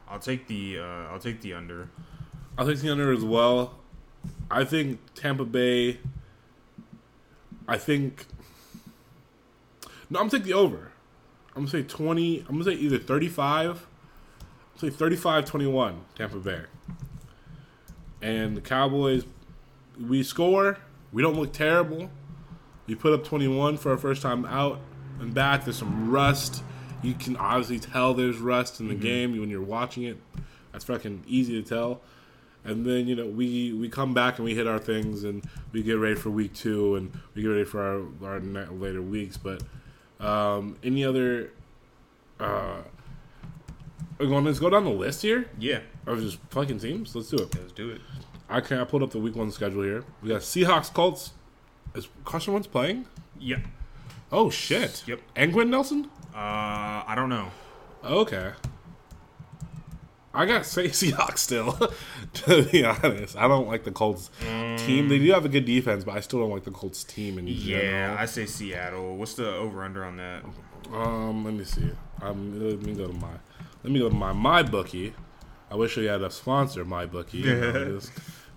I'll 0.09 0.19
take 0.19 0.47
the, 0.47 0.79
uh, 0.79 1.11
I'll 1.11 1.19
take 1.19 1.41
the 1.41 1.53
under. 1.53 1.89
I'll 2.57 2.65
take 2.65 2.79
the 2.79 2.89
under 2.89 3.13
as 3.13 3.23
well. 3.23 3.75
I 4.49 4.63
think 4.63 4.99
Tampa 5.13 5.45
Bay. 5.45 5.99
I 7.67 7.77
think. 7.77 8.25
No, 10.09 10.19
I'm 10.19 10.27
gonna 10.27 10.31
take 10.31 10.43
the 10.43 10.53
over. 10.53 10.91
I'm 11.55 11.65
gonna 11.65 11.69
say 11.69 11.83
20. 11.83 12.39
I'm 12.39 12.59
gonna 12.59 12.63
say 12.63 12.73
either 12.73 12.97
35. 12.97 13.67
I'm 13.69 13.75
gonna 14.81 14.91
say 14.91 14.97
35 14.97 15.45
21, 15.45 16.01
Tampa 16.15 16.37
Bay. 16.37 16.61
And 18.21 18.57
the 18.57 18.61
Cowboys 18.61 19.25
we 19.99 20.23
score. 20.23 20.79
We 21.11 21.21
don't 21.21 21.35
look 21.35 21.53
terrible. 21.53 22.09
We 22.89 22.95
put 22.95 23.13
up 23.13 23.23
21 23.23 23.77
for 23.77 23.91
our 23.91 23.97
first 23.97 24.23
time 24.23 24.45
out 24.45 24.81
and 25.19 25.31
back. 25.31 25.63
There's 25.63 25.77
some 25.77 26.09
rust. 26.09 26.63
You 27.03 27.13
can 27.13 27.37
obviously 27.37 27.79
tell 27.79 28.15
there's 28.15 28.39
rust 28.39 28.79
in 28.79 28.87
the 28.87 28.95
game 28.95 29.39
when 29.39 29.47
you're 29.49 29.61
watching 29.61 30.03
it. 30.03 30.17
That's 30.71 30.85
fucking 30.85 31.23
easy 31.27 31.61
to 31.61 31.67
tell. 31.67 32.01
And 32.65 32.85
then 32.85 33.07
you 33.07 33.15
know 33.15 33.27
we 33.27 33.73
we 33.73 33.89
come 33.89 34.13
back 34.13 34.37
and 34.37 34.43
we 34.45 34.55
hit 34.55 34.67
our 34.67 34.79
things 34.79 35.23
and 35.23 35.47
we 35.71 35.83
get 35.83 35.93
ready 35.93 36.15
for 36.15 36.29
week 36.31 36.53
two 36.53 36.95
and 36.95 37.11
we 37.35 37.43
get 37.43 37.47
ready 37.47 37.63
for 37.63 37.81
our 37.81 38.27
our 38.33 38.39
later 38.39 39.01
weeks. 39.03 39.37
But 39.37 39.63
um, 40.19 40.75
any 40.83 41.05
other? 41.05 41.51
Uh, 42.39 42.81
going 44.17 44.45
to 44.45 44.59
go 44.59 44.69
down 44.69 44.83
the 44.83 44.89
list 44.89 45.21
here 45.21 45.49
Yeah, 45.59 45.79
of 46.05 46.19
just 46.21 46.39
fucking 46.49 46.79
teams? 46.79 47.15
Let's 47.15 47.29
do 47.29 47.37
it. 47.37 47.55
let's 47.55 47.71
do 47.71 47.89
it. 47.91 48.01
I 48.49 48.61
can 48.61 48.79
I 48.79 48.83
pulled 48.83 49.03
up 49.03 49.11
the 49.11 49.19
week 49.19 49.35
one 49.35 49.51
schedule 49.51 49.83
here. 49.83 50.03
We 50.21 50.29
got 50.29 50.41
Seahawks, 50.41 50.91
Colts. 50.93 51.31
Is 51.99 52.07
Carson 52.25 52.53
Wentz 52.53 52.67
playing? 52.67 53.05
Yep. 53.39 53.59
Oh 54.31 54.49
shit. 54.49 55.03
Yep. 55.05 55.19
And 55.35 55.51
Quenton 55.51 55.71
Nelson. 55.71 56.09
Uh, 56.33 57.03
I 57.05 57.13
don't 57.15 57.29
know. 57.29 57.51
Okay. 58.03 58.51
I 60.33 60.45
got 60.45 60.65
say 60.65 60.85
Seahawks 60.87 61.39
still. 61.39 61.73
to 62.33 62.63
be 62.63 62.85
honest, 62.85 63.35
I 63.35 63.47
don't 63.47 63.67
like 63.67 63.83
the 63.83 63.91
Colts 63.91 64.29
team. 64.77 65.09
They 65.09 65.17
do 65.19 65.31
have 65.33 65.43
a 65.43 65.49
good 65.49 65.65
defense, 65.65 66.03
but 66.03 66.15
I 66.15 66.19
still 66.21 66.39
don't 66.39 66.51
like 66.51 66.63
the 66.63 66.71
Colts 66.71 67.03
team 67.03 67.37
in 67.37 67.47
Yeah, 67.47 67.79
general. 67.79 68.17
I 68.19 68.25
say 68.25 68.45
Seattle. 68.45 69.17
What's 69.17 69.33
the 69.33 69.51
over 69.53 69.83
under 69.83 70.05
on 70.05 70.17
that? 70.17 70.43
Um, 70.93 71.43
let 71.43 71.53
me 71.53 71.65
see. 71.65 71.89
Um, 72.21 72.59
let 72.65 72.81
me 72.81 72.93
go 72.93 73.07
to 73.07 73.13
my. 73.13 73.31
Let 73.83 73.91
me 73.91 73.99
go 73.99 74.07
to 74.09 74.15
my 74.15 74.31
my 74.31 74.63
bookie. 74.63 75.13
I 75.71 75.75
wish 75.75 75.97
we 75.97 76.05
had 76.05 76.21
a 76.21 76.31
sponsor, 76.31 76.85
my 76.85 77.05
bookie. 77.05 77.39
You 77.43 77.55
know, 77.59 77.99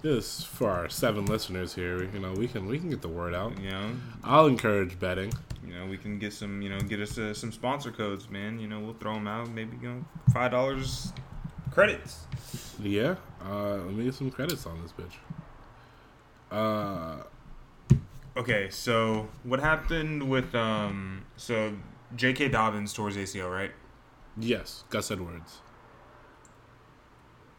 just, 0.03 0.39
just 0.39 0.47
for 0.49 0.71
our 0.71 0.89
seven 0.89 1.27
listeners 1.27 1.75
here, 1.75 2.05
you 2.05 2.19
know, 2.19 2.33
we 2.33 2.49
can 2.49 2.67
we 2.67 2.79
can 2.79 2.91
get 2.91 3.03
the 3.03 3.09
word 3.09 3.35
out. 3.35 3.59
You 3.61 3.71
know, 3.71 3.91
I'll 4.25 4.47
encourage 4.47 4.99
betting. 4.99 5.33
you 5.67 5.75
know, 5.75 5.87
we 5.87 5.97
can 5.97 6.19
get 6.19 6.33
some, 6.33 6.61
you 6.63 6.69
know, 6.69 6.81
get 6.81 7.01
us 7.01 7.17
uh, 7.19 7.35
some 7.35 7.53
sponsor 7.53 7.91
codes, 7.91 8.29
man. 8.31 8.59
You 8.59 8.69
know, 8.69 8.81
we'll 8.81 8.95
throw 8.95 9.15
them 9.15 9.27
out. 9.29 9.49
Maybe 9.51 9.77
you 9.81 9.89
know, 9.89 10.05
five 10.33 10.51
dollars 10.51 11.13
credits. 11.71 12.27
Yeah. 12.81 13.17
Uh, 13.45 13.77
let 13.77 13.95
me 13.95 14.05
get 14.05 14.15
some 14.15 14.31
credits 14.31 14.67
on 14.67 14.81
this 14.83 14.93
bitch. 14.93 15.15
Uh, 16.51 17.23
Okay, 18.35 18.71
so 18.71 19.29
what 19.43 19.61
happened 19.61 20.31
with 20.31 20.55
um? 20.55 21.23
So 21.37 21.75
J.K. 22.17 22.49
Dobbins 22.49 22.95
towards 22.95 23.15
ACL, 23.17 23.51
right? 23.53 23.73
yes, 24.39 24.85
Gus 24.89 25.11
Edwards 25.11 25.59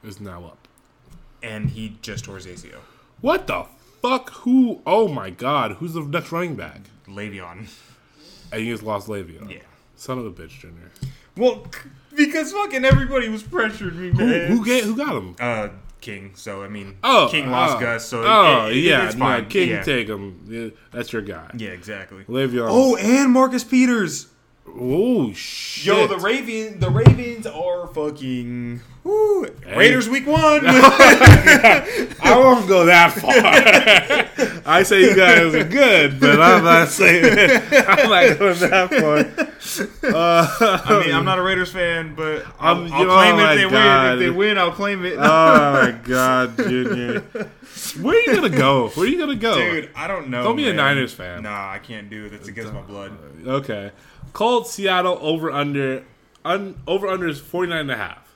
is 0.04 0.20
now 0.20 0.46
up. 0.46 0.68
And 1.44 1.70
he 1.72 1.98
just 2.02 2.26
tore 2.26 2.38
his 2.38 2.48
ACL. 2.48 2.80
What 3.22 3.46
the 3.48 3.66
fuck? 4.02 4.30
Who? 4.32 4.82
Oh 4.88 5.08
my 5.08 5.30
god! 5.30 5.74
Who's 5.74 5.94
the 5.94 6.02
next 6.02 6.32
running 6.32 6.56
back? 6.56 6.82
Le'Veon. 7.08 7.68
And 8.52 8.62
he 8.62 8.70
just 8.72 8.84
lost 8.84 9.08
Le'Veon. 9.08 9.52
Yeah. 9.52 9.58
Son 9.96 10.18
of 10.18 10.26
a 10.26 10.32
bitch, 10.32 10.60
Junior. 10.60 10.92
Well, 11.36 11.66
c- 11.74 11.90
because 12.16 12.52
fucking 12.54 12.86
everybody 12.86 13.28
was 13.30 13.44
pressured 13.44 13.96
me, 13.96 14.10
Who 14.12 14.26
man. 14.26 14.52
who, 14.52 14.64
get, 14.66 14.84
who 14.84 14.96
got 14.96 15.16
him? 15.16 15.36
Uh, 15.40 15.70
King. 16.02 16.32
So 16.36 16.64
I 16.64 16.68
mean, 16.68 16.98
Oh, 17.04 17.28
King 17.32 17.50
lost 17.52 17.78
oh, 17.78 17.80
Gus. 17.80 18.06
So 18.08 18.24
oh 18.26 18.68
it- 18.68 18.78
it- 18.78 18.80
yeah, 18.82 19.06
it's 19.08 19.16
no. 19.16 19.44
King 19.50 19.70
yeah. 19.70 19.82
take 19.84 20.08
him. 20.08 20.40
Yeah, 20.48 20.70
that's 20.92 21.12
your 21.12 21.22
guy. 21.22 21.50
Yeah, 21.58 21.70
exactly. 21.70 22.24
Le'Veon. 22.26 22.68
Oh, 22.70 22.96
and 22.98 23.32
Marcus 23.32 23.64
Peters. 23.64 24.28
Oh 24.68 25.32
shit! 25.34 25.86
Yo, 25.86 26.08
the 26.08 26.18
Ravens, 26.18 26.80
the 26.80 26.90
Ravens 26.90 27.46
are 27.48 27.88
fucking 27.88 28.82
woo, 29.04 29.44
Hey. 29.66 29.78
Raiders 29.78 30.10
week 30.10 30.26
one. 30.28 30.62
I 30.66 32.34
won't 32.38 32.68
go 32.68 32.86
that 32.86 33.12
far. 33.14 34.64
I 34.66 34.84
say 34.84 35.02
you 35.02 35.16
guys 35.16 35.54
are 35.54 35.64
good, 35.66 36.20
but 36.20 36.42
I'm 36.42 36.64
not 36.64 36.88
saying 36.90 37.26
I'm 37.26 38.10
not 38.10 38.40
going 38.40 38.60
that 38.60 38.90
far. 38.90 40.10
Uh, 40.16 40.48
I 40.86 41.06
mean, 41.06 41.14
I'm 41.16 41.26
not 41.26 41.38
a 41.40 41.42
Raiders 41.42 41.72
fan, 41.72 42.16
but 42.16 42.46
I'll, 42.60 42.84
I'm- 42.84 42.94
I'll 42.94 43.02
oh 43.04 43.16
claim 43.16 43.36
my 43.38 43.54
it 43.54 43.60
if 43.60 43.70
they 43.72 43.76
God. 43.78 44.04
win. 44.06 44.14
If 44.14 44.20
they 44.20 44.30
win, 44.38 44.58
I'll 44.58 44.72
claim 44.72 45.06
it. 45.06 45.18
oh 45.18 45.74
my 45.74 45.92
god, 46.04 46.58
Junior, 46.58 47.20
where 48.02 48.16
are 48.18 48.22
you 48.22 48.36
gonna 48.36 48.50
go? 48.50 48.90
Where 48.90 49.06
are 49.06 49.10
you 49.10 49.18
gonna 49.18 49.36
go? 49.36 49.56
Dude, 49.56 49.90
I 49.96 50.08
don't 50.08 50.30
know. 50.30 50.44
Don't 50.44 50.56
be 50.56 50.70
a. 50.70 50.74
Niners 50.74 51.14
fan. 51.14 51.44
Nah, 51.44 51.70
I 51.72 51.80
can't 51.80 52.10
do 52.10 52.26
it. 52.26 52.34
It's 52.34 52.48
against 52.48 52.74
my 52.74 52.82
blood. 52.82 53.18
Okay, 53.46 53.92
Colts, 54.34 54.72
Seattle 54.72 55.18
over 55.22 55.52
under, 55.52 56.04
un, 56.44 56.82
over 56.88 57.08
under 57.08 57.28
is 57.28 57.40
49 57.40 57.80
and 57.80 57.92
a 57.92 57.96
half. 57.98 58.36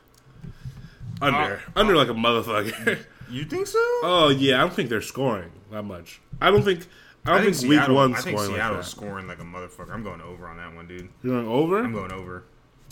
Under, 1.22 1.38
Uh, 1.56 1.60
under 1.76 1.96
like 1.96 2.10
a 2.10 2.14
motherfucker. 2.14 3.04
You 3.30 3.44
think 3.44 3.68
so? 3.68 3.78
oh 4.04 4.30
yeah, 4.30 4.56
I 4.58 4.60
don't 4.62 4.74
think 4.74 4.90
they're 4.90 5.02
scoring 5.02 5.52
that 5.72 5.84
much. 5.84 6.22
I 6.40 6.50
don't 6.52 6.64
think. 6.64 6.86
I 7.26 7.32
don't 7.42 7.54
think, 7.54 7.70
week 7.70 7.80
Seattle, 7.80 7.96
one 7.96 8.14
I 8.14 8.22
think 8.22 8.38
scoring 8.38 8.52
like 8.54 8.62
Seattle's 8.62 8.86
that. 8.86 8.92
scoring 8.92 9.28
like 9.28 9.40
a 9.40 9.44
motherfucker. 9.44 9.92
I'm 9.92 10.02
going 10.04 10.22
over 10.22 10.48
on 10.48 10.56
that 10.58 10.74
one, 10.74 10.88
dude. 10.88 11.10
You're 11.24 11.34
going 11.44 11.48
over? 11.48 11.80
I'm 11.84 11.92
going 11.92 12.14
over. 12.14 12.44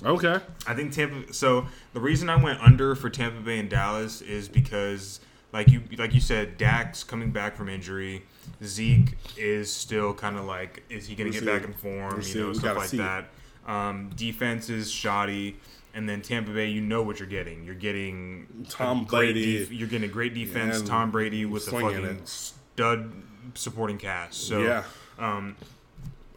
Okay. 0.04 0.40
I 0.68 0.74
think 0.74 0.92
Tampa. 0.92 1.32
So 1.32 1.68
the 1.94 2.02
reason 2.02 2.30
I 2.30 2.36
went 2.36 2.60
under 2.60 2.96
for 2.96 3.10
Tampa 3.10 3.40
Bay 3.40 3.60
and 3.60 3.70
Dallas 3.70 4.22
is 4.22 4.50
because, 4.50 5.22
like 5.54 5.70
you 5.70 5.84
like 5.98 6.14
you 6.14 6.20
said, 6.20 6.58
Dak's 6.58 7.02
coming 7.04 7.32
back 7.32 7.56
from 7.56 7.70
injury. 7.70 8.24
Zeke 8.64 9.18
is 9.38 9.72
still 9.74 10.14
kind 10.14 10.38
of 10.38 10.46
like, 10.46 10.84
is 10.90 11.08
he 11.08 11.16
going 11.16 11.32
to 11.32 11.40
get 11.40 11.46
back 11.46 11.64
in 11.64 11.74
form? 11.74 12.16
We'll 12.18 12.26
you 12.28 12.42
know, 12.42 12.54
stuff 12.54 12.78
like 12.78 12.90
that. 12.92 13.26
Um, 13.68 14.12
defense 14.16 14.70
is 14.70 14.92
shoddy, 14.92 15.58
and 15.94 16.08
then 16.08 16.22
Tampa 16.22 16.52
Bay, 16.52 16.70
you 16.70 16.82
know 16.82 17.02
what 17.04 17.20
you're 17.20 17.28
getting. 17.28 17.64
You're 17.64 17.76
getting 17.76 18.66
Tom 18.70 19.06
Brady. 19.06 19.60
def- 19.60 19.72
you're 19.72 19.88
getting 19.88 20.10
a 20.10 20.14
great 20.14 20.34
defense. 20.34 20.80
And 20.80 20.88
Tom 20.88 21.12
Brady 21.12 21.46
with 21.46 21.68
a 21.68 21.72
fucking 21.72 22.06
it. 22.06 22.28
stud 22.28 23.12
supporting 23.56 23.98
cast. 23.98 24.48
So 24.48 24.62
yeah. 24.62 24.84
um, 25.18 25.56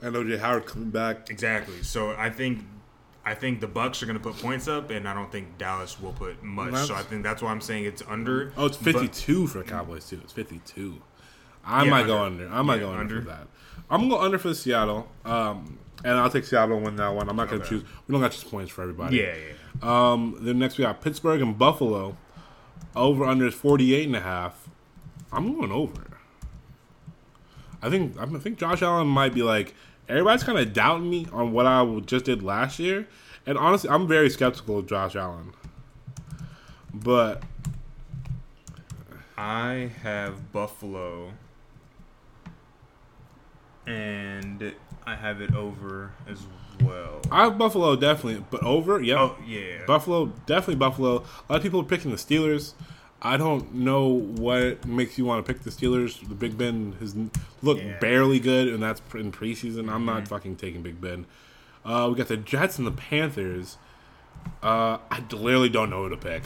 And 0.01 0.15
OJ 0.15 0.39
Howard 0.39 0.67
coming 0.67 0.91
back. 0.91 1.29
Exactly. 1.31 1.83
So 1.83 2.15
I 2.17 2.31
think 2.31 2.65
I 3.25 3.35
think 3.35 3.61
the 3.61 3.69
Bucs 3.69 4.03
are 4.03 4.07
going 4.07 4.17
to 4.17 4.23
put 4.23 4.39
points 4.41 4.69
up, 4.69 4.89
and 4.89 5.07
I 5.07 5.13
don't 5.13 5.31
think 5.31 5.59
Dallas 5.59 6.01
will 6.01 6.15
put 6.15 6.43
much. 6.43 6.71
That's- 6.71 6.89
so 6.89 6.95
I 6.95 7.03
think 7.03 7.23
that's 7.23 7.43
why 7.43 7.51
I'm 7.51 7.61
saying 7.61 7.85
it's 7.85 8.03
under. 8.09 8.53
Oh, 8.57 8.65
it's 8.67 8.79
But- 8.79 8.95
52 8.95 9.47
for 9.49 9.59
the 9.59 9.65
Cowboys, 9.65 10.09
too. 10.09 10.19
It's 10.25 10.33
52. 10.33 11.03
I 11.69 11.85
Yeah, 11.85 11.91
might 11.91 12.07
go 12.07 12.19
under. 12.19 12.45
under. 12.47 12.57
I 12.57 12.63
might 12.63 12.75
Yeah, 12.77 12.81
go 12.81 12.91
under, 12.91 13.01
under. 13.03 13.21
for 13.23 13.29
that. 13.29 13.47
I'm 13.91 14.01
going 14.01 14.11
to 14.11 14.17
go 14.17 14.23
under 14.23 14.39
for 14.39 14.55
Seattle. 14.55 15.09
Um, 15.25 15.79
and 16.05 16.15
I'll 16.15 16.31
take 16.31 16.45
Seattle 16.45 16.77
and 16.77 16.85
win 16.85 16.97
that 16.97 17.15
one. 17.15 17.29
I'm 17.29 17.37
not 17.37 17.49
going 17.49 17.61
to 17.61 17.67
Okay. 17.67 17.77
choose. 17.81 17.91
We 18.07 18.13
don't 18.13 18.21
got 18.21 18.33
choose 18.33 18.45
points 18.45 18.71
for 18.73 18.83
everybody. 18.83 19.17
yeah, 19.19 19.35
yeah. 19.35 20.13
Um, 20.13 20.37
then 20.41 20.59
next 20.59 20.79
we 20.79 20.83
got 20.85 21.01
Pittsburgh 21.01 21.41
and 21.43 21.57
Buffalo. 21.59 22.17
Over 22.97 23.25
under 23.25 23.47
is 23.47 23.55
48 23.55 24.07
and 24.07 24.17
a 24.17 24.21
half. 24.21 24.69
I'm 25.33 25.55
going 25.55 25.71
over. 25.71 26.03
I 27.83 27.91
think 27.91 28.17
I 28.19 28.27
think 28.39 28.59
Josh 28.59 28.83
Allen 28.83 29.07
might 29.07 29.33
be 29.35 29.43
like 29.43 29.75
everybody's 30.09 30.43
kind 30.43 30.59
of 30.59 30.73
doubting 30.73 31.09
me 31.11 31.27
on 31.33 31.53
what 31.53 31.65
I 31.67 31.85
just 32.01 32.25
did 32.25 32.43
last 32.43 32.79
year, 32.81 33.07
and 33.47 33.57
honestly, 33.57 33.89
I'm 33.91 34.09
very 34.09 34.31
skeptical 34.31 34.79
of 34.79 34.87
Josh 34.87 35.15
Allen. 35.15 35.53
But 36.93 37.43
I 39.37 39.91
have 40.03 40.51
Buffalo, 40.53 41.33
and 43.89 44.73
I 45.07 45.15
have 45.17 45.41
it 45.41 45.55
over 45.55 46.13
as 46.29 46.43
well. 46.83 47.21
I 47.31 47.45
have 47.45 47.59
Buffalo 47.59 47.97
definitely, 47.97 48.45
but 48.51 48.63
over, 48.63 49.01
yeah. 49.03 49.17
oh 49.21 49.37
yeah. 49.47 49.85
Buffalo, 49.87 50.27
definitely 50.47 50.77
Buffalo. 50.77 51.17
A 51.17 51.53
lot 51.53 51.57
of 51.57 51.63
people 51.63 51.81
are 51.81 51.85
picking 51.85 52.11
the 52.11 52.17
Steelers. 52.17 52.75
I 53.21 53.37
don't 53.37 53.75
know 53.75 54.07
what 54.07 54.87
makes 54.87 55.19
you 55.19 55.25
want 55.25 55.45
to 55.45 55.53
pick 55.53 55.63
the 55.65 55.71
Steelers. 55.71 56.21
The 56.29 56.35
Big 56.37 56.57
Ben 56.57 56.95
has 57.01 57.17
looked 57.63 57.83
Yeah. 57.83 57.99
barely 57.99 58.39
good, 58.39 58.69
and 58.69 58.81
that's 58.83 59.03
in 59.15 59.33
preseason. 59.33 59.81
I'm 59.81 59.87
Mm-hmm. 59.89 60.05
not 60.07 60.29
fucking 60.29 60.57
taking 60.57 60.83
Big 60.83 61.01
Ben. 61.01 61.27
Uh, 61.85 62.07
we 62.11 62.17
got 62.17 62.29
the 62.29 62.37
Jets 62.37 62.79
and 62.79 62.87
the 62.87 62.93
Panthers. 62.93 63.77
Uh, 64.63 64.99
I 65.11 65.23
literally 65.33 65.69
don't 65.69 65.91
know 65.91 66.05
who 66.05 66.11
to 66.11 66.17
pick. 66.17 66.45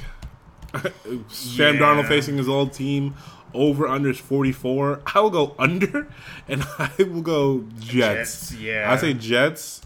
Sam 1.28 1.74
Yeah. 1.74 1.80
Darnold 1.80 2.08
facing 2.08 2.38
his 2.38 2.48
old 2.48 2.72
team. 2.72 3.14
Over 3.54 3.86
under 3.86 4.10
is 4.10 4.18
44. 4.18 5.02
I 5.14 5.20
will 5.20 5.30
go 5.30 5.54
under, 5.58 6.08
and 6.48 6.62
I 6.78 6.90
will 6.98 7.22
go 7.22 7.64
Jets. 7.78 8.50
Jets, 8.50 8.54
yeah. 8.60 8.90
I 8.92 8.96
say 8.96 9.12
Jets. 9.14 9.82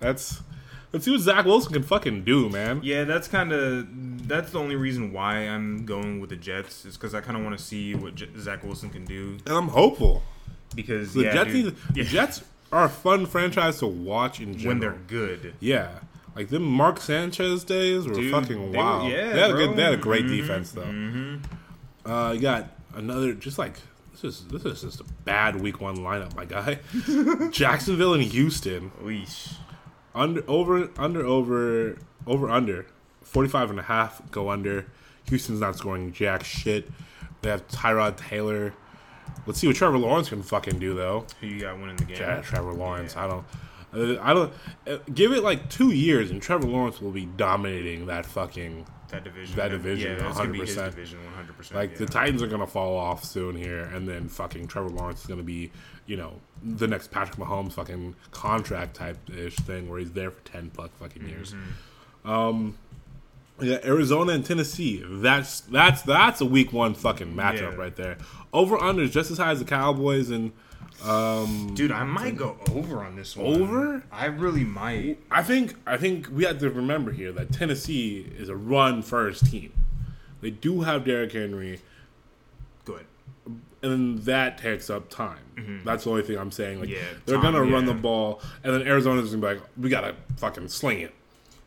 That's 0.00 0.40
let's 0.92 1.04
see 1.04 1.10
what 1.12 1.20
Zach 1.20 1.44
Wilson 1.44 1.72
can 1.72 1.82
fucking 1.82 2.24
do, 2.24 2.48
man. 2.50 2.80
Yeah, 2.82 3.04
that's 3.04 3.28
kind 3.28 3.52
of 3.52 4.28
that's 4.28 4.50
the 4.52 4.58
only 4.58 4.76
reason 4.76 5.12
why 5.12 5.36
I'm 5.48 5.84
going 5.86 6.20
with 6.20 6.30
the 6.30 6.36
Jets 6.36 6.84
is 6.84 6.96
because 6.96 7.14
I 7.14 7.20
kind 7.20 7.36
of 7.36 7.44
want 7.44 7.56
to 7.58 7.64
see 7.64 7.94
what 7.94 8.14
J- 8.14 8.28
Zach 8.38 8.62
Wilson 8.64 8.90
can 8.90 9.04
do 9.04 9.36
And 9.46 9.54
I'm 9.56 9.68
hopeful. 9.68 10.22
because 10.74 11.14
The 11.14 11.22
yeah, 11.24 11.32
Jets, 11.34 11.52
dude, 11.52 11.64
need, 11.64 11.74
yeah, 11.94 12.04
the 12.04 12.10
Jets 12.10 12.42
are 12.72 12.84
a 12.84 12.88
fun 12.88 13.26
franchise 13.26 13.78
to 13.78 13.86
watch 13.86 14.40
in 14.40 14.52
general. 14.58 14.68
when 14.68 14.80
they're 14.80 14.98
good. 15.06 15.54
yeah, 15.60 15.98
like 16.34 16.48
them 16.48 16.64
Mark 16.64 17.00
Sanchez 17.00 17.62
days 17.64 18.06
were 18.06 18.14
Dude, 18.14 18.32
fucking 18.32 18.72
were- 18.72 18.76
wild. 18.78 19.10
yeah, 19.10 19.32
they 19.32 19.40
had 19.40 19.50
a 19.50 19.54
good, 19.54 19.76
they 19.76 19.82
had 19.84 19.94
a 19.94 19.98
great 19.98 20.24
Mhm, 20.24 20.36
defense 20.36 20.72
though. 20.72 20.82
Mm-hmm. 20.82 22.10
Uh, 22.10 22.32
you 22.32 22.40
got 22.40 22.68
another 22.96 23.34
just 23.34 23.58
like 23.58 23.74
this 24.12 24.24
is 24.24 24.46
this 24.48 24.64
is 24.64 24.80
just 24.82 25.00
a 25.00 25.04
bad 25.24 25.60
week 25.60 25.80
one 25.80 25.96
lineup, 25.98 26.34
my 26.36 26.44
guy. 26.44 26.78
Jacksonville 27.50 28.14
and 28.14 28.22
Houston 28.22 28.90
Weesh. 29.02 29.54
under 30.14 30.42
over 30.48 30.90
under 30.96 31.24
over 31.24 31.98
over 32.26 32.50
under 32.50 32.86
45 33.22 33.70
and 33.70 33.80
a 33.80 33.84
half 33.84 34.30
go 34.30 34.50
under. 34.50 34.86
Houston's 35.28 35.60
not 35.60 35.76
scoring 35.76 36.12
jack 36.12 36.44
shit. 36.44 36.90
They 37.42 37.50
have 37.50 37.66
Tyrod 37.68 38.16
Taylor 38.16 38.74
Let's 39.46 39.58
see 39.58 39.66
what 39.66 39.76
Trevor 39.76 39.98
Lawrence 39.98 40.28
can 40.30 40.42
fucking 40.42 40.78
do 40.78 40.94
though. 40.94 41.26
Who 41.40 41.46
you 41.48 41.60
got 41.60 41.78
winning 41.78 41.96
the 41.96 42.04
game? 42.04 42.16
Yeah, 42.18 42.40
Trevor 42.40 42.72
Lawrence. 42.72 43.14
Yeah. 43.14 43.24
I 43.24 43.28
don't. 43.28 43.46
uh, 44.18 44.22
I 44.22 44.32
don't. 44.34 44.52
uh, 44.86 44.98
Give 45.12 45.32
it 45.32 45.42
like 45.42 45.68
two 45.68 45.90
years, 45.90 46.30
and 46.30 46.40
Trevor 46.40 46.66
Lawrence 46.66 47.00
will 47.00 47.10
be 47.10 47.26
dominating 47.26 48.06
that 48.06 48.24
fucking. 48.26 48.86
That 49.08 49.24
division. 49.24 49.56
That 49.56 49.68
division, 49.68 50.10
Yeah, 50.18 50.46
be 50.50 50.58
his 50.60 50.76
100%. 50.76 50.84
division, 50.90 51.24
100. 51.24 51.56
percent 51.56 51.76
Like 51.76 51.96
the 51.96 52.06
Titans 52.06 52.42
are 52.42 52.46
gonna 52.46 52.66
fall 52.66 52.96
off 52.96 53.24
soon 53.24 53.54
here, 53.56 53.82
and 53.84 54.08
then 54.08 54.28
fucking 54.28 54.66
Trevor 54.68 54.88
Lawrence 54.90 55.20
is 55.20 55.26
gonna 55.26 55.42
be, 55.42 55.70
you 56.06 56.16
know, 56.16 56.40
the 56.62 56.86
next 56.86 57.10
Patrick 57.10 57.36
Mahomes 57.38 57.72
fucking 57.72 58.14
contract 58.30 58.94
type 58.96 59.18
ish 59.30 59.56
thing 59.56 59.88
where 59.88 59.98
he's 59.98 60.12
there 60.12 60.30
for 60.30 60.40
ten 60.42 60.70
plus 60.70 60.90
fucking 60.98 61.28
years. 61.28 61.52
Mm-hmm. 61.54 62.30
Um, 62.30 62.78
yeah, 63.60 63.78
Arizona 63.84 64.32
and 64.32 64.44
Tennessee. 64.44 65.02
That's 65.06 65.60
that's 65.60 66.02
that's 66.02 66.40
a 66.40 66.46
week 66.46 66.72
one 66.72 66.94
fucking 66.94 67.34
matchup 67.34 67.60
Yeah. 67.72 67.74
right 67.76 67.94
there. 67.94 68.16
Over 68.52 68.76
under 68.82 69.02
is 69.02 69.10
just 69.12 69.30
as 69.30 69.38
high 69.38 69.50
as 69.52 69.58
the 69.60 69.64
Cowboys 69.64 70.30
and 70.30 70.52
um 71.02 71.72
Dude, 71.74 71.92
I 71.92 72.04
might 72.04 72.36
go 72.36 72.56
over 72.72 72.98
on 73.04 73.16
this 73.16 73.36
one. 73.36 73.60
Over? 73.62 74.02
I 74.12 74.26
really 74.26 74.64
might. 74.64 75.18
I 75.30 75.42
think 75.42 75.74
I 75.86 75.96
think 75.96 76.28
we 76.30 76.44
have 76.44 76.58
to 76.60 76.70
remember 76.70 77.12
here 77.12 77.32
that 77.32 77.52
Tennessee 77.52 78.26
is 78.38 78.48
a 78.48 78.56
run 78.56 79.02
first 79.02 79.46
team. 79.50 79.72
They 80.40 80.50
do 80.50 80.82
have 80.82 81.04
Derrick 81.04 81.32
Henry, 81.32 81.80
Good. 82.84 83.06
and 83.82 84.18
that 84.24 84.58
takes 84.58 84.90
up 84.90 85.08
time. 85.10 85.82
That's 85.84 86.04
the 86.04 86.10
only 86.10 86.22
thing 86.22 86.36
I'm 86.38 86.50
saying. 86.50 86.80
Like 86.80 86.88
Yeah, 86.90 86.98
they're 87.26 87.36
time, 87.40 87.52
gonna 87.54 87.70
run 87.70 87.86
the 87.86 87.94
ball, 87.94 88.40
and 88.62 88.74
then 88.74 88.82
Arizona's 88.86 89.30
gonna 89.34 89.40
be 89.40 89.54
like, 89.54 89.62
we 89.78 89.88
gotta 89.88 90.14
fucking 90.36 90.68
sling 90.68 91.00
it. 91.00 91.14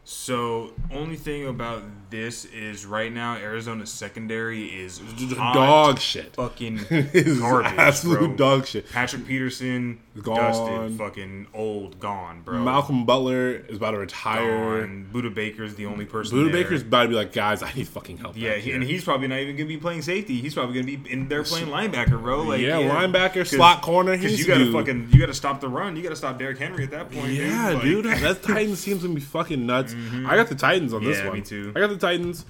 So 0.10 0.72
only 0.90 1.18
thing 1.18 1.48
about 1.48 1.84
this 2.10 2.46
is 2.46 2.86
right 2.86 3.12
now 3.12 3.36
Arizona's 3.36 3.92
secondary 3.92 4.64
is 4.68 5.00
Dog 5.36 6.00
shit. 6.00 6.34
fucking 6.34 6.78
garbage, 7.42 7.74
absolute 7.78 8.20
bro. 8.20 8.36
dog 8.36 8.66
shit. 8.68 8.90
Patrick 8.90 9.28
Peterson 9.28 10.00
Gone. 10.24 10.36
dusted, 10.38 10.98
fucking 10.98 11.48
old, 11.54 12.00
gone, 12.00 12.42
bro. 12.42 12.60
Malcolm 12.64 13.06
Butler 13.06 13.52
is 13.52 13.78
about 13.78 13.92
to 13.92 13.98
retire. 14.00 14.82
gone. 14.82 15.10
Budda 15.14 15.34
Baker's 15.34 15.76
the 15.76 15.86
only 15.86 16.06
person. 16.06 16.38
Budda 16.38 16.52
there. 16.52 16.64
Baker's 16.64 16.82
about 16.82 17.04
to 17.04 17.10
be 17.10 17.16
like, 17.16 17.34
guys, 17.34 17.62
I 17.64 17.72
need 17.74 17.88
fucking 17.88 18.18
help. 18.18 18.36
Yeah, 18.36 18.56
he, 18.56 18.72
and 18.72 18.84
he's 18.84 19.04
probably 19.04 19.28
not 19.28 19.40
even 19.40 19.56
gonna 19.56 19.68
be 19.68 19.78
playing 19.78 20.02
safety. 20.02 20.42
He's 20.42 20.54
probably 20.54 20.76
gonna 20.82 20.98
be 20.98 21.12
in 21.12 21.28
there 21.28 21.44
playing 21.44 21.68
linebacker, 21.68 22.22
bro. 22.22 22.42
Like 22.44 22.62
Yeah, 22.62 22.78
linebacker, 22.82 23.46
slot 23.48 23.82
corner, 23.82 24.16
Because 24.18 24.40
you 24.40 24.46
gotta 24.48 24.66
do- 24.66 24.74
fucking 24.74 25.10
you 25.12 25.20
gotta 25.20 25.34
stop 25.34 25.62
the 25.62 25.70
run. 25.70 25.96
You 25.96 26.04
gotta 26.04 26.16
stop 26.16 26.40
Derrick 26.40 26.58
Henry 26.58 26.84
at 26.84 26.92
that 26.92 27.12
point. 27.12 27.34
Yeah, 27.34 27.80
dude. 27.82 28.04
dude, 28.04 28.06
that 28.22 28.42
Titans 28.44 28.84
team's 28.84 29.04
gonna 29.04 29.14
be 29.16 29.22
fucking 29.22 29.66
nuts. 29.66 29.94
Mm-hmm. 29.94 30.28
I 30.28 30.36
got 30.36 30.48
the 30.48 30.56
Titans 30.56 30.94
on 30.94 31.04
this 31.04 31.24
one. 31.24 31.34
me 31.34 31.42
too. 31.42 31.74
I 31.76 31.80
got 31.80 31.90
the 31.90 31.98
Titans. 31.98 32.46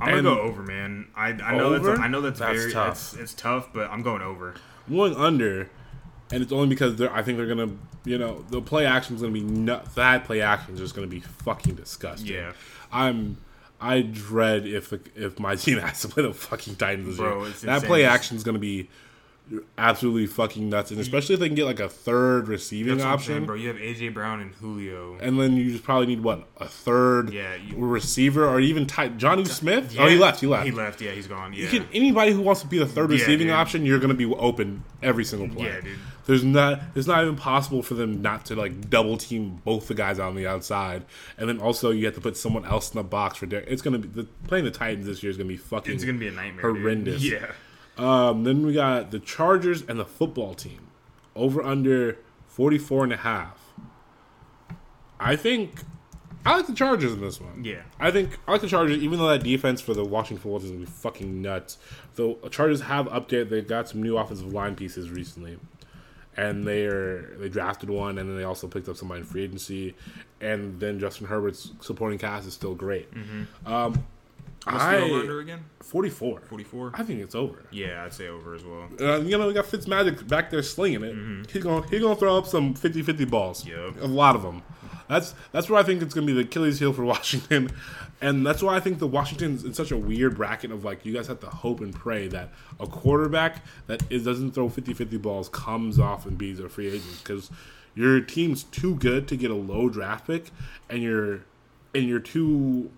I'm 0.00 0.06
gonna 0.06 0.16
And- 0.18 0.24
go 0.26 0.40
over, 0.40 0.62
man. 0.62 1.06
I, 1.16 1.28
I 1.28 1.56
know 1.56 1.72
Over? 1.74 1.88
that's 1.90 2.00
I 2.00 2.08
know 2.08 2.20
that's, 2.20 2.40
That's 2.40 2.58
very 2.58 2.72
tough. 2.72 2.90
It's, 2.90 3.14
it's 3.14 3.34
tough, 3.34 3.72
but 3.72 3.90
I'm 3.90 4.02
going 4.02 4.22
over. 4.22 4.54
I'm 4.88 4.96
going 4.96 5.14
under, 5.14 5.70
and 6.34 6.42
it's 6.42 6.52
only 6.52 6.68
because 6.68 6.96
they're, 6.96 7.12
I 7.12 7.22
think 7.22 7.38
they're 7.38 7.46
gonna, 7.46 7.70
you 8.04 8.18
know, 8.18 8.44
the 8.50 8.60
play 8.60 8.84
action's 8.86 9.20
gonna 9.20 9.32
be 9.32 9.40
nut. 9.42 9.94
That 9.94 10.24
play 10.24 10.40
action's 10.40 10.78
just 10.80 10.94
gonna 10.94 11.06
be 11.06 11.20
fucking 11.20 11.74
disgusting. 11.76 12.32
Yeah. 12.34 12.52
I'm. 12.92 13.38
I 13.80 14.00
dread 14.02 14.66
if 14.66 14.92
if 15.16 15.38
my 15.38 15.56
team 15.56 15.78
has 15.78 16.00
to 16.02 16.08
play 16.08 16.22
the 16.22 16.32
fucking 16.32 16.76
Titans 16.76 17.16
Bro, 17.16 17.44
That 17.44 17.64
insane. 17.64 17.80
play 17.82 18.04
action's 18.04 18.42
gonna 18.44 18.58
be 18.58 18.88
absolutely 19.78 20.26
fucking 20.26 20.68
nuts, 20.70 20.90
and 20.90 20.98
especially 21.00 21.34
if 21.34 21.40
they 21.40 21.48
can 21.48 21.54
get 21.54 21.66
like 21.66 21.80
a 21.80 21.88
third 21.88 22.48
receiving 22.48 22.96
That's 22.96 23.04
what 23.04 23.12
I'm 23.12 23.18
saying, 23.20 23.36
option. 23.42 23.46
bro. 23.46 23.54
You 23.56 23.68
have 23.68 23.76
AJ 23.76 24.14
Brown 24.14 24.40
and 24.40 24.54
Julio. 24.54 25.16
And 25.20 25.38
then 25.38 25.56
you 25.56 25.70
just 25.70 25.84
probably 25.84 26.06
need 26.06 26.22
what 26.22 26.48
a 26.58 26.66
third 26.66 27.32
Yeah, 27.32 27.54
you- 27.54 27.76
receiver 27.76 28.46
or 28.48 28.60
even 28.60 28.86
tight 28.86 29.18
Jonnu 29.18 29.46
Smith. 29.46 29.94
Oh, 29.98 30.06
he 30.06 30.16
left. 30.16 30.40
He 30.40 30.46
left. 30.46 30.64
He 30.66 30.72
left. 30.72 31.00
Yeah, 31.00 31.10
he's 31.12 31.26
gone. 31.26 31.52
Yeah. 31.52 31.64
You 31.64 31.68
can, 31.80 31.88
anybody 31.92 32.32
who 32.32 32.40
wants 32.40 32.62
to 32.62 32.66
be 32.66 32.78
the 32.78 32.86
third 32.86 33.10
Yeah, 33.10 33.18
receiving 33.18 33.48
dude. 33.48 33.56
option, 33.56 33.84
you're 33.86 33.98
going 33.98 34.08
to 34.10 34.14
be 34.14 34.26
open 34.34 34.82
every 35.02 35.24
single 35.24 35.48
play. 35.54 35.66
Yeah, 35.66 35.80
dude. 35.80 35.98
There's 36.26 36.42
not. 36.42 36.80
It's 36.94 37.06
not 37.06 37.22
even 37.22 37.36
possible 37.36 37.82
for 37.82 37.92
them 37.92 38.22
not 38.22 38.46
to 38.46 38.56
like 38.56 38.88
double 38.88 39.18
team 39.18 39.60
both 39.62 39.88
the 39.88 39.94
guys 39.94 40.18
on 40.18 40.34
the 40.36 40.46
outside, 40.46 41.04
and 41.36 41.46
then 41.50 41.58
also 41.60 41.90
you 41.90 42.06
have 42.06 42.14
to 42.14 42.20
put 42.22 42.38
someone 42.38 42.64
else 42.64 42.90
in 42.90 42.96
the 42.96 43.04
box 43.04 43.36
for. 43.36 43.44
Derrick. 43.44 43.66
It's 43.68 43.82
going 43.82 44.00
to 44.00 44.08
be 44.08 44.22
the, 44.22 44.28
playing 44.48 44.64
the 44.64 44.70
Titans 44.70 45.04
this 45.04 45.22
year 45.22 45.28
is 45.28 45.36
going 45.36 45.48
to 45.48 45.52
be 45.52 45.58
fucking. 45.58 45.92
it's 45.94 46.02
gonna 46.02 46.16
be 46.16 46.28
a 46.28 46.30
nightmare. 46.30 46.72
dude. 46.72 46.80
horrendous. 46.80 47.22
Yeah. 47.22 47.52
Um, 47.96 48.44
then 48.44 48.66
we 48.66 48.72
got 48.72 49.10
the 49.10 49.20
Chargers 49.20 49.82
and 49.82 49.98
the 49.98 50.04
football 50.04 50.54
team. 50.54 50.88
Over 51.36 51.62
under 51.62 52.18
44 52.48 53.04
and 53.04 53.12
a 53.12 53.16
half. 53.16 53.58
I 55.18 55.36
think 55.36 55.80
I 56.46 56.56
like 56.56 56.66
the 56.66 56.74
Chargers 56.74 57.12
in 57.12 57.20
this 57.20 57.40
one. 57.40 57.64
Yeah. 57.64 57.82
I 57.98 58.10
think 58.10 58.38
I 58.46 58.52
like 58.52 58.60
the 58.60 58.68
Chargers, 58.68 58.98
even 58.98 59.18
though 59.18 59.28
that 59.28 59.42
defense 59.42 59.80
for 59.80 59.94
the 59.94 60.04
Washington 60.04 60.42
football 60.42 60.60
team 60.60 60.66
is 60.66 60.72
gonna 60.72 60.84
be 60.84 60.90
fucking 60.90 61.40
nuts. 61.42 61.78
The 62.16 62.36
Chargers 62.50 62.82
have 62.82 63.06
updated; 63.06 63.48
they 63.48 63.62
got 63.62 63.88
some 63.88 64.02
new 64.02 64.16
offensive 64.18 64.52
line 64.52 64.74
pieces 64.76 65.10
recently, 65.10 65.58
and 66.36 66.66
they 66.66 66.84
are 66.86 67.34
they 67.38 67.48
drafted 67.48 67.88
one, 67.90 68.18
and 68.18 68.28
then 68.28 68.36
they 68.36 68.44
also 68.44 68.68
picked 68.68 68.88
up 68.88 68.96
somebody 68.96 69.20
in 69.20 69.26
free 69.26 69.44
agency, 69.44 69.94
and 70.40 70.78
then 70.78 71.00
Justin 71.00 71.26
Herbert's 71.28 71.72
supporting 71.80 72.18
cast 72.18 72.46
is 72.46 72.52
still 72.54 72.74
great. 72.74 73.08
Um, 73.64 74.04
What's 74.64 74.82
I 74.82 74.96
the 74.96 75.02
over 75.04 75.20
under 75.20 75.40
again? 75.40 75.64
44. 75.80 76.40
44. 76.40 76.92
I 76.94 77.02
think 77.02 77.20
it's 77.20 77.34
over. 77.34 77.64
Yeah, 77.70 78.04
I'd 78.04 78.14
say 78.14 78.28
over 78.28 78.54
as 78.54 78.64
well. 78.64 78.88
Uh, 78.98 79.20
you 79.20 79.36
know, 79.36 79.46
we 79.46 79.52
got 79.52 79.66
Fitzmagic 79.66 80.26
back 80.26 80.50
there 80.50 80.62
slinging 80.62 81.02
it. 81.04 81.50
He's 81.50 81.62
gonna 81.62 81.86
he's 81.88 82.00
gonna 82.00 82.16
throw 82.16 82.38
up 82.38 82.46
some 82.46 82.74
50-50 82.74 83.28
balls. 83.28 83.66
Yup. 83.66 84.00
A 84.00 84.06
lot 84.06 84.34
of 84.36 84.42
them. 84.42 84.62
That's 85.08 85.34
that's 85.52 85.68
where 85.68 85.78
I 85.78 85.82
think 85.82 86.00
it's 86.02 86.14
gonna 86.14 86.26
be 86.26 86.32
the 86.32 86.40
Achilles 86.40 86.78
heel 86.78 86.92
for 86.92 87.04
Washington, 87.14 87.70
and 88.22 88.46
that's 88.46 88.62
why 88.62 88.74
I 88.76 88.80
think 88.80 88.98
the 89.00 89.06
Washington's 89.06 89.64
in 89.64 89.74
such 89.74 89.90
a 89.90 89.98
weird 89.98 90.36
bracket 90.36 90.70
of 90.70 90.82
like 90.84 91.04
you 91.04 91.12
guys 91.12 91.26
have 91.26 91.40
to 91.40 91.46
hope 91.48 91.80
and 91.80 91.94
pray 91.94 92.26
that 92.28 92.48
a 92.80 92.86
quarterback 92.86 93.62
that 93.86 94.02
is, 94.10 94.24
doesn't 94.24 94.52
throw 94.52 94.70
50-50 94.70 95.20
balls 95.20 95.48
comes 95.50 95.98
off 95.98 96.24
and 96.24 96.38
beats 96.38 96.58
a 96.58 96.70
free 96.70 96.86
agent 96.86 97.20
because 97.22 97.50
your 97.94 98.20
team's 98.20 98.64
too 98.64 98.94
good 98.94 99.28
to 99.28 99.36
get 99.36 99.50
a 99.50 99.54
low 99.54 99.90
draft 99.90 100.26
pick, 100.26 100.50
and 100.88 101.02
you're 101.02 101.40
and 101.94 102.08
you're 102.08 102.18
too 102.18 102.90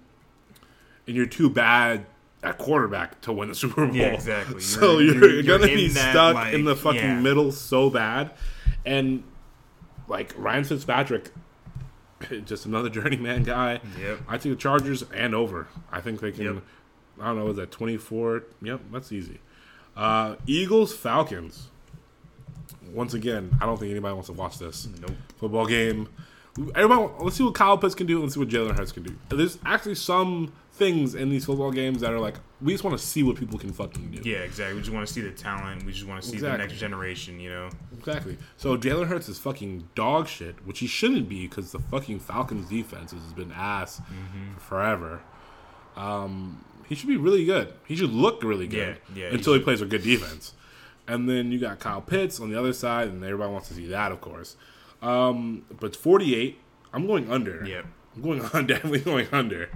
and 1.07 1.17
you're 1.17 1.27
too 1.27 1.49
bad 1.51 2.07
at 2.43 2.59
quarterback 2.59 3.21
to 3.23 3.33
win 3.33 3.49
the 3.49 3.55
Super 3.57 3.87
Bowl. 3.87 3.95
Yeah, 3.97 4.07
exactly. 4.09 4.61
So 4.61 4.99
You're- 4.99 5.17
you're, 5.19 5.31
you're- 5.31 5.43
gonna 5.43 5.67
be 5.67 5.89
that, 5.89 6.11
stuck 6.13 6.35
like, 6.35 6.55
in 6.55 6.65
the 6.65 6.77
fucking 6.77 7.01
yeah. 7.01 7.21
middle 7.21 7.53
so 7.53 7.91
bad, 7.91 8.33
and 8.85 9.23
like 10.09 10.33
Ryan 10.37 10.65
Fitzpatrick, 10.65 11.31
just 12.45 12.67
another 12.67 12.89
journeyman 12.91 13.43
guy. 13.43 13.81
Yep. 14.01 14.21
I 14.29 14.39
think 14.39 14.55
the 14.57 14.61
Chargers 14.61 15.03
and 15.15 15.35
over. 15.35 15.69
I 15.91 16.01
think 16.01 16.21
they 16.21 16.33
can. 16.33 16.45
Yep. 16.57 16.63
I 17.21 17.27
don't 17.29 17.39
know. 17.39 17.49
Is 17.49 17.57
that 17.57 17.71
twenty 17.71 17.97
four? 17.97 18.45
Yep, 18.63 18.81
that's 18.93 19.11
easy. 19.13 19.41
Uh, 19.97 20.37
Eagles 20.47 20.95
Falcons. 20.95 21.69
Once 22.93 23.15
again, 23.15 23.51
I 23.61 23.67
don't 23.67 23.79
think 23.79 23.91
anybody 23.91 24.15
wants 24.15 24.29
to 24.29 24.33
watch 24.35 24.59
this 24.59 24.87
Nope. 25.01 25.11
football 25.39 25.67
game. 25.67 26.09
Everybody, 26.75 27.13
let's 27.21 27.37
see 27.37 27.45
what 27.45 27.55
Kyle 27.55 27.77
Pitts 27.79 27.95
can 27.95 28.07
do. 28.07 28.21
Let's 28.23 28.35
see 28.35 28.41
what 28.41 28.49
Jalen 28.49 28.77
Hurts 28.77 28.93
can 28.93 29.03
do. 29.03 29.17
There's 29.29 29.59
actually 29.65 29.95
some 29.97 30.53
things 30.73 31.15
in 31.15 31.31
these 31.31 31.47
football 31.47 31.71
games 31.71 32.03
that 32.03 32.13
are 32.13 32.21
like 32.21 32.35
we 32.61 32.73
just 32.73 32.85
want 32.85 32.99
to 32.99 33.05
see 33.05 33.23
what 33.23 33.37
people 33.37 33.59
can 33.59 33.73
fucking 33.73 34.11
do. 34.11 34.29
Yeah, 34.29 34.39
exactly. 34.39 34.75
We 34.75 34.81
just 34.81 34.93
want 34.93 35.07
to 35.07 35.13
see 35.13 35.21
the 35.21 35.31
talent. 35.31 35.85
We 35.85 35.93
just 35.93 36.07
want 36.07 36.23
to 36.23 36.29
see 36.29 36.35
Exactly. 36.35 36.57
the 36.59 36.67
next 36.69 36.79
generation. 36.81 37.39
You 37.41 37.51
know. 37.51 37.71
Exactly. 37.99 38.39
So 38.57 38.77
Jalen 38.77 39.07
Hurts 39.09 39.29
is 39.29 39.39
fucking 39.39 39.89
dog 39.95 40.29
shit, 40.29 40.65
which 40.67 40.79
he 40.79 40.87
shouldn't 40.87 41.29
be 41.29 41.47
because 41.47 41.73
the 41.73 41.79
fucking 41.79 42.21
Falcons 42.21 42.69
defense 42.69 43.13
has 43.13 43.33
been 43.35 43.53
ass 43.53 44.01
Mm-hmm. 44.01 44.55
for 44.55 44.61
forever. 44.61 45.21
Um, 45.97 46.65
he 46.89 46.95
should 46.95 47.09
be 47.09 47.17
really 47.17 47.45
good. 47.45 47.73
He 47.87 47.97
should 47.97 48.11
look 48.13 48.43
really 48.43 48.67
good 48.67 48.99
Yeah, 49.15 49.25
yeah, 49.25 49.29
he 49.31 49.37
until 49.37 49.55
he, 49.55 49.61
plays 49.61 49.81
a 49.81 49.87
good 49.87 50.03
defense. 50.03 50.53
And 51.09 51.29
then 51.29 51.53
you 51.53 51.59
got 51.59 51.79
Kyle 51.79 52.01
Pitts 52.03 52.41
on 52.41 52.51
the 52.51 52.59
other 52.59 52.73
side, 52.73 53.09
and 53.09 53.23
everybody 53.25 53.53
wants 53.53 53.69
to 53.69 53.75
see 53.75 53.87
that, 53.87 54.13
of 54.13 54.21
course. 54.21 54.57
Um, 55.03 55.65
but 55.81 55.95
48, 55.97 56.59
I'm 56.93 57.07
going 57.07 57.31
under. 57.31 57.65
Yep. 57.65 57.87
I'm 58.17 58.23
going 58.23 58.41
on, 58.55 58.67
definitely 58.67 59.01
going 59.01 59.29
under. 59.33 59.69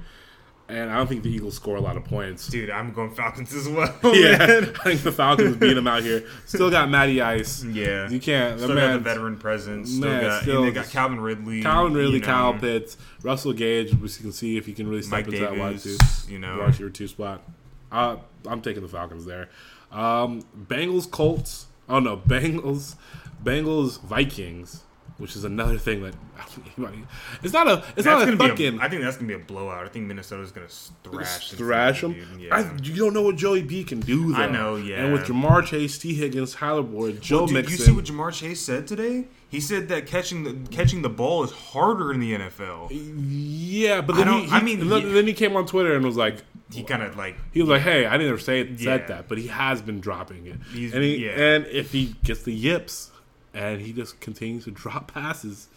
And 0.68 0.88
I 0.88 0.98
don't 0.98 1.08
think 1.08 1.24
the 1.24 1.30
Eagles 1.30 1.56
score 1.56 1.74
a 1.76 1.80
lot 1.80 1.96
of 1.96 2.04
points. 2.04 2.46
Dude, 2.46 2.70
I'm 2.70 2.92
going 2.92 3.10
Falcons 3.12 3.52
as 3.52 3.68
well. 3.68 3.92
Yeah, 4.14 4.38
man. 4.38 4.72
I 4.80 4.84
think 4.84 5.00
the 5.02 5.10
Falcons 5.10 5.56
beat 5.56 5.74
them 5.74 5.88
out 5.88 6.04
here. 6.04 6.24
Still 6.46 6.70
got 6.70 6.88
Matty 6.88 7.20
Ice. 7.20 7.64
Yeah. 7.64 8.08
You 8.08 8.20
can't. 8.20 8.60
Still 8.60 8.76
got 8.76 8.92
the 8.92 8.98
veteran 9.00 9.36
presence. 9.36 9.90
Still 9.90 10.08
Man, 10.08 10.22
got, 10.22 10.42
still 10.42 10.62
they 10.62 10.70
got 10.70 10.88
Calvin 10.88 11.20
Ridley. 11.20 11.62
Calvin 11.62 11.94
Ridley, 11.94 12.14
you 12.14 12.20
know, 12.20 12.26
Kyle 12.26 12.54
Pitts, 12.54 12.96
Russell 13.22 13.52
Gage. 13.52 13.92
We 13.94 14.08
can 14.08 14.30
see 14.30 14.56
if 14.58 14.66
he 14.66 14.72
can 14.72 14.88
really 14.88 15.02
step 15.02 15.26
Mike 15.26 15.34
into 15.34 15.40
that 15.40 15.56
wide 15.56 15.80
two, 15.80 15.96
You 16.28 16.38
know. 16.38 16.58
wide 16.58 16.68
receiver 16.68 16.90
two 16.90 17.08
spot. 17.08 17.42
Uh, 17.90 18.18
I'm 18.46 18.60
taking 18.62 18.82
the 18.82 18.88
Falcons 18.88 19.24
there. 19.24 19.48
Um, 19.90 20.42
Bengals, 20.56 21.10
Colts. 21.10 21.66
Oh 21.88 21.98
no, 21.98 22.16
Bengals, 22.28 22.94
Bengals, 23.42 24.00
Vikings, 24.02 24.84
which 25.20 25.36
is 25.36 25.44
another 25.44 25.78
thing 25.78 26.02
that 26.02 26.14
it's 27.42 27.52
not 27.52 27.68
a 27.68 27.74
it's 27.96 28.04
That's 28.04 28.06
not 28.06 28.28
a 28.28 28.36
fucking 28.36 28.80
A, 28.80 28.82
I 28.82 28.88
think 28.88 29.02
that's 29.02 29.16
gonna 29.16 29.28
be 29.28 29.34
a 29.34 29.38
blowout. 29.38 29.84
I 29.84 29.88
think 29.88 30.06
Minnesota's 30.06 30.50
gonna 30.50 30.66
thrash 31.04 31.50
thrash 31.52 32.00
them. 32.00 32.16
Yeah. 32.38 32.54
I, 32.56 32.74
you 32.82 32.96
don't 32.96 33.14
know 33.14 33.22
what 33.22 33.36
Joey 33.36 33.62
B 33.62 33.84
can 33.84 34.00
do. 34.00 34.32
Though. 34.32 34.38
I 34.38 34.48
know, 34.48 34.76
yeah. 34.76 35.04
And 35.04 35.12
with 35.12 35.22
Ja'Marr 35.26 35.64
Chase, 35.64 35.98
Tee 35.98 36.14
Higgins, 36.14 36.54
Tyler 36.54 36.82
Boyd, 36.82 37.20
Joe 37.20 37.38
Well, 37.38 37.46
dude, 37.46 37.54
Mixon. 37.56 37.78
you 37.78 37.84
see 37.84 37.92
what 37.92 38.04
Ja'Marr 38.04 38.32
Chase 38.32 38.60
said 38.60 38.86
today? 38.86 39.26
He 39.48 39.60
said 39.60 39.88
that 39.88 40.06
catching 40.06 40.44
the 40.44 40.56
catching 40.70 41.02
the 41.02 41.08
ball 41.08 41.44
is 41.44 41.50
harder 41.50 42.12
in 42.12 42.20
the 42.20 42.32
NFL. 42.34 42.88
Yeah, 42.92 44.00
but 44.00 44.16
then 44.16 44.28
I 44.28 44.38
he, 44.40 44.46
he- 44.46 44.50
I 44.52 44.62
mean, 44.62 44.88
then, 44.88 45.02
yeah. 45.06 45.12
then 45.12 45.26
he 45.26 45.32
came 45.32 45.56
on 45.56 45.66
Twitter 45.66 45.94
and 45.94 46.04
was 46.04 46.16
like, 46.16 46.38
he 46.72 46.84
kind 46.84 47.02
of 47.02 47.16
like 47.16 47.36
He 47.52 47.60
was 47.60 47.68
like, 47.68 47.82
"Hey, 47.82 48.06
I 48.06 48.12
didn't 48.16 48.28
ever 48.32 48.38
say 48.38 48.60
it, 48.60 48.78
said 48.78 49.00
Yeah. 49.02 49.06
that, 49.08 49.28
but 49.28 49.38
he 49.38 49.48
has 49.48 49.82
been 49.82 50.00
dropping 50.00 50.46
it." 50.46 50.56
He's- 50.72 50.92
and 50.94 51.02
he, 51.02 51.26
yeah. 51.26 51.32
and 51.32 51.66
if 51.66 51.90
he 51.92 52.14
gets 52.22 52.42
the 52.44 52.52
yips, 52.52 53.10
and 53.54 53.80
he 53.80 53.92
just 53.92 54.20
continues 54.20 54.64
to 54.64 54.70
drop 54.72 55.12
passes, 55.12 55.68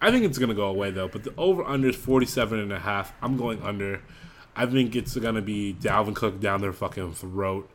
I 0.00 0.10
think 0.10 0.24
it's 0.24 0.38
gonna 0.38 0.54
go 0.54 0.66
away 0.66 0.90
though. 0.90 1.08
But 1.08 1.24
the 1.24 1.34
over 1.36 1.64
under 1.64 1.88
is 1.88 1.96
47 1.96 2.58
and 2.58 2.72
a 2.72 2.78
half. 2.78 3.12
I'm 3.22 3.36
going 3.36 3.62
under. 3.62 4.02
I 4.54 4.66
think 4.66 4.96
it's 4.96 5.16
gonna 5.16 5.42
be 5.42 5.74
Dalvin 5.80 6.14
Cook 6.14 6.40
down 6.40 6.60
their 6.60 6.72
fucking 6.72 7.14
throat, 7.14 7.70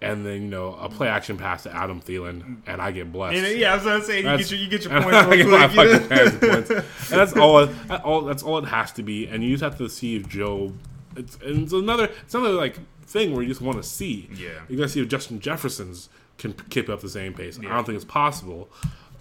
and 0.00 0.26
then 0.26 0.42
you 0.42 0.48
know 0.48 0.74
a 0.74 0.88
play 0.88 1.08
action 1.08 1.36
pass 1.36 1.64
to 1.64 1.74
Adam 1.74 2.00
Thielen, 2.00 2.58
and 2.66 2.80
I 2.80 2.90
get 2.90 3.12
blessed. 3.12 3.36
And, 3.36 3.58
yeah, 3.58 3.72
I 3.72 3.74
was 3.76 3.84
gonna 3.84 4.04
say 4.04 4.18
you 4.18 4.36
get 4.36 4.50
your 4.50 4.60
you 4.60 4.68
get 4.68 4.84
your 4.84 4.92
points 5.02 5.16
I 5.16 5.36
get 5.36 5.48
my 5.48 5.68
fucking 5.68 6.08
points. 6.48 6.70
And 6.70 7.20
that's 7.20 7.36
all, 7.36 7.58
it, 7.60 7.88
that 7.88 8.04
all. 8.04 8.22
That's 8.22 8.42
all 8.42 8.58
it 8.58 8.66
has 8.66 8.92
to 8.92 9.02
be. 9.02 9.26
And 9.26 9.42
you 9.42 9.50
just 9.50 9.62
have 9.62 9.78
to 9.78 9.88
see 9.88 10.16
if 10.16 10.28
Joe. 10.28 10.72
It's, 11.16 11.36
and 11.36 11.62
it's 11.62 11.72
another. 11.72 12.10
It's 12.22 12.34
another 12.34 12.54
like 12.54 12.78
thing 13.06 13.32
where 13.32 13.42
you 13.42 13.48
just 13.48 13.60
want 13.60 13.78
to 13.78 13.88
see. 13.88 14.28
Yeah. 14.34 14.48
You 14.68 14.76
gotta 14.76 14.88
see 14.88 15.00
if 15.00 15.08
Justin 15.08 15.40
Jefferson's 15.40 16.08
can 16.38 16.52
keep 16.70 16.88
up 16.88 17.00
the 17.00 17.08
same 17.08 17.32
pace. 17.34 17.58
I 17.58 17.62
don't 17.62 17.84
think 17.84 17.96
it's 17.96 18.04
possible. 18.04 18.68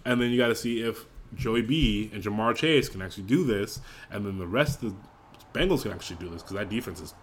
And 0.04 0.22
then 0.22 0.30
you 0.32 0.38
got 0.38 0.50
to 0.50 0.56
see 0.56 0.82
if 0.82 1.06
Joey 1.36 1.62
B 1.62 2.10
and 2.14 2.24
Ja'Marr 2.24 2.56
Chase 2.56 2.90
can 2.90 3.02
actually 3.02 3.24
do 3.24 3.44
this, 3.44 3.80
and 4.12 4.26
then 4.26 4.38
the 4.38 4.48
rest 4.48 4.84
of 4.84 4.94
the 4.94 5.60
Bengals 5.60 5.84
can 5.84 5.92
actually 5.92 6.18
do 6.18 6.30
this 6.30 6.42
because 6.42 6.56
that 6.56 6.70
defense 6.70 7.00
is 7.02 7.14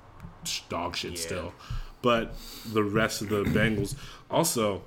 dog 0.68 0.96
shit 0.96 1.12
Yeah. 1.12 1.18
still. 1.18 1.54
But 2.00 2.34
the 2.72 2.82
rest 2.82 3.22
of 3.22 3.28
the 3.28 3.44
Bengals 3.44 3.94
also 4.30 4.82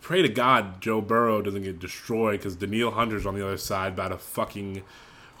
pray 0.00 0.22
to 0.22 0.28
God 0.28 0.80
Joe 0.80 1.00
Burrow 1.00 1.42
doesn't 1.42 1.62
get 1.62 1.78
destroyed 1.78 2.38
because 2.38 2.56
Danielle 2.56 2.92
Hunter's 2.92 3.26
on 3.26 3.34
the 3.34 3.44
other 3.44 3.56
side 3.56 3.92
about 3.92 4.08
to 4.08 4.18
fucking. 4.18 4.82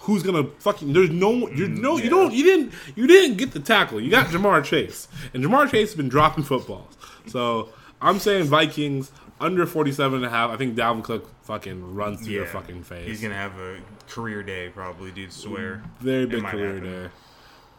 Who's 0.00 0.22
gonna 0.22 0.44
fucking? 0.58 0.92
There's 0.92 1.10
no, 1.10 1.48
you're 1.48 1.68
mm, 1.68 1.78
no, 1.80 1.96
yeah. 1.96 2.04
you 2.04 2.10
don't, 2.10 2.32
you 2.32 2.44
didn't, 2.44 2.72
you 2.94 3.06
didn't 3.06 3.38
get 3.38 3.52
the 3.52 3.60
tackle. 3.60 4.00
You 4.00 4.10
got 4.10 4.26
Ja'Marr 4.26 4.62
Chase, 4.62 5.08
and 5.34 5.42
Ja'Marr 5.42 5.70
Chase 5.70 5.88
has 5.90 5.96
been 5.96 6.08
dropping 6.08 6.44
footballs. 6.44 6.96
So 7.26 7.70
I'm 8.00 8.18
saying 8.18 8.44
Vikings 8.44 9.10
under 9.40 9.66
47 9.66 10.16
and 10.16 10.24
a 10.24 10.30
half. 10.30 10.50
I 10.50 10.56
think 10.56 10.76
Dalvin 10.76 11.02
Cook 11.04 11.28
fucking 11.44 11.94
runs 11.94 12.20
through 12.22 12.34
your 12.34 12.44
Yeah. 12.44 12.50
fucking 12.52 12.82
face. 12.84 13.06
He's 13.06 13.20
gonna 13.20 13.34
have 13.34 13.58
a 13.58 13.78
career 14.08 14.42
day 14.42 14.68
probably, 14.68 15.10
dude. 15.10 15.32
Swear, 15.32 15.82
Very 16.00 16.26
big 16.26 16.44
career 16.44 16.74
happen. 16.76 16.82
day. 17.04 17.08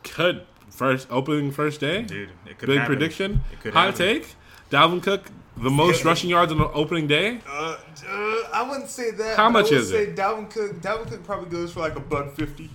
Could 0.03 0.41
first 0.69 1.07
opening 1.09 1.51
first 1.51 1.79
day. 1.79 2.03
dude. 2.03 2.29
It 2.45 2.57
could 2.57 2.67
Big 2.67 2.79
happen. 2.79 2.95
prediction. 2.95 3.41
It 3.51 3.59
could 3.61 3.73
Hot 3.73 3.85
happen. 3.91 3.97
take. 3.97 4.35
Dalvin 4.71 5.01
Cook 5.01 5.27
the 5.55 5.69
most 5.71 6.03
Yeah. 6.03 6.09
rushing 6.09 6.29
yards 6.29 6.51
on 6.51 6.57
the 6.59 6.69
opening 6.71 7.07
day. 7.07 7.39
Uh, 7.49 7.77
uh, 8.07 8.35
I 8.53 8.65
wouldn't 8.69 8.89
say 8.89 9.11
that. 9.11 9.37
How 9.37 9.49
but 9.51 9.59
I 9.59 9.61
much 9.61 9.71
would 9.71 9.79
is 9.79 9.89
say 9.89 10.03
it? 10.03 10.15
Dalvin 10.15 10.49
Cook. 10.51 10.81
Dalvin 10.81 11.09
Cook 11.09 11.23
probably 11.23 11.49
goes 11.49 11.73
for 11.73 11.79
like 11.79 11.95
a 11.95 11.99
buck 11.99 12.35
fifty, 12.35 12.69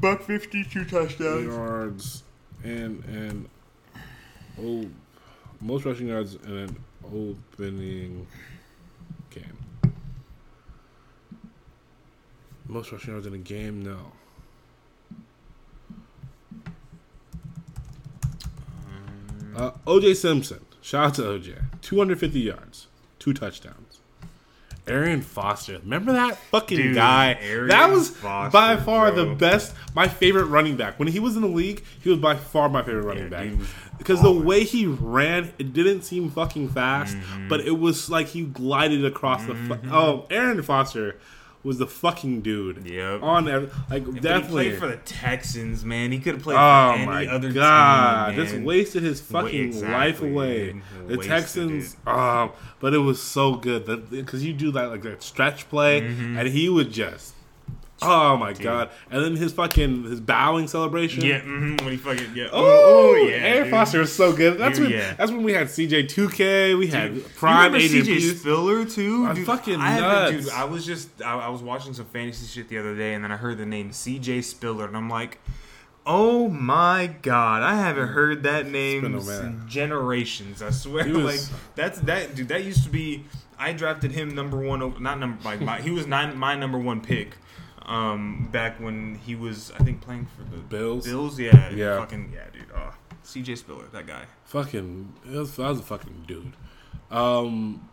buck 0.00 0.22
fifty, 0.22 0.64
two 0.64 0.84
touchdowns. 0.84 1.44
yards 1.46 2.22
and 2.64 3.04
and 3.04 3.48
oh, 4.62 4.86
most 5.60 5.84
rushing 5.84 6.08
yards 6.08 6.34
in 6.34 6.52
an 6.52 6.76
opening 7.04 8.26
game. 9.30 9.92
Most 12.66 12.92
rushing 12.92 13.12
yards 13.12 13.26
in 13.26 13.34
a 13.34 13.38
game, 13.38 13.82
no. 13.82 14.12
Uh, 19.56 19.70
OJ 19.86 20.14
Simpson, 20.16 20.60
shout 20.82 21.06
out 21.06 21.14
to 21.14 21.22
OJ, 21.22 21.80
250 21.80 22.40
yards, 22.40 22.88
two 23.18 23.32
touchdowns. 23.32 23.85
Arian 24.88 25.20
Foster, 25.20 25.78
remember 25.78 26.12
that 26.12 26.36
fucking 26.36 26.76
Dude, 26.76 26.94
guy? 26.94 27.34
Arian 27.42 27.68
that 27.68 27.90
was 27.90 28.10
Foster, 28.10 28.52
by 28.52 28.76
far 28.76 29.10
bro. 29.12 29.24
the 29.24 29.34
best, 29.34 29.74
my 29.94 30.06
favorite 30.06 30.44
running 30.44 30.76
back. 30.76 30.98
When 30.98 31.08
he 31.08 31.18
was 31.18 31.34
in 31.36 31.42
the 31.42 31.48
league, 31.48 31.82
he 32.00 32.08
was 32.10 32.18
by 32.18 32.36
far 32.36 32.68
my 32.68 32.82
favorite 32.82 33.02
running 33.04 33.24
Yeah, 33.24 33.28
back 33.30 33.48
because 33.98 34.22
the 34.22 34.30
way 34.30 34.62
he 34.64 34.86
ran, 34.86 35.52
it 35.58 35.72
didn't 35.72 36.02
seem 36.02 36.30
fucking 36.30 36.68
fast, 36.68 37.16
Mm-hmm. 37.16 37.48
but 37.48 37.60
it 37.60 37.78
was 37.78 38.08
like 38.10 38.28
he 38.28 38.42
glided 38.42 39.04
across 39.04 39.44
the. 39.46 39.54
Fu- 39.54 39.78
oh, 39.90 40.26
Arian 40.30 40.62
Foster 40.62 41.16
was 41.66 41.78
the 41.78 41.86
fucking 41.86 42.40
dude. 42.42 42.86
Yep. 42.88 43.22
On 43.22 43.48
every, 43.48 43.68
like 43.90 44.04
definitely. 44.20 44.64
he 44.64 44.70
played 44.70 44.78
for 44.78 44.86
the 44.88 44.96
Texans, 44.98 45.84
man. 45.84 46.12
He 46.12 46.18
could 46.18 46.34
have 46.34 46.42
played 46.42 46.56
Oh 46.56 46.92
for 46.92 46.96
any 46.96 47.06
my 47.06 47.26
other 47.26 47.52
god! 47.52 48.34
team. 48.34 48.44
Just 48.46 48.56
wasted 48.62 49.02
his 49.02 49.20
fucking 49.20 49.64
exactly, 49.68 49.92
life 49.92 50.22
away. 50.22 50.72
The 51.06 51.16
Wasted 51.16 51.26
Texans, 51.30 51.94
it. 52.06 52.08
um, 52.08 52.52
but 52.80 52.94
it 52.94 52.98
was 52.98 53.20
so 53.22 53.56
good 53.56 54.08
because 54.10 54.44
you 54.44 54.52
do 54.52 54.70
that 54.72 54.90
like 54.90 55.02
that 55.02 55.22
stretch 55.22 55.68
play, 55.68 56.00
Mm-hmm. 56.02 56.38
and 56.38 56.48
he 56.48 56.68
would 56.68 56.92
just, 56.92 57.34
oh 58.02 58.36
my 58.36 58.52
god! 58.52 58.90
And 59.10 59.24
then 59.24 59.36
his 59.36 59.52
fucking 59.52 60.04
his 60.04 60.20
bowing 60.20 60.68
celebration. 60.68 61.22
Yeah, 61.24 61.40
hmm 61.40 61.76
when 61.76 61.90
he 61.92 61.96
fucking 61.96 62.34
yeah. 62.34 62.48
Oh, 62.52 63.14
yeah, 63.14 63.36
Arian 63.36 63.62
dude. 63.64 63.70
Foster 63.70 64.00
was 64.00 64.12
so 64.14 64.32
good. 64.34 64.58
That's 64.58 64.78
Dude, 64.78 64.90
when 64.90 64.98
yeah. 64.98 65.14
that's 65.14 65.30
when 65.30 65.42
we 65.42 65.52
had 65.52 65.68
CJ 65.68 66.04
2K, 66.08 66.78
we 66.78 66.86
had 66.88 67.14
You 67.16 67.20
Prime 67.36 67.74
Adrian 67.74 68.04
CJ. 68.06 68.36
Spiller 68.36 68.84
too? 68.84 69.24
I'm 69.26 69.34
Dude, 69.36 69.46
fucking 69.46 69.80
I 69.80 70.00
nuts. 70.00 70.44
Dude, 70.46 70.52
I 70.52 70.64
was 70.64 70.84
just 70.84 71.08
I, 71.22 71.38
I 71.38 71.48
was 71.48 71.62
watching 71.62 71.94
some 71.94 72.06
fantasy 72.06 72.46
shit 72.46 72.68
the 72.68 72.78
other 72.78 72.96
day, 72.96 73.14
and 73.14 73.24
then 73.24 73.32
I 73.32 73.36
heard 73.36 73.58
the 73.58 73.66
name 73.66 73.90
CJ 73.90 74.44
Spiller, 74.44 74.86
and 74.86 74.96
I'm 74.96 75.08
like, 75.10 75.38
oh 76.04 76.48
my 76.48 77.06
god, 77.22 77.62
I 77.62 77.76
haven't 77.76 78.08
heard 78.08 78.42
that 78.44 78.66
name 78.66 79.04
in 79.04 79.62
generations. 79.68 80.62
I 80.62 80.70
swear, 80.70 81.04
He 81.04 81.12
like 81.12 81.40
that's 81.74 81.98
that 82.00 82.34
dude. 82.34 82.48
That 82.48 82.64
used 82.64 82.84
to 82.84 82.90
be. 82.90 83.24
I 83.58 83.72
drafted 83.72 84.12
him 84.12 84.34
number 84.34 84.58
one. 84.58 84.82
over- 84.82 85.00
Not 85.00 85.18
number 85.18 85.42
like 85.42 85.62
my, 85.62 85.80
he 85.80 85.90
was 85.90 86.06
nine, 86.06 86.36
my 86.36 86.54
number 86.54 86.78
one 86.78 87.00
pick. 87.00 87.36
Um, 87.86 88.48
back 88.50 88.80
when 88.80 89.14
he 89.24 89.34
was, 89.36 89.70
I 89.78 89.84
think, 89.84 90.00
playing 90.00 90.26
for 90.26 90.42
the 90.42 90.60
Bills? 90.60 91.06
Bills, 91.06 91.38
yeah, 91.38 91.70
Yeah. 91.70 91.98
fucking 92.00 92.32
yeah, 92.34 92.44
dude. 92.52 92.66
Oh, 92.74 92.92
CJ 93.24 93.56
Spiller, 93.58 93.84
that 93.92 94.06
guy. 94.06 94.24
Fucking, 94.44 95.12
that 95.26 95.38
was, 95.38 95.56
was 95.56 95.78
a 95.78 95.82
fucking 95.82 96.24
dude. 96.26 96.52
Um, 97.10 97.88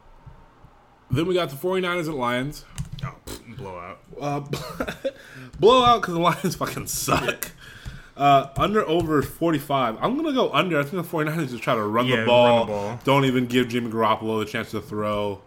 then 1.11 1.27
we 1.27 1.35
got 1.35 1.49
the 1.51 1.55
49ers 1.55 2.07
and 2.07 2.15
Lions. 2.15 2.65
Oh, 3.05 3.15
blowout. 3.55 3.99
Uh, 4.19 4.39
blowout 5.59 6.01
because 6.01 6.13
the 6.15 6.19
Lions 6.19 6.55
fucking 6.55 6.87
suck. 6.87 7.51
Uh, 8.17 8.47
under 8.57 8.87
over 8.87 9.21
45. 9.21 9.97
I'm 10.01 10.13
going 10.13 10.25
to 10.25 10.33
go 10.33 10.51
under. 10.53 10.79
I 10.79 10.83
think 10.83 11.03
the 11.07 11.17
49ers 11.17 11.49
just 11.49 11.63
try 11.63 11.75
to 11.75 11.81
run, 11.83 12.05
Yeah, 12.07 12.15
the, 12.17 12.21
run 12.21 12.27
ball. 12.27 12.65
the 12.65 12.71
ball. 12.71 12.99
Don't 13.03 13.25
even 13.25 13.45
give 13.47 13.67
Jimmy 13.69 13.91
Garoppolo 13.91 14.43
the 14.43 14.49
chance 14.49 14.71
to 14.71 14.81
throw 14.81 15.41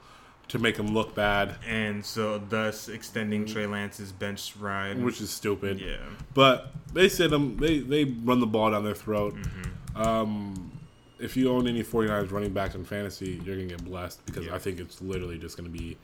to 0.49 0.59
make 0.61 0.77
him 0.77 0.89
look 0.95 1.15
bad, 1.15 1.57
and 1.67 2.05
so 2.05 2.39
thus 2.39 2.89
extending 2.89 3.47
Trey 3.47 3.67
Lance's 3.67 4.13
bench 4.13 4.55
ride. 4.61 5.03
which 5.03 5.21
is 5.21 5.31
stupid. 5.31 5.81
yeah, 5.81 5.97
But 6.35 6.73
they 6.93 7.09
sit 7.09 7.31
them. 7.31 7.57
They 7.57 7.81
they 7.81 8.05
run 8.05 8.41
the 8.41 8.47
ball 8.47 8.71
down 8.71 8.85
their 8.85 8.95
throat. 8.95 9.35
Mm-hmm. 9.35 10.01
Um, 10.03 10.73
if 11.19 11.37
you 11.37 11.51
own 11.51 11.67
any 11.67 11.83
49ers 11.83 12.31
running 12.31 12.53
backs 12.53 12.75
in 12.75 12.85
fantasy, 12.85 13.41
you're 13.45 13.57
gonna 13.57 13.69
get 13.69 13.85
blessed 13.85 14.25
because 14.27 14.47
Yeah. 14.47 14.55
I 14.55 14.59
think 14.59 14.79
it's 14.79 15.01
literally 15.01 15.39
just 15.39 15.57
gonna 15.57 15.69
be 15.71 15.97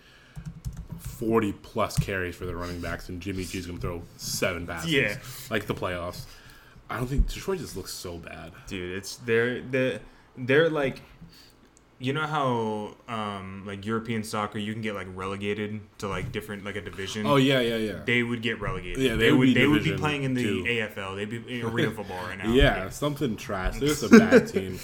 40 0.98 1.52
plus 1.62 1.98
carries 1.98 2.34
for 2.36 2.46
the 2.46 2.54
running 2.56 2.80
backs, 2.80 3.08
and 3.08 3.20
Jimmy 3.20 3.44
G's 3.44 3.66
gonna 3.66 3.78
throw 3.78 4.02
seven 4.16 4.66
passes. 4.66 4.90
Yeah. 4.90 5.16
like 5.50 5.66
the 5.66 5.74
playoffs. 5.74 6.24
I 6.90 6.96
don't 6.98 7.06
think 7.06 7.26
Detroit 7.28 7.58
just 7.58 7.76
looks 7.76 7.92
so 7.92 8.18
bad. 8.18 8.52
dude, 8.66 8.96
it's 8.96 9.16
they're 9.16 9.60
they're 9.62 10.00
they're 10.36 10.68
like, 10.70 11.00
you 12.02 12.12
know 12.12 12.26
how 12.26 12.94
um 13.08 13.62
like 13.66 13.86
European 13.86 14.24
soccer 14.24 14.58
you 14.58 14.72
can 14.72 14.82
get 14.82 14.94
like 14.94 15.06
relegated 15.14 15.80
to 15.98 16.08
like 16.08 16.32
different 16.32 16.64
like 16.64 16.76
a 16.76 16.80
division. 16.80 17.26
Oh 17.26 17.36
yeah, 17.36 17.60
yeah, 17.60 17.76
yeah. 17.76 18.00
They 18.04 18.22
would 18.22 18.42
get 18.42 18.60
relegated. 18.60 18.98
Yeah, 18.98 19.10
they 19.14 19.26
they 19.26 19.32
would 19.32 19.54
They 19.54 19.66
would 19.66 19.84
be 19.84 19.96
playing 19.96 20.24
in 20.24 20.34
the 20.34 20.42
two. 20.42 20.64
AFL. 20.64 21.16
They'd 21.16 21.30
be 21.30 21.60
in 21.60 21.66
arena 21.70 21.90
football 21.92 22.22
right 22.24 22.38
now. 22.38 22.52
yeah, 22.52 22.88
something 22.90 23.36
trash. 23.36 23.78
They're 23.78 23.88
just 23.88 24.02
a 24.02 24.08
bad 24.08 24.48
team. 24.52 24.78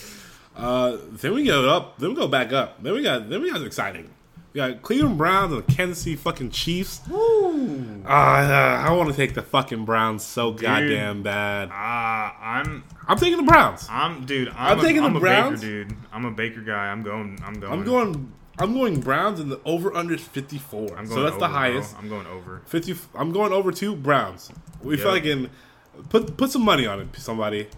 Uh, 0.56 0.96
then 1.12 1.34
we 1.34 1.44
go 1.44 1.68
up. 1.68 1.98
Then 1.98 2.10
we 2.10 2.16
go 2.16 2.28
back 2.28 2.52
up. 2.52 2.82
Then 2.82 2.94
we 2.94 3.02
got. 3.02 3.28
Then 3.28 3.42
we 3.42 3.50
got 3.50 3.62
exciting. 3.62 4.10
We 4.52 4.58
got 4.58 4.82
Cleveland 4.82 5.18
Browns 5.18 5.52
and 5.52 5.62
the 5.62 5.72
Kansas 5.74 6.02
City 6.02 6.16
fucking 6.16 6.50
Chiefs. 6.50 7.02
Woo. 7.08 8.02
Uh, 8.04 8.08
I 8.08 8.90
want 8.92 9.10
to 9.10 9.14
take 9.16 9.34
the 9.34 9.42
fucking 9.42 9.84
Browns 9.84 10.24
so 10.24 10.52
goddamn 10.52 11.22
bad. 11.22 11.68
Ah, 11.70 12.34
I'm 12.40 12.82
I'm 13.06 13.18
taking 13.18 13.36
the 13.36 13.42
Browns. 13.42 13.86
I'm 13.90 14.24
dude. 14.24 14.48
I'm, 14.48 14.78
I'm 14.78 14.80
taking 14.80 14.98
a, 14.98 15.02
the 15.02 15.06
I'm 15.08 15.16
a 15.16 15.20
Browns. 15.20 15.60
Baker 15.60 15.84
dude. 15.84 15.96
I'm 16.12 16.24
a 16.24 16.30
Baker 16.30 16.62
guy. 16.62 16.86
I'm 16.90 17.02
going. 17.02 17.38
I'm 17.44 17.60
going. 17.60 17.72
I'm 17.72 17.84
going. 17.84 18.32
I'm 18.60 18.74
going 18.74 19.00
Browns 19.00 19.38
and 19.38 19.52
the 19.52 19.60
over 19.64 19.94
under 19.94 20.14
is 20.14 20.22
54. 20.24 20.96
I'm 20.98 21.06
so 21.06 21.14
going 21.14 21.24
that's 21.26 21.36
over, 21.36 21.40
the 21.40 21.48
bro. 21.48 21.98
I'm 21.98 22.08
going 22.08 22.26
over. 22.26 22.62
50. 22.66 22.96
I'm 23.14 23.32
going 23.32 23.52
over 23.52 23.70
two 23.70 23.94
Browns. 23.94 24.50
We 24.82 24.96
Yep. 24.96 25.06
fucking 25.06 25.50
put 26.08 26.36
put 26.36 26.50
some 26.50 26.62
money 26.64 26.86
on 26.86 27.00
it, 27.00 27.08
somebody. 27.18 27.68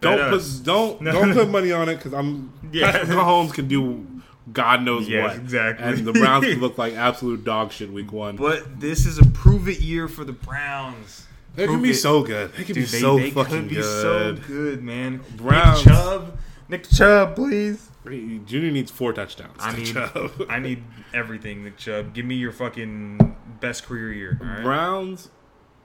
Bet 0.00 0.16
Don't 0.18 0.30
put 0.30 0.42
don't 0.64 1.00
No. 1.02 1.12
don't 1.12 1.32
put 1.34 1.48
money 1.50 1.72
on 1.72 1.88
it 1.90 1.96
because 1.96 2.14
I'm 2.14 2.52
Yeah. 2.72 2.92
Patrick 2.92 3.10
Mahomes 3.10 3.52
can 3.52 3.68
do 3.68 4.06
God 4.52 4.82
knows 4.82 5.08
Yes, 5.08 5.32
what. 5.32 5.36
exactly. 5.42 5.86
And 5.86 6.06
the 6.06 6.12
Browns 6.12 6.46
look 6.58 6.78
like 6.78 6.94
absolute 6.94 7.44
dog 7.44 7.72
shit 7.72 7.92
week 7.92 8.12
one. 8.12 8.36
But 8.36 8.80
this 8.80 9.04
is 9.06 9.18
a 9.18 9.24
prove 9.26 9.68
it 9.68 9.80
year 9.80 10.06
for 10.08 10.24
the 10.24 10.32
Browns. 10.32 11.26
they 11.56 11.64
can 11.64 11.74
prove 11.74 11.82
be 11.82 11.90
it. 11.90 11.94
so 11.94 12.22
good. 12.22 12.52
They 12.52 12.64
can 12.64 12.74
Dude, 12.74 12.74
be 12.74 12.80
they, 12.82 12.98
so 13.00 13.18
they 13.18 13.30
fucking 13.32 13.52
could 13.62 13.68
be 13.68 13.74
good. 13.76 14.02
so 14.02 14.34
good, 14.46 14.82
man. 14.82 15.20
Browns. 15.36 15.84
Nick 15.84 15.94
Chubb, 15.94 16.38
Nick 16.68 16.88
Chubb, 16.90 17.34
please. 17.34 17.88
Junior 18.04 18.70
needs 18.70 18.90
four 18.92 19.12
touchdowns. 19.12 19.56
I 19.58 19.76
need, 19.76 19.86
Chubb. 19.86 20.30
I 20.48 20.60
need 20.60 20.84
everything, 21.12 21.64
Nick 21.64 21.76
Chubb. 21.76 22.14
Give 22.14 22.24
me 22.24 22.36
your 22.36 22.52
fucking 22.52 23.34
best 23.60 23.84
career 23.84 24.12
year. 24.12 24.38
All 24.40 24.46
right? 24.46 24.62
Browns. 24.62 25.28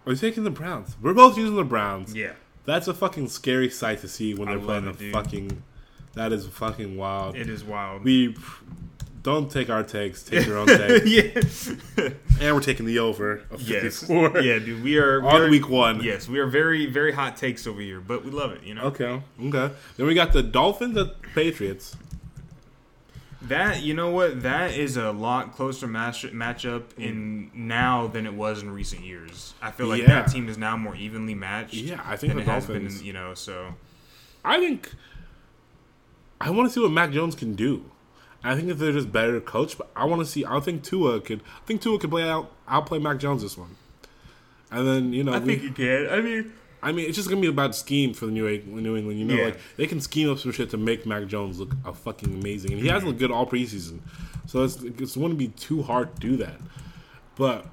Are 0.05 0.11
you 0.11 0.17
taking 0.17 0.43
the 0.43 0.51
Browns? 0.51 0.97
We're 1.01 1.15
both 1.15 1.35
using 1.37 1.55
the 1.55 1.63
Browns. 1.63 2.13
Yeah, 2.13 2.33
That's 2.65 2.87
a 2.87 2.93
fucking 2.93 3.29
scary 3.29 3.71
sight 3.71 4.01
to 4.01 4.07
see 4.07 4.35
when 4.35 4.49
they're 4.49 4.59
playing 4.59 4.85
the 4.85 4.91
it, 4.91 4.99
dude. 4.99 5.13
fucking. 5.13 5.63
That 6.13 6.33
is 6.33 6.45
fucking 6.47 6.97
wild. 6.97 7.35
It 7.35 7.49
is 7.49 7.63
wild. 7.63 8.03
we 8.03 8.35
don't 9.23 9.51
take 9.51 9.69
our 9.69 9.83
takes, 9.83 10.23
take 10.23 10.45
your 10.47 10.57
own 10.57 10.65
takes, 10.67 11.05
yeah. 11.05 12.09
and 12.41 12.55
we're 12.55 12.59
taking 12.61 12.85
the 12.87 12.97
over 12.99 13.43
of 13.51 13.61
yes. 13.61 13.99
54 14.01 14.39
Yeah, 14.41 14.57
dude. 14.59 14.83
We 14.83 14.97
are 14.97 15.21
on 15.23 15.49
week 15.51 15.69
one. 15.69 16.01
Yes, 16.03 16.27
we 16.27 16.39
are 16.39 16.47
very 16.47 16.87
very 16.87 17.11
hot 17.11 17.37
takes 17.37 17.65
over 17.67 17.79
here, 17.81 18.01
but 18.01 18.25
we 18.25 18.31
love 18.31 18.51
it. 18.51 18.63
You 18.63 18.73
know 18.73 18.83
Okay, 18.85 19.21
okay. 19.43 19.73
Then 19.97 20.07
we 20.07 20.15
got 20.15 20.33
the 20.33 20.41
Dolphins 20.43 20.97
at 20.97 21.21
Patriots. 21.35 21.95
that. 23.43 23.81
You 23.83 23.93
know 23.93 24.09
what? 24.09 24.41
That 24.43 24.71
is 24.71 24.97
a 24.97 25.11
lot 25.11 25.53
closer 25.53 25.87
match 25.87 26.23
matchup 26.31 26.83
in 26.97 27.51
now 27.53 28.07
than 28.07 28.25
it 28.25 28.33
was 28.33 28.61
in 28.61 28.71
recent 28.71 29.03
years. 29.03 29.53
I 29.61 29.71
feel 29.71 29.87
like 29.87 30.01
Yeah. 30.01 30.07
that 30.23 30.27
team 30.31 30.49
is 30.49 30.57
now 30.57 30.75
more 30.77 30.95
evenly 30.95 31.35
matched. 31.35 31.73
Yeah, 31.75 32.01
I 32.05 32.15
think 32.17 32.33
than 32.33 32.37
the 32.43 32.51
it 32.51 32.53
has 32.53 32.65
been. 32.65 32.81
Dolphins. 32.83 33.03
You 33.03 33.13
know, 33.13 33.33
so 33.33 33.75
I 34.43 34.59
think 34.59 34.91
I 36.41 36.49
want 36.49 36.67
to 36.69 36.73
see 36.73 36.79
what 36.81 36.91
Mac 36.91 37.11
Jones 37.11 37.35
can 37.35 37.55
do. 37.55 37.85
I 38.43 38.55
think 38.55 38.69
if 38.69 38.79
they're 38.79 38.91
just 38.91 39.11
better 39.11 39.39
coached, 39.39 39.77
but 39.77 39.91
I 39.95 40.05
want 40.05 40.21
to 40.21 40.25
see. 40.25 40.43
I 40.45 40.59
think 40.59 40.83
Tua 40.83 41.21
could. 41.21 41.41
I 41.41 41.65
think 41.65 41.81
Tua 41.81 41.99
could 41.99 42.09
play 42.09 42.23
out 42.27 42.51
outplay 42.67 42.99
Mac 42.99 43.19
Jones 43.19 43.43
this 43.43 43.57
one. 43.57 43.75
And 44.71 44.87
then 44.87 45.13
you 45.13 45.23
know, 45.23 45.33
I 45.33 45.39
we, 45.39 45.45
think 45.57 45.63
you 45.63 45.71
can. 45.71 46.09
I 46.11 46.21
mean, 46.21 46.53
I 46.81 46.91
mean, 46.91 47.07
it's 47.07 47.15
just 47.15 47.29
gonna 47.29 47.41
be 47.41 47.47
about 47.47 47.75
scheme 47.75 48.13
for 48.13 48.25
the 48.25 48.31
New 48.31 48.47
England. 48.47 48.81
New 48.83 48.97
England, 48.97 49.19
you 49.19 49.25
know, 49.25 49.35
Yeah. 49.35 49.45
like 49.45 49.59
they 49.77 49.85
can 49.85 50.01
scheme 50.01 50.31
up 50.31 50.39
some 50.39 50.51
shit 50.51 50.71
to 50.71 50.77
make 50.77 51.05
Mac 51.05 51.27
Jones 51.27 51.59
look 51.59 51.75
a 51.85 51.93
fucking 51.93 52.33
amazing, 52.33 52.71
and 52.73 52.81
he 52.81 52.87
hasn't 52.87 53.07
looked 53.07 53.19
good 53.19 53.31
all 53.31 53.45
preseason. 53.45 53.99
So 54.47 54.63
it's 54.63 54.81
it's 54.81 55.15
going 55.15 55.29
to 55.29 55.37
be 55.37 55.49
too 55.49 55.83
hard 55.83 56.15
to 56.15 56.21
do 56.21 56.37
that. 56.37 56.59
But 57.35 57.67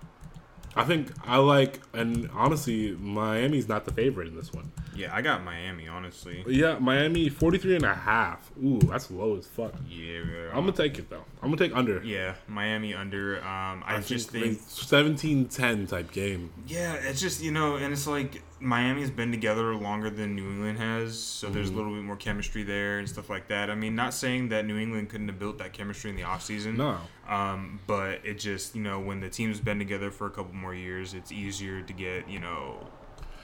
I 0.78 0.84
think 0.84 1.10
I 1.24 1.38
like, 1.38 1.80
and 1.92 2.30
honestly, 2.32 2.92
Miami's 2.92 3.68
not 3.68 3.84
the 3.84 3.92
favorite 3.92 4.28
in 4.28 4.36
this 4.36 4.52
one. 4.52 4.70
yeah, 4.94 5.14
I 5.14 5.22
got 5.22 5.42
Miami. 5.44 5.88
Honestly, 5.88 6.44
Yeah, 6.46 6.78
Miami 6.78 7.28
43 7.28 7.76
and 7.76 7.84
a 7.84 7.94
half. 7.94 8.50
Ooh, 8.64 8.78
that's 8.80 9.10
low 9.10 9.36
as 9.36 9.46
fuck. 9.46 9.74
yeah. 9.88 10.20
I'm 10.52 10.60
gonna 10.64 10.72
take 10.72 10.98
it 10.98 11.10
though. 11.10 11.24
I'm 11.42 11.50
gonna 11.50 11.56
take 11.56 11.76
under. 11.76 12.02
yeah, 12.04 12.34
Miami 12.46 12.94
under. 12.94 13.38
Um, 13.38 13.82
I, 13.86 13.96
I 13.96 14.00
just 14.00 14.30
think, 14.30 14.58
think 14.60 14.60
17-10 14.60 15.88
type 15.88 16.10
game. 16.12 16.50
Yeah, 16.66 16.94
it's 16.94 17.20
just 17.20 17.42
you 17.42 17.50
know, 17.50 17.76
and 17.76 17.92
it's 17.92 18.06
like 18.06 18.42
Miami's 18.61 19.11
been 19.11 19.30
together 19.30 19.74
longer 19.74 20.11
than 20.11 20.34
New 20.34 20.48
England 20.50 20.78
has, 20.78 21.18
so 21.18 21.46
Mm-hmm. 21.46 21.54
there's 21.54 21.70
a 21.70 21.72
little 21.72 21.92
bit 21.94 22.02
more 22.02 22.16
chemistry 22.16 22.62
there 22.64 22.98
and 22.98 23.09
stuff 23.09 23.30
like 23.30 23.48
that. 23.48 23.70
I 23.70 23.74
mean, 23.74 23.94
not 23.94 24.12
saying 24.14 24.48
that 24.48 24.66
New 24.66 24.76
England 24.78 25.09
couldn't 25.11 25.28
have 25.28 25.38
built 25.38 25.59
that 25.59 25.72
chemistry 25.72 26.11
in 26.11 26.16
the 26.16 26.22
offseason. 26.22 26.76
No, 26.76 26.98
Um, 27.28 27.80
but 27.86 28.20
it 28.24 28.38
just 28.38 28.74
you 28.74 28.82
know 28.82 28.98
when 29.00 29.20
the 29.20 29.28
team's 29.28 29.61
been 29.61 29.78
together 29.78 30.11
for 30.11 30.26
a 30.26 30.30
couple 30.30 30.54
more 30.54 30.74
years, 30.74 31.14
it's 31.14 31.30
easier 31.30 31.82
to 31.82 31.92
get 31.92 32.28
you 32.28 32.40
know 32.40 32.86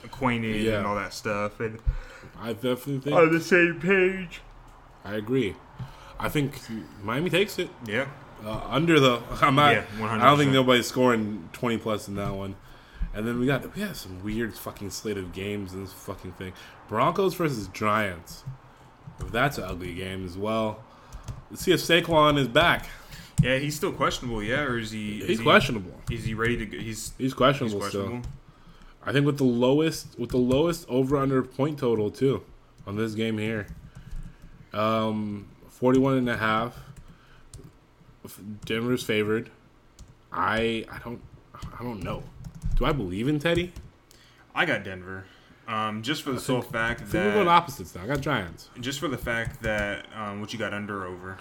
acquainted 0.03 0.57
Yeah. 0.63 0.79
and 0.79 0.87
all 0.87 0.97
that 0.97 1.15
stuff 1.15 1.61
and 1.61 1.79
I 2.41 2.53
definitely 2.53 2.99
think 3.01 3.17
on 3.17 3.33
the 3.33 3.41
same 3.41 3.81
page. 3.81 4.41
I 5.05 5.15
agree. 5.15 5.55
I 6.19 6.29
think 6.29 6.59
Miami 7.03 7.29
takes 7.31 7.59
it 7.59 7.69
Yeah, 7.87 8.07
uh, 8.45 8.63
under 8.69 8.99
the. 8.99 9.21
I'm 9.43 9.55
not. 9.55 9.73
Yeah, 9.75 9.85
I 10.01 10.19
don't 10.25 10.39
think 10.39 10.53
nobody's 10.53 10.87
scoring 10.87 11.49
20 11.53 11.79
plus 11.79 12.09
in 12.09 12.15
that 12.17 12.35
one. 12.35 12.57
And 13.15 13.27
then 13.27 13.39
we 13.39 13.47
got 13.47 13.75
we 13.77 13.83
have 13.83 13.97
some 13.97 14.23
weird 14.25 14.55
fucking 14.55 14.91
slate 14.91 15.17
of 15.17 15.33
games 15.33 15.73
in 15.73 15.83
this 15.85 15.93
fucking 15.93 16.33
thing. 16.33 16.53
Broncos 16.89 17.35
versus 17.35 17.69
Giants. 17.69 18.45
That's 19.31 19.59
an 19.59 19.65
ugly 19.65 19.95
game 19.95 20.25
as 20.25 20.37
well. 20.37 20.83
Let's 21.51 21.63
see 21.63 21.73
if 21.73 21.81
Saquon 21.81 22.37
is 22.39 22.49
back. 22.49 22.87
yeah, 23.43 23.59
he's 23.59 23.77
still 23.77 23.93
questionable. 23.93 24.43
Yeah, 24.43 24.63
or 24.63 24.79
is 24.79 24.91
he? 24.91 25.19
is 25.21 25.29
He's 25.29 25.39
he- 25.39 25.45
questionable. 25.45 25.95
Is 26.11 26.25
he 26.25 26.35
ready 26.35 26.57
to? 26.57 26.67
go? 26.67 26.77
He's 26.79 26.85
He's 26.87 27.13
he's 27.19 27.35
questionable, 27.35 27.79
questionable. 27.79 28.23
still. 28.23 28.33
I 29.07 29.13
think 29.13 29.27
with 29.27 29.39
the 29.39 29.45
lowest 29.45 30.19
with 30.19 30.31
the 30.31 30.39
lowest 30.39 30.85
over 30.89 31.17
under 31.17 31.43
point 31.43 31.79
total 31.79 32.11
too 32.11 32.43
on 32.87 32.97
this 32.97 33.15
game 33.15 33.39
here. 33.39 33.67
Um 34.73 35.47
41 35.69 36.17
and 36.19 36.29
a 36.29 36.37
half. 36.37 36.77
Denver's 38.65 39.03
favored. 39.05 39.51
I 40.33 40.85
I 40.91 40.99
don't 41.05 41.21
I 41.79 41.83
don't 41.83 42.03
know. 42.03 42.23
Do 42.77 42.85
I 42.85 42.93
believe 42.93 43.29
in 43.29 43.39
Teddy? 43.39 43.73
I 44.55 44.67
got 44.67 44.85
Denver. 44.85 45.25
Um, 45.67 46.03
just 46.03 46.23
for 46.23 46.33
the 46.33 46.41
sole 46.41 46.61
fact 46.61 47.01
I 47.01 47.05
think 47.05 47.25
we're 47.25 47.33
going 47.35 47.49
opposites 47.49 47.95
now. 47.95 48.03
I 48.03 48.07
got 48.07 48.21
Giants. 48.21 48.69
just 48.81 49.01
for 49.01 49.09
the 49.09 49.17
fact 49.17 49.63
that 49.63 50.05
um, 50.15 50.41
what 50.41 50.53
you 50.53 50.59
got 50.59 50.75
under 50.75 51.07
over, 51.07 51.39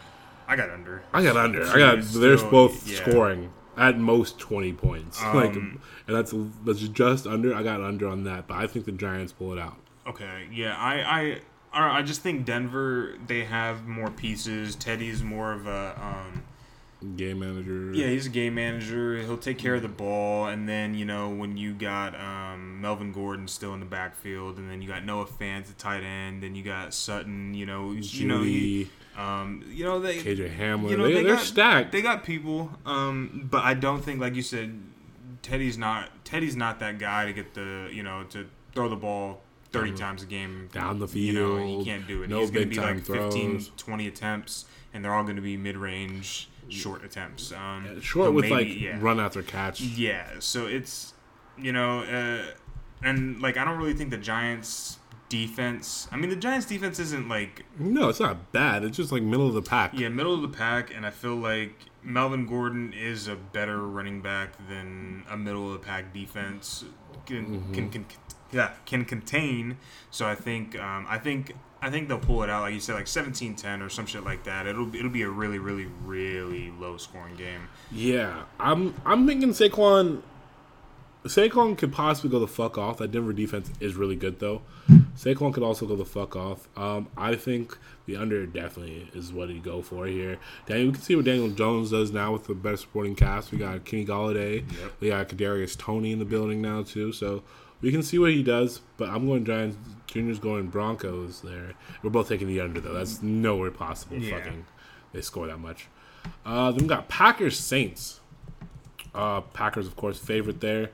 I 0.47 0.55
got 0.55 0.69
under. 0.69 1.03
I 1.11 1.21
got 1.21 1.35
under. 1.35 1.65
I 1.65 1.77
got. 1.77 1.97
it's 1.99 2.13
They're 2.13 2.37
still- 2.37 2.49
both 2.49 2.87
yeah. 2.87 2.97
scoring 2.97 3.51
at 3.75 3.97
most 3.97 4.39
twenty 4.39 4.71
points. 4.71 5.21
like, 5.33 5.51
Um, 5.51 5.81
and 6.07 6.15
that's 6.15 6.33
that's 6.63 6.79
just 6.87 7.27
under. 7.27 7.53
I 7.53 7.63
got 7.63 7.81
under 7.81 8.07
on 8.07 8.23
that, 8.23 8.47
but 8.47 8.55
I 8.57 8.67
think 8.67 8.85
the 8.85 8.91
Giants 8.93 9.33
pull 9.33 9.51
it 9.51 9.59
out. 9.59 9.75
Okay, 10.07 10.47
yeah, 10.51 10.75
I 10.77 11.01
I 11.01 11.41
I 11.73 11.97
I 11.99 12.01
just 12.01 12.21
think 12.21 12.45
Denver 12.45 13.15
they 13.27 13.43
have 13.43 13.85
more 13.87 14.09
pieces. 14.09 14.75
Teddy's 14.75 15.21
more 15.21 15.51
of 15.51 15.67
a 15.67 15.99
um, 16.01 16.43
Game 17.15 17.39
manager. 17.39 17.91
yeah, 17.93 18.07
he's 18.07 18.25
a 18.25 18.29
game 18.29 18.55
manager. 18.55 19.17
He'll 19.17 19.37
take 19.37 19.57
care 19.57 19.75
of 19.75 19.81
the 19.81 19.87
ball, 19.87 20.47
and 20.47 20.67
then 20.67 20.95
you 20.95 21.05
know 21.05 21.29
when 21.29 21.57
you 21.57 21.73
got 21.73 22.19
um, 22.19 22.81
Melvin 22.81 23.11
Gordon 23.11 23.47
still 23.47 23.73
in 23.73 23.79
the 23.79 23.85
backfield, 23.85 24.57
and 24.57 24.69
then 24.69 24.81
you 24.81 24.87
got 24.87 25.05
Noah 25.05 25.25
Fant 25.25 25.69
at 25.69 25.77
tight 25.77 26.03
end, 26.03 26.41
then 26.43 26.55
you 26.55 26.63
got 26.63 26.93
Sutton. 26.93 27.53
You 27.53 27.65
know, 27.65 27.91
you 27.91 28.27
know, 28.27 28.41
he, 28.41 28.89
um, 29.17 29.63
you 29.69 29.83
know 29.83 29.99
they 29.99 30.17
KJ 30.17 30.57
Hamler. 30.57 30.89
you 30.91 30.97
know, 30.97 31.11
they, 31.11 31.29
are 31.29 31.37
stacked. 31.37 31.91
They 31.91 32.01
got 32.01 32.23
people, 32.23 32.71
um, 32.85 33.47
but 33.51 33.63
I 33.63 33.73
don't 33.73 34.03
think, 34.03 34.19
like 34.19 34.35
you 34.35 34.41
said, 34.41 34.79
Teddy's 35.41 35.77
not 35.77 36.25
Teddy's 36.25 36.55
not 36.55 36.79
that 36.79 36.99
guy 36.99 37.25
to 37.25 37.33
get 37.33 37.53
the 37.53 37.89
you 37.91 38.03
know 38.03 38.23
to 38.29 38.47
throw 38.73 38.89
the 38.89 38.95
ball 38.95 39.41
30 39.71 39.89
Down- 39.89 39.97
times 39.97 40.23
a 40.23 40.25
game 40.25 40.69
down 40.71 40.99
the 40.99 41.07
field. 41.07 41.25
You 41.25 41.33
know, 41.33 41.79
he 41.79 41.85
can't 41.85 42.07
do 42.07 42.23
it. 42.23 42.29
no 42.29 42.39
He's 42.39 42.51
going 42.51 42.69
to 42.69 42.75
be 42.75 42.81
like 42.81 43.05
15, 43.05 43.51
throws. 43.51 43.71
20 43.77 44.07
attempts, 44.07 44.65
and 44.93 45.03
they're 45.03 45.13
all 45.13 45.23
going 45.23 45.35
to 45.35 45.41
be 45.41 45.57
mid-range, 45.57 46.47
short 46.73 47.03
attempts. 47.03 47.51
Um, 47.51 48.01
Short 48.01 48.33
with 48.33 48.45
maybe- 48.49 48.55
like 48.55 48.81
yeah. 48.81 48.97
run 48.99 49.19
after 49.19 49.41
catch. 49.43 49.81
Yeah, 49.81 50.27
so 50.39 50.65
it's 50.67 51.13
you 51.57 51.71
know, 51.71 51.99
uh, 52.01 52.53
and 53.03 53.41
like 53.41 53.57
I 53.57 53.63
don't 53.65 53.77
really 53.77 53.93
think 53.93 54.09
the 54.09 54.17
Giants 54.17 54.97
defense. 55.29 56.07
I 56.11 56.17
mean, 56.17 56.29
the 56.29 56.35
Giants 56.35 56.65
defense 56.65 56.99
isn't 56.99 57.27
like 57.27 57.65
No, 57.79 58.09
it's 58.09 58.19
not 58.19 58.51
bad. 58.51 58.83
It's 58.83 58.97
just 58.97 59.11
like 59.11 59.23
middle 59.23 59.47
of 59.47 59.53
the 59.53 59.61
pack. 59.61 59.91
yeah 59.93 60.09
middle 60.09 60.33
of 60.33 60.41
the 60.41 60.47
pack, 60.57 60.93
and 60.95 61.05
I 61.05 61.09
feel 61.09 61.35
like 61.35 61.73
Melvin 62.03 62.45
Gordon 62.45 62.93
is 62.93 63.27
a 63.27 63.35
better 63.35 63.79
running 63.87 64.21
back 64.21 64.53
than 64.67 65.23
a 65.29 65.37
middle 65.37 65.67
of 65.67 65.73
the 65.73 65.85
pack 65.85 66.13
defense 66.13 66.83
can 67.25 67.45
Mm-hmm. 67.45 67.73
can, 67.73 67.89
can 67.89 68.05
yeah 68.51 68.71
can 68.85 69.05
contain. 69.05 69.77
So 70.11 70.27
I 70.27 70.35
think 70.35 70.77
um, 70.79 71.05
I 71.09 71.17
think. 71.17 71.53
I 71.83 71.89
think 71.89 72.07
they'll 72.07 72.17
pull 72.17 72.43
it 72.43 72.49
out, 72.49 72.61
like 72.61 72.73
you 72.73 72.79
said, 72.79 72.95
like 72.95 73.07
17-10 73.07 73.85
or 73.85 73.89
some 73.89 74.05
shit 74.05 74.23
like 74.23 74.45
that. 74.45 74.67
It'll 74.67 74.95
it'll 74.95 75.11
be 75.11 75.23
a 75.23 75.29
really, 75.29 75.59
really, 75.59 75.87
really 76.05 76.71
low 76.79 76.95
scoring 76.95 77.35
game. 77.35 77.67
Yeah, 77.91 78.43
I'm 78.57 78.95
I'm 79.05 79.27
thinking 79.27 79.49
Saquon. 79.49 80.21
Saquon 81.25 81.77
could 81.77 81.91
possibly 81.91 82.29
go 82.29 82.39
the 82.39 82.47
fuck 82.47 82.77
off. 82.77 82.99
That 82.99 83.11
Denver 83.11 83.33
defense 83.33 83.69
is 83.81 83.95
really 83.95 84.15
good 84.15 84.39
though. 84.39 84.61
Saquon 85.17 85.53
could 85.53 85.63
also 85.63 85.85
go 85.85 85.97
the 85.97 86.05
fuck 86.05 86.37
off. 86.37 86.69
Um, 86.77 87.09
I 87.17 87.35
think 87.35 87.77
the 88.05 88.15
under 88.15 88.45
definitely 88.45 89.09
is 89.13 89.33
what 89.33 89.49
he'd 89.49 89.63
go 89.63 89.81
for 89.81 90.05
here. 90.05 90.37
Daniel, 90.65 90.87
we 90.87 90.93
can 90.93 91.01
see 91.01 91.17
what 91.17 91.25
Daniel 91.25 91.49
Jones 91.49 91.91
does 91.91 92.11
now 92.11 92.31
with 92.31 92.47
the 92.47 92.55
better 92.55 92.77
supporting 92.77 93.15
cast. 93.15 93.51
We 93.51 93.57
got 93.57 93.83
Kenny 93.83 94.05
Golladay. 94.05 94.65
Yep. 94.71 94.91
We 95.01 95.09
got 95.09 95.27
Kadarius 95.27 95.77
Toney 95.77 96.13
in 96.13 96.19
the 96.19 96.25
building 96.25 96.61
now 96.61 96.83
too. 96.83 97.11
So 97.11 97.43
we 97.83 97.91
can 97.91 98.01
see 98.01 98.17
what 98.17 98.31
he 98.31 98.41
does. 98.41 98.81
But 98.97 99.09
I'm 99.09 99.27
going 99.27 99.45
Giants. 99.45 99.77
Junior's 100.07 100.39
going 100.39 100.67
Broncos 100.67 101.41
there. 101.41 101.73
We're 102.01 102.09
both 102.09 102.29
taking 102.29 102.47
the 102.47 102.61
under 102.61 102.79
though. 102.79 102.93
That's 102.93 103.21
nowhere 103.21 103.71
possible. 103.71 104.17
Yeah. 104.17 104.37
Fucking 104.37 104.65
they 105.11 105.21
score 105.21 105.45
that 105.47 105.59
much. 105.59 105.87
Uh, 106.45 106.71
then 106.71 106.83
we 106.83 106.87
got 106.87 107.09
Packers 107.09 107.59
Saints. 107.59 108.19
Uh, 109.13 109.41
Packers, 109.41 109.85
of 109.85 109.95
course, 109.95 110.17
favorite 110.17 110.59
there, 110.59 110.89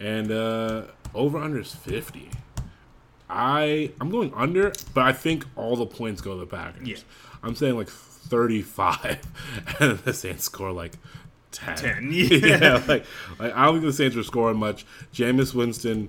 and 0.00 0.30
uh, 0.30 0.84
over 1.14 1.38
under 1.38 1.60
is 1.60 1.74
fifty. 1.74 2.28
I 3.30 3.92
I'm 4.00 4.10
going 4.10 4.32
under, 4.34 4.72
but 4.92 5.04
I 5.04 5.12
think 5.12 5.46
all 5.56 5.76
the 5.76 5.86
points 5.86 6.20
go 6.20 6.34
to 6.34 6.40
the 6.40 6.46
Packers. 6.46 6.86
Yeah. 6.86 6.96
I'm 7.42 7.54
saying 7.54 7.76
like 7.76 7.88
thirty 7.88 8.62
five, 8.62 9.20
and 9.80 9.98
the 10.00 10.12
Saints 10.12 10.44
score 10.44 10.72
like 10.72 10.98
ten. 11.50 11.76
10, 11.76 12.08
yeah, 12.12 12.56
yeah. 12.56 12.82
like, 12.88 13.04
like 13.38 13.54
I 13.54 13.64
don't 13.64 13.74
think 13.74 13.86
the 13.86 13.92
Saints 13.92 14.16
are 14.16 14.22
scoring 14.22 14.58
much. 14.58 14.84
Jameis 15.14 15.54
Winston. 15.54 16.08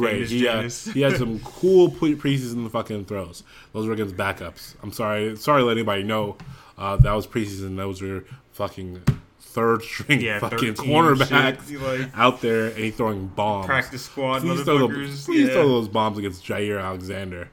Great. 0.00 0.28
He 0.28 0.44
had, 0.44 0.70
he 0.72 1.00
had 1.00 1.16
some 1.16 1.40
cool 1.44 1.90
pre- 1.90 2.14
preseason 2.14 2.70
fucking 2.70 3.06
throws. 3.06 3.42
Those 3.72 3.86
were 3.86 3.94
against 3.94 4.16
backups. 4.16 4.74
I'm 4.82 4.92
sorry. 4.92 5.36
Sorry 5.36 5.62
to 5.62 5.66
let 5.66 5.76
anybody 5.76 6.02
know. 6.02 6.36
Uh, 6.76 6.96
that 6.96 7.12
was 7.12 7.26
preseason. 7.26 7.76
Those 7.76 8.02
were 8.02 8.24
fucking 8.52 9.02
third 9.40 9.82
string 9.82 10.20
Yeah, 10.20 10.38
fucking 10.38 10.74
13 10.74 10.92
cornerbacks 10.92 11.66
shit, 11.68 11.80
like- 11.80 12.10
out 12.14 12.42
there 12.42 12.66
and 12.66 12.76
he 12.76 12.90
throwing 12.90 13.28
bombs. 13.28 13.64
Practice 13.66 14.02
squad 14.04 14.42
Please, 14.42 14.64
throw, 14.64 14.86
the, 14.86 14.94
please 14.94 15.28
yeah. 15.28 15.46
throw 15.54 15.68
those 15.68 15.88
bombs 15.88 16.18
against 16.18 16.44
Jaire 16.44 16.78
Alexander. 16.82 17.48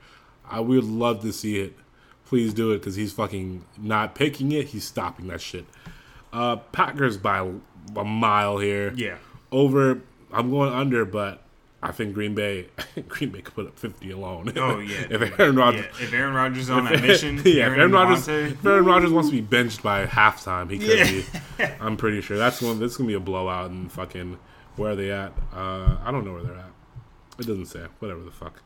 I 0.50 0.60
would 0.60 0.84
love 0.84 1.22
to 1.22 1.32
see 1.32 1.60
it. 1.62 1.78
Please 2.26 2.54
do 2.54 2.72
it 2.72 2.80
because 2.80 2.96
he's 2.96 3.14
fucking 3.14 3.64
not 3.78 4.16
picking 4.16 4.52
it. 4.52 4.68
He's 4.68 4.84
stopping 4.84 5.28
that 5.28 5.40
shit. 5.40 5.66
Uh, 6.34 6.58
Packers 6.58 7.16
by 7.18 7.48
a 7.96 8.04
mile 8.04 8.58
here. 8.58 8.92
Yeah. 8.98 9.18
Over. 9.52 10.02
I'm 10.32 10.50
going 10.50 10.74
under, 10.74 11.06
but 11.06 11.43
I 11.86 11.92
think 11.92 12.14
Green 12.14 12.34
Bay, 12.34 12.68
Green 13.10 13.30
Bay 13.32 13.42
could 13.42 13.54
put 13.54 13.68
up 13.68 13.78
fifty 13.78 14.10
alone. 14.12 14.54
Oh 14.58 14.80
yeah. 14.80 15.06
if. 15.10 15.40
Aaron 15.40 15.56
Rodgers, 15.58 15.86
Yeah, 16.00 16.06
if 16.06 16.14
Aaron 16.14 16.34
Rodgers 16.34 16.64
is 16.64 16.70
on 16.70 16.86
that 16.86 17.02
mission, 17.02 17.36
yeah, 17.46 17.68
if 17.72 17.78
Aaron 17.78 17.92
Rodgers, 17.92 18.28
if 18.28 18.66
Aaron 18.66 18.86
Rodgers 18.86 19.12
wants 19.12 19.30
to 19.30 19.36
be 19.36 19.42
benched 19.42 19.84
by 19.84 20.06
halftime, 20.06 20.72
he 20.72 20.80
could 20.80 20.98
Yeah. 20.98 21.66
be. 21.68 21.74
I'm 21.82 21.98
pretty 21.98 22.22
sure 22.22 22.38
that's 22.38 22.62
one. 22.62 22.80
This 22.80 22.92
is 22.94 22.98
gonna 22.98 23.08
be 23.10 23.14
a 23.16 23.20
blowout 23.20 23.70
and 23.70 23.92
fucking. 23.92 24.40
Where 24.78 24.94
are 24.94 24.96
they 24.96 25.12
at? 25.12 25.34
Uh, 25.54 25.98
I 26.04 26.10
don't 26.12 26.26
know 26.26 26.34
where 26.34 26.44
they're 26.44 26.56
at. 26.56 26.72
It 27.38 27.46
doesn't 27.48 27.66
say. 27.66 27.86
Whatever 28.00 28.22
the 28.24 28.32
fuck. 28.32 28.62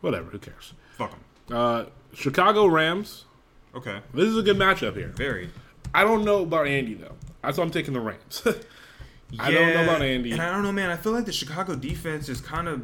Whatever. 0.00 0.30
Who 0.30 0.38
cares? 0.38 0.74
fuck 0.98 1.10
them. 1.12 1.20
Uh, 1.56 1.84
Chicago 2.12 2.66
Rams. 2.66 3.24
Okay. 3.74 4.00
This 4.12 4.26
is 4.26 4.36
a 4.36 4.42
good 4.42 4.56
matchup 4.56 4.96
here. 4.96 5.08
Very. 5.08 5.50
I 5.94 6.02
don't 6.04 6.24
know 6.24 6.42
about 6.42 6.66
Andy 6.66 6.94
though. 6.94 7.14
That's 7.42 7.56
why 7.58 7.64
I'm 7.64 7.70
taking 7.70 7.94
the 7.94 8.00
Rams. 8.00 8.42
I 9.38 9.50
don't 9.50 9.74
know 9.74 9.82
about 9.84 10.02
Andy. 10.02 10.32
And 10.32 10.42
I 10.42 10.50
don't 10.50 10.62
know, 10.62 10.72
man. 10.72 10.90
I 10.90 10.96
feel 10.96 11.12
like 11.12 11.24
the 11.26 11.32
Chicago 11.32 11.74
defense 11.76 12.28
is 12.28 12.40
kind 12.40 12.68
of 12.68 12.82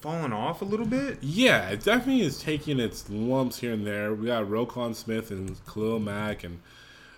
falling 0.00 0.32
off 0.32 0.60
a 0.60 0.64
little 0.64 0.86
bit. 0.86 1.18
Yeah, 1.22 1.70
it 1.70 1.82
definitely 1.82 2.22
is 2.22 2.38
taking 2.38 2.78
its 2.78 3.08
lumps 3.08 3.58
here 3.58 3.72
and 3.72 3.86
there. 3.86 4.14
We 4.14 4.26
got 4.26 4.44
Roquan 4.44 4.94
Smith 4.94 5.30
and 5.30 5.56
Khalil 5.66 5.98
Mack, 5.98 6.44
and 6.44 6.60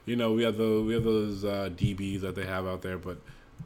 you 0.04 0.16
know 0.16 0.32
we 0.32 0.44
have 0.44 0.56
the 0.56 0.82
we 0.82 0.94
have 0.94 1.04
those 1.04 1.44
uh, 1.44 1.70
DBs 1.76 2.20
that 2.20 2.34
they 2.34 2.44
have 2.46 2.66
out 2.66 2.82
there, 2.82 2.98
but 2.98 3.18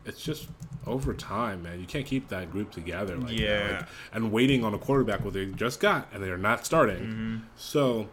it's 0.04 0.22
just 0.22 0.48
over 0.86 1.12
time, 1.12 1.62
man. 1.62 1.80
You 1.80 1.86
can't 1.86 2.06
keep 2.06 2.28
that 2.28 2.50
group 2.50 2.70
together, 2.70 3.16
like 3.16 3.28
that. 3.28 3.34
Yeah. 3.38 3.76
Like, 3.80 3.88
and 4.12 4.32
waiting 4.32 4.64
on 4.64 4.72
a 4.74 4.78
quarterback 4.78 5.24
what 5.24 5.34
they 5.34 5.46
just 5.46 5.80
got, 5.80 6.08
and 6.12 6.22
they 6.22 6.30
are 6.30 6.38
not 6.38 6.64
starting. 6.64 6.96
Mm-hmm. 6.98 7.36
So, 7.56 8.08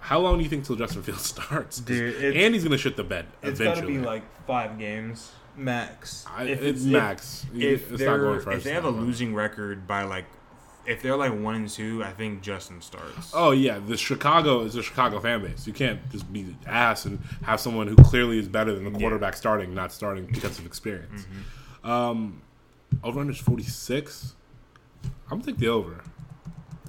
how 0.00 0.20
long 0.20 0.38
do 0.38 0.44
you 0.44 0.50
think 0.50 0.64
till 0.64 0.76
Justin 0.76 1.02
Fields 1.02 1.22
starts? 1.26 1.80
Dude, 1.80 2.34
Andy's 2.36 2.64
gonna 2.64 2.78
shit 2.78 2.96
the 2.96 3.04
bed 3.04 3.26
It's 3.42 3.60
eventually. 3.60 3.94
be 3.94 3.98
like 3.98 4.22
five 4.46 4.78
games 4.78 5.32
max. 5.56 6.24
I, 6.28 6.44
If 6.44 6.62
it's 6.62 6.84
if- 6.84 6.92
max. 6.92 7.46
If, 7.54 7.90
it's 7.90 7.98
they're 8.00 8.10
not 8.10 8.16
going 8.24 8.40
first. 8.40 8.58
if 8.58 8.64
they 8.64 8.72
have 8.72 8.84
a 8.84 8.90
now. 8.90 8.98
losing 8.98 9.34
record 9.34 9.86
by 9.86 10.02
like, 10.04 10.24
if 10.86 11.00
they're 11.02 11.16
like 11.16 11.32
one 11.32 11.54
and 11.54 11.68
two, 11.68 12.04
I 12.04 12.10
think 12.12 12.42
Justin 12.42 12.82
starts. 12.82 13.30
Oh 13.32 13.52
yeah, 13.52 13.78
the 13.78 13.96
Chicago 13.96 14.60
is 14.64 14.76
a 14.76 14.82
Chicago 14.82 15.18
fan 15.18 15.40
base. 15.42 15.66
You 15.66 15.72
can't 15.72 15.98
just 16.10 16.30
be 16.30 16.54
ass 16.66 17.06
and 17.06 17.18
have 17.42 17.58
someone 17.60 17.86
who 17.86 17.96
clearly 17.96 18.38
is 18.38 18.48
better 18.48 18.74
than 18.74 18.84
the 18.92 18.98
quarterback 18.98 19.34
starting, 19.34 19.72
not 19.74 19.92
starting 19.92 20.26
because 20.26 20.58
of 20.58 20.66
experience. 20.66 21.22
Mm-hmm. 21.22 21.90
Um, 21.90 22.42
over 23.02 23.20
under 23.20 23.32
forty 23.32 23.62
six. 23.62 24.34
I'm 25.30 25.38
gonna 25.38 25.44
take 25.52 25.56
the 25.58 25.68
over. 25.68 26.02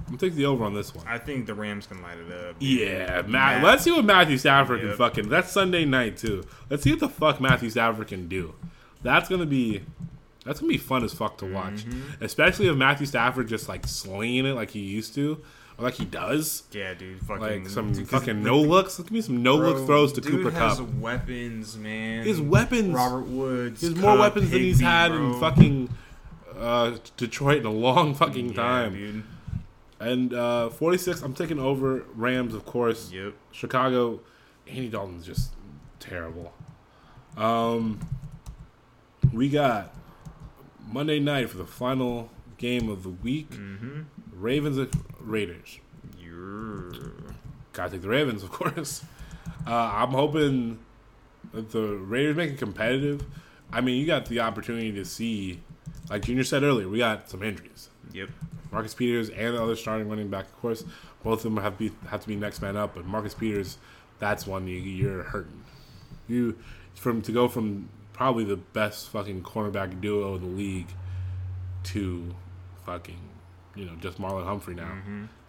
I'm 0.08 0.16
gonna 0.16 0.18
take 0.20 0.36
the 0.36 0.46
over 0.46 0.64
on 0.64 0.74
this 0.76 0.94
one. 0.94 1.06
I 1.08 1.18
think 1.18 1.48
the 1.48 1.56
Rams 1.56 1.88
can 1.88 2.02
light 2.02 2.18
it 2.20 2.32
up. 2.32 2.56
Yeah, 2.60 3.24
Matt. 3.28 3.64
Let's 3.64 3.84
see 3.84 3.92
what 3.92 4.06
Matthew 4.06 4.38
Stafford 4.38 4.80
can 4.82 4.90
Yep. 4.90 4.98
fucking. 4.98 5.30
That's 5.30 5.52
Sunday 5.52 5.84
night 5.86 6.18
too. 6.18 6.44
Let's 6.70 6.84
see 6.84 6.92
what 6.92 7.00
the 7.00 7.10
fuck 7.10 7.42
Matthew 7.42 7.70
Stafford 7.72 8.08
can 8.08 8.28
do. 8.28 8.54
That's 9.02 9.28
gonna 9.30 9.46
be. 9.48 9.82
That's 10.46 10.60
gonna 10.60 10.72
be 10.72 10.78
fun 10.78 11.04
as 11.04 11.12
fuck 11.12 11.40
to 11.40 11.46
watch, 11.52 11.86
Mm-hmm. 11.88 12.24
especially 12.24 12.68
if 12.68 12.76
Matthew 12.78 13.08
Stafford 13.08 13.48
just 13.48 13.68
like 13.68 13.88
slinging 13.88 14.46
it 14.46 14.54
like 14.54 14.70
he 14.70 14.80
used 14.80 15.16
to, 15.16 15.42
or 15.80 15.86
like 15.86 15.96
he 15.96 16.06
does. 16.06 16.62
Yeah, 16.72 16.94
dude. 16.94 17.20
Fucking 17.22 17.64
Like 17.64 17.68
some 17.68 17.92
dude, 17.94 18.08
fucking 18.08 18.44
no 18.44 18.60
looks. 18.60 18.98
Give 18.98 19.10
me 19.12 19.22
some 19.22 19.42
no 19.42 19.58
bro, 19.58 19.72
look 19.72 19.88
throws 19.88 20.14
to 20.14 20.22
dude 20.22 20.32
Cooper 20.44 20.52
has 20.52 20.78
Kupp. 20.78 20.94
weapons, 21.00 21.78
man. 21.78 22.26
His 22.26 22.40
weapons. 22.40 22.94
Robert 22.94 23.26
Woods. 23.26 23.82
He 23.82 23.88
has 23.88 23.96
more 23.96 24.12
Kupp, 24.12 24.20
weapons 24.20 24.52
than 24.52 24.60
he's 24.60 24.80
had 24.82 25.08
bro. 25.14 25.34
in 25.34 25.40
fucking 25.40 25.90
uh, 26.60 26.98
Detroit 27.18 27.58
in 27.62 27.66
a 27.66 27.72
long 27.72 28.14
fucking 28.14 28.50
Yeah, 28.50 28.56
time. 28.56 28.94
dude. 28.94 29.24
And 30.00 30.34
uh, 30.34 30.70
46, 30.70 31.22
I'm 31.22 31.34
taking 31.34 31.60
over 31.60 32.04
Rams, 32.16 32.54
of 32.54 32.66
course. 32.66 33.12
Yep. 33.12 33.34
Chicago, 33.52 34.20
Andy 34.68 34.90
Dalton's 34.90 35.26
just 35.26 35.54
terrible. 36.00 36.54
Um, 37.38 38.00
we 39.34 39.50
got 39.50 39.94
Monday 40.92 41.20
night 41.20 41.50
for 41.50 41.58
the 41.58 41.66
final 41.66 42.30
game 42.58 42.90
of 42.90 43.04
the 43.04 43.10
week. 43.10 43.52
Mm-hmm. 43.52 44.02
Ravens 44.34 44.78
at 44.78 44.90
Raiders. 45.20 45.80
You're. 46.20 46.92
Gotta 47.74 47.92
take 47.92 48.02
the 48.02 48.10
Ravens, 48.10 48.44
of 48.44 48.52
course. 48.52 49.04
Uh, 49.68 49.92
I'm 49.94 50.12
hoping 50.12 50.80
that 51.54 51.72
the 51.72 51.96
Raiders 51.98 52.36
make 52.36 52.52
it 52.52 52.58
competitive. 52.58 53.26
I 53.72 53.82
mean, 53.82 54.00
you 54.00 54.06
got 54.06 54.28
the 54.28 54.40
opportunity 54.42 54.92
to 54.94 55.06
see, 55.06 55.62
like 56.10 56.24
Junior 56.24 56.44
said 56.44 56.64
earlier, 56.64 56.88
we 56.88 57.00
got 57.00 57.30
some 57.30 57.44
injuries. 57.44 57.90
Yep. 58.14 58.30
Marcus 58.76 58.94
Peters 58.94 59.30
and 59.30 59.56
the 59.56 59.64
other 59.64 59.78
starting 59.78 60.10
running 60.10 60.28
back, 60.28 60.48
of 60.48 60.62
course, 60.62 60.84
both 61.24 61.40
of 61.40 61.44
them 61.44 61.64
have 61.64 61.78
be 61.78 61.94
have 62.10 62.20
to 62.20 62.28
be 62.28 62.36
next 62.36 62.62
man 62.62 62.76
up. 62.76 62.94
But 62.96 63.06
Marcus 63.06 63.34
Peters, 63.34 63.78
that's 64.20 64.46
one 64.46 64.68
you, 64.68 64.76
you're 64.76 65.24
hurting. 65.24 65.64
You 66.28 66.58
from 66.94 67.22
to 67.22 67.32
go 67.32 67.48
from 67.48 67.88
probably 68.12 68.44
the 68.44 68.58
best 68.58 69.10
fucking 69.10 69.44
cornerback 69.44 70.02
duo 70.02 70.36
in 70.36 70.42
the 70.42 70.48
league 70.48 70.90
to 71.84 72.36
fucking 72.86 73.20
you 73.76 73.86
know 73.86 73.94
just 74.02 74.20
Marlon 74.20 74.44
Humphrey 74.46 74.76
now. 74.76 74.92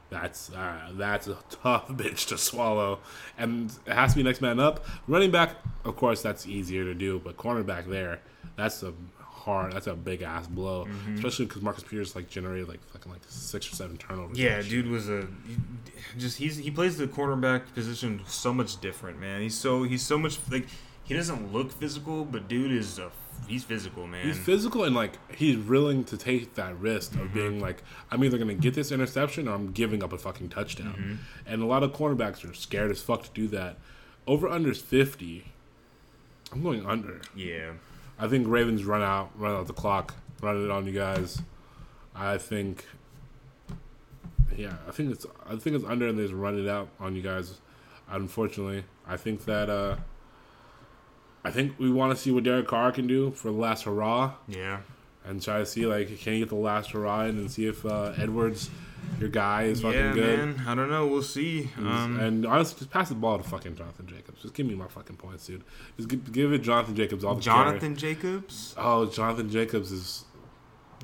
That's 0.08 0.52
uh, 0.52 0.92
that's 0.92 1.26
a 1.26 1.36
tough 1.50 1.88
bitch 1.90 2.28
to 2.28 2.38
swallow, 2.38 3.00
and 3.36 3.72
it 3.86 3.92
has 3.92 4.12
to 4.12 4.18
be 4.18 4.22
next 4.22 4.40
man 4.40 4.60
up. 4.60 4.86
Running 5.08 5.32
back, 5.32 5.56
of 5.84 5.96
course, 5.96 6.22
that's 6.22 6.46
easier 6.46 6.84
to 6.84 6.94
do, 6.94 7.20
but 7.24 7.36
cornerback 7.36 7.88
there, 7.88 8.20
that's 8.54 8.84
a 8.84 8.94
hard, 9.46 9.72
that's 9.72 9.86
a 9.86 9.94
big 9.94 10.22
ass 10.22 10.46
blow, 10.48 10.84
mm-hmm. 10.84 11.14
especially 11.14 11.46
because 11.46 11.62
Marcus 11.62 11.84
Peters 11.84 12.14
like 12.14 12.28
generated 12.28 12.68
like 12.68 12.84
fucking 12.90 13.10
like 13.10 13.22
six 13.28 13.72
or 13.72 13.76
seven 13.76 13.96
turnovers. 13.96 14.38
Yeah, 14.38 14.60
dude 14.60 14.88
was 14.88 15.08
a 15.08 15.26
just 16.18 16.36
he's 16.36 16.56
he 16.56 16.70
plays 16.70 16.98
the 16.98 17.06
cornerback 17.06 17.62
position 17.72 18.20
so 18.26 18.52
much 18.52 18.80
different, 18.80 19.20
man. 19.20 19.40
He's 19.40 19.54
so 19.54 19.84
he's 19.84 20.02
so 20.02 20.18
much 20.18 20.38
like 20.50 20.66
he 21.04 21.14
doesn't 21.14 21.52
look 21.52 21.72
physical, 21.72 22.24
but 22.24 22.48
dude 22.48 22.72
is 22.72 22.98
a 22.98 23.10
he's 23.46 23.62
physical, 23.62 24.06
man. 24.06 24.26
He's 24.26 24.38
physical 24.38 24.82
and 24.82 24.94
like 24.94 25.18
he's 25.32 25.56
willing 25.56 26.04
to 26.04 26.16
take 26.16 26.54
that 26.56 26.78
risk 26.80 27.14
of 27.14 27.32
being 27.32 27.52
mm-hmm. 27.52 27.62
like, 27.62 27.82
I'm 28.10 28.24
either 28.24 28.38
gonna 28.38 28.54
get 28.54 28.74
this 28.74 28.90
interception 28.90 29.46
or 29.46 29.54
I'm 29.54 29.70
giving 29.70 30.02
up 30.02 30.12
a 30.12 30.18
fucking 30.18 30.48
touchdown. 30.48 30.94
Mm-hmm. 30.94 31.14
And 31.46 31.62
a 31.62 31.66
lot 31.66 31.84
of 31.84 31.92
cornerbacks 31.92 32.48
are 32.48 32.52
scared 32.52 32.90
as 32.90 33.00
fuck 33.00 33.22
to 33.22 33.30
do 33.32 33.46
that. 33.48 33.78
Over 34.26 34.48
under 34.48 34.72
is 34.72 34.80
fifty. 34.80 35.52
I'm 36.52 36.62
going 36.62 36.84
under. 36.86 37.20
yeah, 37.34 37.72
I 38.18 38.28
think 38.28 38.48
Ravens 38.48 38.84
run 38.84 39.02
out, 39.02 39.30
run 39.36 39.54
out 39.54 39.66
the 39.66 39.72
clock, 39.72 40.14
run 40.40 40.64
it 40.64 40.70
on 40.70 40.86
you 40.86 40.92
guys. 40.92 41.42
I 42.14 42.38
think, 42.38 42.86
yeah, 44.56 44.76
I 44.88 44.90
think 44.90 45.12
it's 45.12 45.26
I 45.46 45.56
think 45.56 45.76
it's 45.76 45.84
under 45.84 46.08
and 46.08 46.18
they 46.18 46.22
just 46.22 46.34
run 46.34 46.58
it 46.58 46.68
out 46.68 46.88
on 46.98 47.14
you 47.14 47.22
guys. 47.22 47.60
Unfortunately, 48.08 48.84
I 49.06 49.16
think 49.16 49.44
that 49.44 49.68
uh, 49.68 49.96
I 51.44 51.50
think 51.50 51.78
we 51.78 51.90
want 51.90 52.12
to 52.12 52.20
see 52.20 52.30
what 52.32 52.44
Derek 52.44 52.66
Carr 52.66 52.90
can 52.90 53.06
do 53.06 53.30
for 53.30 53.52
the 53.52 53.56
last 53.56 53.84
hurrah 53.84 54.34
yeah. 54.48 54.80
and 55.24 55.40
try 55.40 55.58
to 55.58 55.66
see 55.66 55.86
like 55.86 56.08
can 56.20 56.32
he 56.32 56.38
get 56.40 56.48
the 56.48 56.56
last 56.56 56.90
hurrah 56.90 57.22
in 57.22 57.38
and 57.38 57.50
see 57.50 57.66
if 57.66 57.86
uh, 57.86 58.12
Edwards, 58.16 58.68
your 59.18 59.28
guy, 59.28 59.64
is 59.64 59.82
fucking 59.82 59.98
yeah, 59.98 60.12
good. 60.12 60.38
man. 60.38 60.62
I 60.66 60.74
don't 60.74 60.90
know. 60.90 61.06
We'll 61.06 61.22
see. 61.22 61.70
Um, 61.78 62.18
and 62.20 62.46
honestly, 62.46 62.78
just 62.78 62.90
pass 62.90 63.08
the 63.08 63.14
ball 63.14 63.38
to 63.38 63.44
fucking 63.44 63.76
Jonathan 63.76 64.06
Jacobs. 64.06 64.42
Just 64.42 64.54
give 64.54 64.66
me 64.66 64.74
my 64.74 64.88
fucking 64.88 65.16
points, 65.16 65.46
dude. 65.46 65.64
Just 65.96 66.08
give, 66.08 66.32
give 66.32 66.52
it 66.52 66.58
Jonathan 66.58 66.94
Jacobs 66.94 67.24
all 67.24 67.34
the 67.34 67.42
carry. 67.42 67.64
Jonathan 67.64 67.96
Jacobs. 67.96 68.74
Oh, 68.76 69.06
Jonathan 69.06 69.50
Jacobs 69.50 69.92
is 69.92 70.24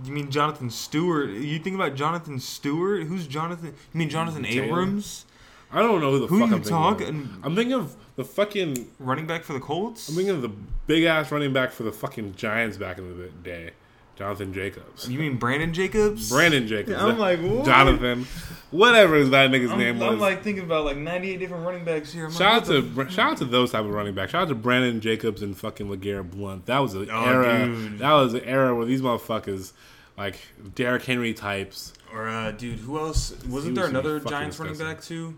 You 0.05 0.13
mean 0.13 0.31
Jonathan 0.31 0.71
Stewart? 0.71 1.31
You 1.31 1.59
think 1.59 1.75
about 1.75 1.95
Jonathan 1.95 2.39
Stewart? 2.39 3.05
Who's 3.05 3.27
Jonathan? 3.27 3.75
You 3.93 3.99
mean 3.99 4.09
Jonathan 4.11 4.43
Taylor? 4.43 4.67
Abrams? 4.67 5.27
I 5.75 5.81
don't 5.81 6.01
know 6.01 6.11
who 6.11 6.19
the 6.21 6.27
Who 6.27 6.41
fuck 6.41 6.51
you 6.51 6.57
I'm 6.57 6.63
thinking. 6.63 7.29
Talking? 7.29 7.41
I'm 7.43 7.57
thinking 7.57 7.73
of 7.73 7.97
the 8.17 8.25
fucking. 8.25 8.91
Running 8.99 9.27
back 9.27 9.43
for 9.43 9.55
the 9.55 9.61
Colts? 9.61 10.09
I'm 10.09 10.15
thinking 10.15 10.35
of 10.35 10.43
the 10.43 10.53
big 10.87 11.05
ass 11.05 11.33
running 11.33 11.53
back 11.55 11.73
for 11.73 11.83
the 11.83 11.93
fucking 11.93 12.35
Giants 12.35 12.77
back 12.77 12.99
in 12.99 13.17
the 13.17 13.29
day, 13.29 13.71
Jonathan 14.17 14.53
Jacobs. 14.53 15.09
you 15.09 15.19
mean 15.19 15.37
Brandon 15.37 15.73
Jacobs? 15.73 16.31
Brandon 16.31 16.67
Jacobs. 16.67 17.01
I'm 17.01 17.19
like, 17.19 17.41
what? 17.41 17.65
Jonathan, 17.65 18.27
whatever 18.71 19.17
is 19.17 19.31
that 19.31 19.51
nigga's 19.51 19.71
I'm, 19.71 19.79
name 19.79 20.03
I'm 20.03 20.13
was. 20.13 20.21
like 20.21 20.43
thinking 20.43 20.65
about 20.65 20.85
like 20.85 20.97
98 20.99 21.39
different 21.39 21.65
running 21.67 21.85
backs 21.85 22.13
here. 22.13 22.27
I'm 22.27 22.33
Shout 22.33 22.63
out 22.63 22.65
to 22.67 23.11
shout 23.11 23.33
out 23.33 23.39
to 23.39 23.45
those 23.47 23.73
type 23.73 23.85
of 23.85 23.91
running 23.91 24.15
backs. 24.15 24.33
Shout 24.33 24.43
out 24.43 24.49
to 24.49 24.55
Brandon 24.55 25.01
Jacobs 25.01 25.43
and 25.43 25.57
fucking 25.57 25.89
LeGarrette 25.89 26.31
Blount. 26.31 26.67
That 26.67 26.79
was 26.81 26.95
an 26.95 27.09
Oh, 27.11 27.25
era. 27.25 27.67
dude. 27.67 27.99
That 28.01 28.13
was 28.13 28.35
an 28.35 28.41
era 28.45 28.75
where 28.75 28.85
these 28.85 29.01
motherfuckers, 29.01 29.73
like 30.19 30.37
Derrick 30.75 31.05
Henry 31.05 31.33
types. 31.33 31.95
Or 32.13 32.29
uh, 32.29 32.53
dude, 32.53 32.81
who 32.81 32.99
else? 32.99 33.33
Wasn't 33.47 33.73
He 33.75 33.81
there 33.81 33.89
another 33.89 34.21
Giants 34.21 34.59
running 34.59 34.77
back 34.77 35.01
too? 35.03 35.35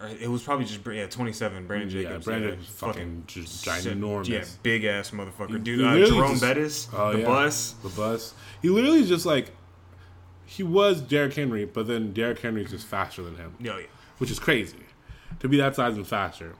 Or 0.00 0.08
it 0.08 0.28
was 0.28 0.42
probably 0.42 0.64
just 0.64 0.80
yeah, 0.86 1.06
27. 1.06 1.66
Brandon 1.66 1.88
Yeah, 1.88 2.02
Jacobs. 2.02 2.24
Brandon 2.24 2.50
yeah, 2.50 2.56
was 2.56 2.66
fucking 2.66 3.24
just 3.26 3.64
ginormous. 3.64 4.28
Yeah, 4.28 4.44
big 4.62 4.84
ass 4.84 5.10
motherfucker, 5.12 5.62
dude. 5.62 5.84
Uh, 5.84 6.06
Jerome 6.06 6.30
just- 6.30 6.42
Bettis, 6.42 6.88
Oh 6.92 7.12
the 7.12 7.20
yeah, 7.20 7.24
bus. 7.26 7.72
the 7.82 7.88
bus. 7.90 8.34
He 8.60 8.68
literally 8.70 9.04
just 9.06 9.24
like 9.26 9.50
he 10.46 10.62
was 10.62 11.00
Derrick 11.00 11.34
Henry, 11.34 11.64
but 11.64 11.86
then 11.86 12.12
Derrick 12.12 12.40
Henry's 12.40 12.70
just 12.70 12.86
faster 12.86 13.22
than 13.22 13.36
him, 13.36 13.54
Yeah, 13.60 13.78
yeah. 13.78 13.86
which 14.18 14.30
is 14.30 14.38
crazy 14.38 14.78
to 15.40 15.48
be 15.48 15.56
that 15.58 15.74
size 15.76 15.96
and 15.96 16.06
faster. 16.06 16.54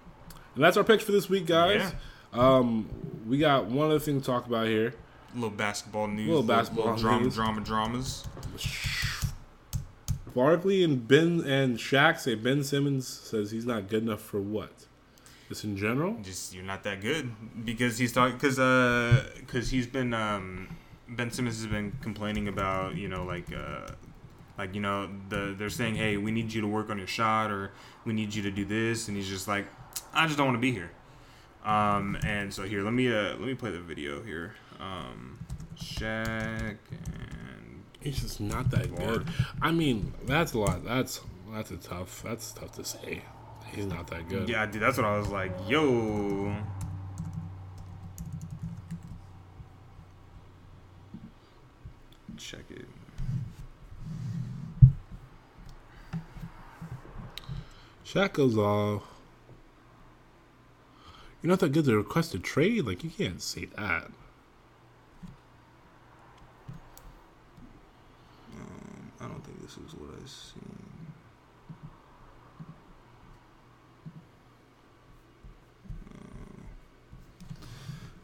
And 0.54 0.62
that's 0.64 0.76
our 0.76 0.84
picks 0.84 1.02
for 1.04 1.12
this 1.12 1.28
week, 1.28 1.46
guys. 1.46 1.92
Um, 2.32 2.88
we 3.28 3.38
got 3.38 3.66
one 3.66 3.86
other 3.90 3.98
thing 4.00 4.20
to 4.20 4.24
talk 4.26 4.46
about 4.46 4.66
here. 4.68 4.94
little 5.34 5.50
basketball 5.50 6.06
news, 6.08 6.28
Little 6.28 6.42
basketball 6.44 6.96
drama, 6.96 7.24
news. 7.24 7.34
drama, 7.34 7.60
dramas. 7.60 8.24
Barkley 10.34 10.82
and 10.82 11.06
Ben 11.06 11.40
and 11.46 11.78
Shaq 11.78 12.18
say 12.18 12.34
Ben 12.34 12.64
Simmons 12.64 13.06
says 13.06 13.50
he's 13.50 13.66
not 13.66 13.88
good 13.88 14.02
enough 14.02 14.20
for 14.20 14.40
what? 14.40 14.86
Just 15.48 15.64
in 15.64 15.76
general? 15.76 16.16
Just 16.22 16.54
you're 16.54 16.64
not 16.64 16.82
that 16.84 17.00
good 17.00 17.30
because 17.64 17.98
he's 17.98 18.12
talking 18.12 18.34
because 18.36 18.58
uh 18.58 19.28
because 19.38 19.70
he's 19.70 19.86
been 19.86 20.12
um 20.12 20.68
Ben 21.08 21.30
Simmons 21.30 21.60
has 21.60 21.66
been 21.66 21.92
complaining 22.00 22.48
about, 22.48 22.96
you 22.96 23.08
know, 23.08 23.24
like, 23.24 23.52
uh, 23.52 23.88
like 24.58 24.74
you 24.74 24.80
know, 24.80 25.08
the 25.28 25.54
they're 25.56 25.68
saying, 25.68 25.96
hey, 25.96 26.16
we 26.16 26.30
need 26.30 26.52
you 26.52 26.60
to 26.60 26.66
work 26.66 26.90
on 26.90 26.98
your 26.98 27.06
shot, 27.06 27.50
or 27.50 27.72
we 28.04 28.12
need 28.12 28.34
you 28.34 28.42
to 28.42 28.50
do 28.50 28.64
this, 28.64 29.08
and 29.08 29.16
he's 29.16 29.28
just 29.28 29.48
like, 29.48 29.66
I 30.12 30.26
just 30.26 30.38
don't 30.38 30.46
want 30.46 30.56
to 30.56 30.60
be 30.60 30.72
here. 30.72 30.90
Um, 31.64 32.16
and 32.24 32.52
so 32.52 32.62
here, 32.62 32.82
let 32.82 32.92
me 32.92 33.12
uh, 33.12 33.30
let 33.30 33.40
me 33.40 33.54
play 33.54 33.70
the 33.70 33.80
video 33.80 34.22
here. 34.22 34.54
Um, 34.80 35.38
Shaq 35.76 36.76
and 36.90 37.23
He's 38.04 38.20
just 38.20 38.40
not 38.40 38.70
that 38.70 38.94
good. 38.94 39.26
I 39.60 39.72
mean, 39.72 40.12
that's 40.24 40.52
a 40.52 40.58
lot. 40.58 40.84
That's 40.84 41.20
that's 41.52 41.70
a 41.70 41.76
tough. 41.78 42.22
That's 42.22 42.52
tough 42.52 42.72
to 42.76 42.84
say. 42.84 43.22
He's 43.74 43.86
not 43.86 44.06
that 44.08 44.28
good. 44.28 44.48
yeah, 44.48 44.66
dude, 44.66 44.82
that's 44.82 44.96
what 44.98 45.06
I 45.06 45.18
was 45.18 45.28
like, 45.28 45.52
yo. 45.66 46.54
Check 52.36 52.64
it. 52.70 52.86
Shaq 58.04 58.34
goes 58.34 58.56
off. 58.56 59.02
You're 61.42 61.50
not 61.50 61.60
that 61.60 61.72
good 61.72 61.84
to 61.86 61.96
request 61.96 62.34
a 62.34 62.38
trade. 62.38 62.86
Like 62.86 63.02
you 63.02 63.10
can't 63.10 63.42
say 63.42 63.66
that. 63.76 64.10
Um, 68.54 69.12
I 69.20 69.26
don't 69.26 69.44
think 69.44 69.60
this 69.60 69.72
is 69.72 69.94
what 69.94 70.10
I 70.10 70.26
seen. 70.26 70.78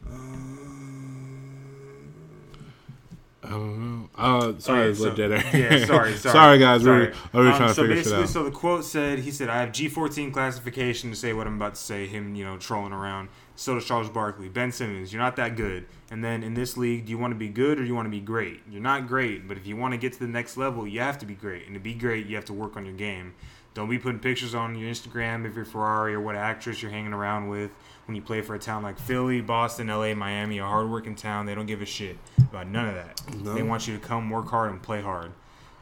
I 3.43 3.49
don't 3.49 3.79
know. 3.79 4.09
Uh, 4.15 4.53
sorry, 4.59 4.81
Okay, 4.89 4.93
so, 4.99 5.15
dead 5.15 5.31
air. 5.31 5.43
Yeah, 5.79 5.85
sorry, 5.85 6.13
sorry. 6.15 6.33
sorry, 6.33 6.59
guys. 6.59 6.83
Sorry. 6.83 7.11
We're, 7.33 7.41
we're 7.41 7.49
Um, 7.51 7.57
trying 7.57 7.69
to 7.69 7.73
so 7.73 7.81
figure 7.81 7.95
shit 7.95 8.03
basically, 8.05 8.23
out. 8.23 8.29
so 8.29 8.43
the 8.43 8.51
quote 8.51 8.85
said, 8.85 9.19
he 9.19 9.31
said, 9.31 9.49
I 9.49 9.59
have 9.61 9.69
G14 9.69 10.31
classification 10.31 11.09
to 11.09 11.15
say 11.15 11.33
what 11.33 11.47
I'm 11.47 11.55
about 11.55 11.73
to 11.73 11.81
say, 11.81 12.05
him, 12.05 12.35
you 12.35 12.45
know, 12.45 12.57
trolling 12.57 12.93
around. 12.93 13.29
So 13.55 13.73
does 13.75 13.85
Charles 13.85 14.09
Barkley. 14.09 14.47
Ben 14.47 14.71
Simmons, 14.71 15.11
you're 15.11 15.21
not 15.21 15.35
that 15.37 15.55
good. 15.55 15.87
And 16.11 16.23
then 16.23 16.43
in 16.43 16.53
this 16.53 16.77
league, 16.77 17.05
do 17.05 17.11
you 17.11 17.17
want 17.17 17.31
to 17.31 17.37
be 17.37 17.49
good 17.49 17.79
or 17.79 17.81
do 17.81 17.87
you 17.87 17.95
want 17.95 18.05
to 18.05 18.11
be 18.11 18.19
great? 18.19 18.61
You're 18.69 18.81
not 18.81 19.07
great, 19.07 19.47
but 19.47 19.57
if 19.57 19.65
you 19.65 19.75
want 19.75 19.93
to 19.93 19.97
get 19.97 20.13
to 20.13 20.19
the 20.19 20.27
next 20.27 20.55
level, 20.55 20.87
you 20.87 20.99
have 20.99 21.17
to 21.19 21.25
be 21.25 21.33
great. 21.35 21.65
And 21.65 21.73
to 21.73 21.79
be 21.79 21.93
great, 21.95 22.27
you 22.27 22.35
have 22.35 22.45
to 22.45 22.53
work 22.53 22.77
on 22.77 22.85
your 22.85 22.95
game. 22.95 23.33
Don't 23.73 23.89
be 23.89 23.97
putting 23.97 24.19
pictures 24.19 24.53
on 24.53 24.75
your 24.77 24.89
Instagram 24.91 25.45
of 25.47 25.55
your 25.55 25.65
Ferrari 25.65 26.13
or 26.13 26.19
what 26.21 26.35
actress 26.35 26.81
you're 26.81 26.91
hanging 26.91 27.13
around 27.13 27.47
with 27.47 27.71
when 28.11 28.17
you 28.17 28.21
play 28.21 28.41
for 28.41 28.55
a 28.55 28.59
town 28.59 28.83
like 28.83 28.99
Philly, 28.99 29.39
Boston, 29.39 29.87
LA, 29.87 30.13
Miami, 30.13 30.57
a 30.57 30.65
hardworking 30.65 31.15
town. 31.15 31.45
They 31.45 31.55
don't 31.55 31.65
give 31.65 31.81
a 31.81 31.85
shit 31.85 32.17
about 32.37 32.67
none 32.67 32.89
of 32.89 32.95
that. 32.95 33.21
No. 33.37 33.53
They 33.53 33.63
want 33.63 33.87
you 33.87 33.97
to 33.97 34.05
come 34.05 34.29
work 34.29 34.49
hard 34.49 34.69
and 34.69 34.83
play 34.83 35.01
hard. 35.01 35.31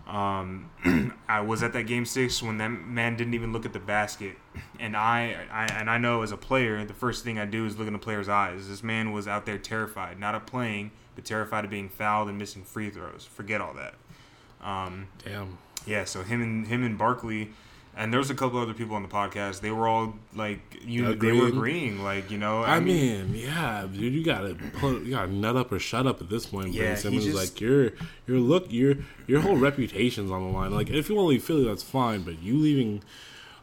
Um, 0.06 0.70
I 1.28 1.42
was 1.42 1.64
at 1.64 1.74
that 1.74 1.88
game 1.88 2.06
six 2.06 2.44
when 2.44 2.60
that 2.60 2.68
man 2.68 3.18
didn't 3.18 3.34
even 3.34 3.52
look 3.52 3.66
at 3.66 3.74
the 3.74 3.80
basket, 3.80 4.38
and 4.80 4.96
I, 4.96 5.38
I 5.52 5.66
and 5.74 5.90
I 5.90 5.98
know 5.98 6.22
as 6.22 6.32
a 6.32 6.38
player, 6.38 6.86
the 6.86 6.94
first 6.94 7.24
thing 7.24 7.40
I 7.40 7.46
do 7.46 7.66
is 7.66 7.80
look 7.80 7.88
in 7.88 7.94
the 7.94 8.00
player's 8.00 8.30
eyes. 8.30 8.68
This 8.68 8.84
man 8.84 9.12
was 9.12 9.28
out 9.28 9.48
there 9.48 9.58
terrified, 9.58 10.20
not 10.20 10.36
of 10.36 10.46
playing, 10.46 10.92
but 11.16 11.26
terrified 11.26 11.66
of 11.66 11.72
being 11.72 11.90
fouled 11.90 12.30
and 12.30 12.38
missing 12.38 12.64
free 12.64 12.92
throws. 12.92 13.26
Forget 13.26 13.60
all 13.60 13.74
that. 13.74 13.96
Um, 14.62 15.08
Damn. 15.26 15.58
yeah, 15.88 16.04
so 16.04 16.22
him 16.22 16.44
and 16.44 16.68
him 16.68 16.84
and 16.84 16.96
Barkley, 16.96 17.50
and 18.00 18.14
there 18.14 18.18
was 18.18 18.30
a 18.30 18.34
couple 18.34 18.58
other 18.60 18.74
people 18.74 18.96
on 18.96 19.04
the 19.04 19.10
podcast. 19.10 19.60
They 19.60 19.72
were 19.72 19.86
all 19.88 20.16
like, 20.34 20.62
you, 20.86 21.14
they 21.16 21.34
were 21.34 21.48
Agreeing. 21.48 22.02
like 22.02 22.32
you 22.32 22.38
know. 22.38 22.64
I 22.64 22.80
mean, 22.80 23.36
yeah, 23.36 23.86
dude, 23.92 24.14
you 24.14 24.24
gotta 24.24 24.56
put, 24.80 25.04
you 25.04 25.12
gotta 25.12 25.32
nut 25.32 25.58
up 25.58 25.72
or 25.74 25.80
shut 25.80 26.08
up 26.08 26.22
at 26.22 26.30
this 26.30 26.46
point. 26.46 26.74
Yeah, 26.74 26.96
Simmons, 26.96 27.26
just- 27.26 27.38
like 27.38 27.60
your 27.60 27.92
your 28.26 28.38
look, 28.40 28.72
your 28.72 28.96
your 29.28 29.42
whole 29.42 29.58
reputation's 29.58 30.32
on 30.32 30.48
the 30.48 30.58
line. 30.58 30.72
Like, 30.72 30.90
if 30.90 31.10
you 31.10 31.16
want 31.16 31.26
to 31.26 31.30
leave 31.30 31.44
Philly, 31.44 31.66
that's 31.66 31.84
fine, 31.84 32.22
but 32.24 32.42
you 32.42 32.58
leaving 32.58 33.04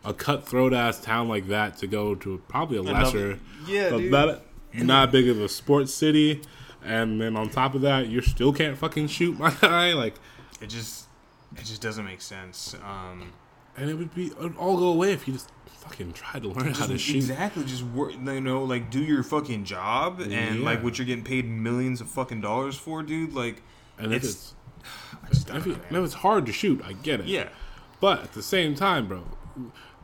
a 0.04 0.12
cutthroat 0.12 0.72
ass 0.74 1.00
town 1.00 1.28
like 1.28 1.48
that 1.48 1.78
to 1.78 1.86
go 1.86 2.14
to 2.14 2.38
probably 2.46 2.76
a 2.76 2.82
lesser, 2.82 3.40
yeah, 3.66 3.94
a 3.94 3.98
not, 3.98 4.42
not 4.74 5.10
big 5.10 5.28
of 5.28 5.40
a 5.40 5.48
sports 5.48 5.92
city, 5.94 6.42
and 6.84 7.20
then 7.20 7.36
on 7.36 7.48
top 7.48 7.74
of 7.74 7.80
that, 7.80 8.06
you 8.08 8.20
still 8.20 8.52
can't 8.52 8.76
fucking 8.76 9.08
shoot, 9.08 9.38
my 9.38 9.50
guy. 9.62 9.94
Like, 9.94 10.14
it 10.60 10.66
just, 10.68 11.06
it 11.56 11.64
just 11.64 11.80
doesn't 11.80 12.04
make 12.04 12.20
sense. 12.20 12.76
Um, 12.84 13.32
and 13.76 13.90
it 13.90 13.94
would 13.94 14.14
be 14.14 14.26
it 14.26 14.38
would 14.38 14.56
all 14.56 14.76
go 14.76 14.88
away 14.88 15.12
if 15.12 15.26
you 15.26 15.34
just 15.34 15.50
fucking 15.66 16.12
tried 16.12 16.42
to 16.42 16.48
learn 16.48 16.74
how 16.74 16.86
to 16.86 16.98
shoot. 16.98 17.16
Exactly, 17.16 17.64
just 17.64 17.82
work. 17.84 18.12
You 18.12 18.40
know, 18.40 18.64
like 18.64 18.90
do 18.90 19.00
your 19.00 19.22
fucking 19.22 19.64
job, 19.64 20.20
and 20.20 20.62
like 20.64 20.82
what 20.82 20.98
you're 20.98 21.06
getting 21.06 21.24
paid 21.24 21.46
millions 21.46 22.00
of 22.00 22.08
fucking 22.08 22.40
dollars 22.40 22.76
for, 22.76 23.02
dude. 23.02 23.32
Like, 23.32 23.62
And 23.98 24.12
it's, 24.12 24.24
it's 24.24 24.54
I 25.24 25.28
just 25.28 25.48
it, 25.50 25.66
man. 25.90 26.00
if 26.00 26.04
it's 26.04 26.14
hard 26.14 26.46
to 26.46 26.52
shoot, 26.52 26.82
I 26.84 26.92
get 26.92 27.20
it. 27.20 27.26
yeah. 27.26 27.48
But 28.00 28.22
at 28.22 28.32
the 28.34 28.42
same 28.42 28.74
time, 28.74 29.08
bro, 29.08 29.24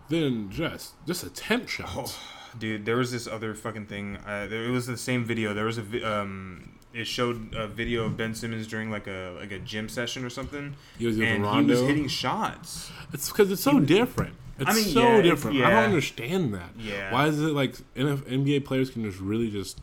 then 0.09 0.51
just 0.51 0.95
just 1.07 1.23
attempt 1.25 1.69
shots. 1.69 2.17
Oh, 2.19 2.59
dude, 2.59 2.87
there 2.87 2.97
was 2.97 3.13
this 3.13 3.27
other 3.27 3.55
fucking 3.55 3.87
thing. 3.87 4.17
Uh, 4.27 4.47
there, 4.47 4.65
it 4.65 4.71
was 4.71 4.87
the 4.87 4.97
same 4.97 5.25
video. 5.25 5.53
There 5.53 5.67
was 5.67 5.79
a 5.79 6.11
um, 6.11 6.79
it 6.95 7.07
showed 7.07 7.55
a 7.55 7.67
video 7.67 8.05
of 8.05 8.17
Ben 8.17 8.35
Simmons 8.35 8.67
during 8.67 8.91
like 8.91 9.07
a 9.07 9.37
like 9.39 9.51
a 9.53 9.59
gym 9.59 9.89
session 9.89 10.25
or 10.25 10.31
something, 10.31 10.77
He 10.99 11.07
was 11.07 11.17
with 11.19 11.27
and 11.29 11.45
he 11.47 11.65
was 11.71 11.81
hitting 11.81 12.09
shots. 12.09 12.91
It's 13.13 13.29
because 13.29 13.51
it's 13.51 13.63
so 13.63 13.81
different. 13.81 14.35
It's 14.59 14.71
I 14.71 14.75
mean, 14.75 14.85
so 14.85 15.01
yeah, 15.03 15.09
it's- 15.19 15.25
different. 15.31 15.63
I 15.63 15.71
don't 15.71 15.85
understand 15.85 16.55
that. 16.55 16.71
Yeah. 16.79 17.13
Why 17.13 17.27
is 17.27 17.41
it 17.41 17.53
like 17.55 17.77
NBA 17.97 18.65
players 18.65 18.91
can 18.91 19.03
just 19.05 19.19
really 19.21 19.51
just 19.51 19.81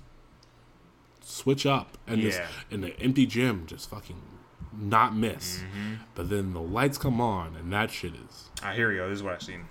switch 1.21 1.65
up 1.65 1.97
and 2.07 2.21
just 2.21 2.41
in 2.71 2.81
the 2.81 2.99
empty 2.99 3.25
gym 3.25 3.65
just 3.67 3.89
fucking 3.89 4.21
not 4.79 5.15
miss, 5.15 5.57
Mm-hmm. 5.59 5.93
but 6.15 6.29
then 6.29 6.53
the 6.53 6.61
lights 6.61 6.97
come 6.97 7.19
on 7.19 7.55
and 7.55 7.71
that 7.73 7.91
shit 7.91 8.13
is. 8.13 8.49
I 8.63 8.75
hear 8.75 8.91
you. 8.91 9.01
This 9.09 9.17
is 9.17 9.23
what 9.23 9.33
I've 9.33 9.41
seen. 9.41 9.65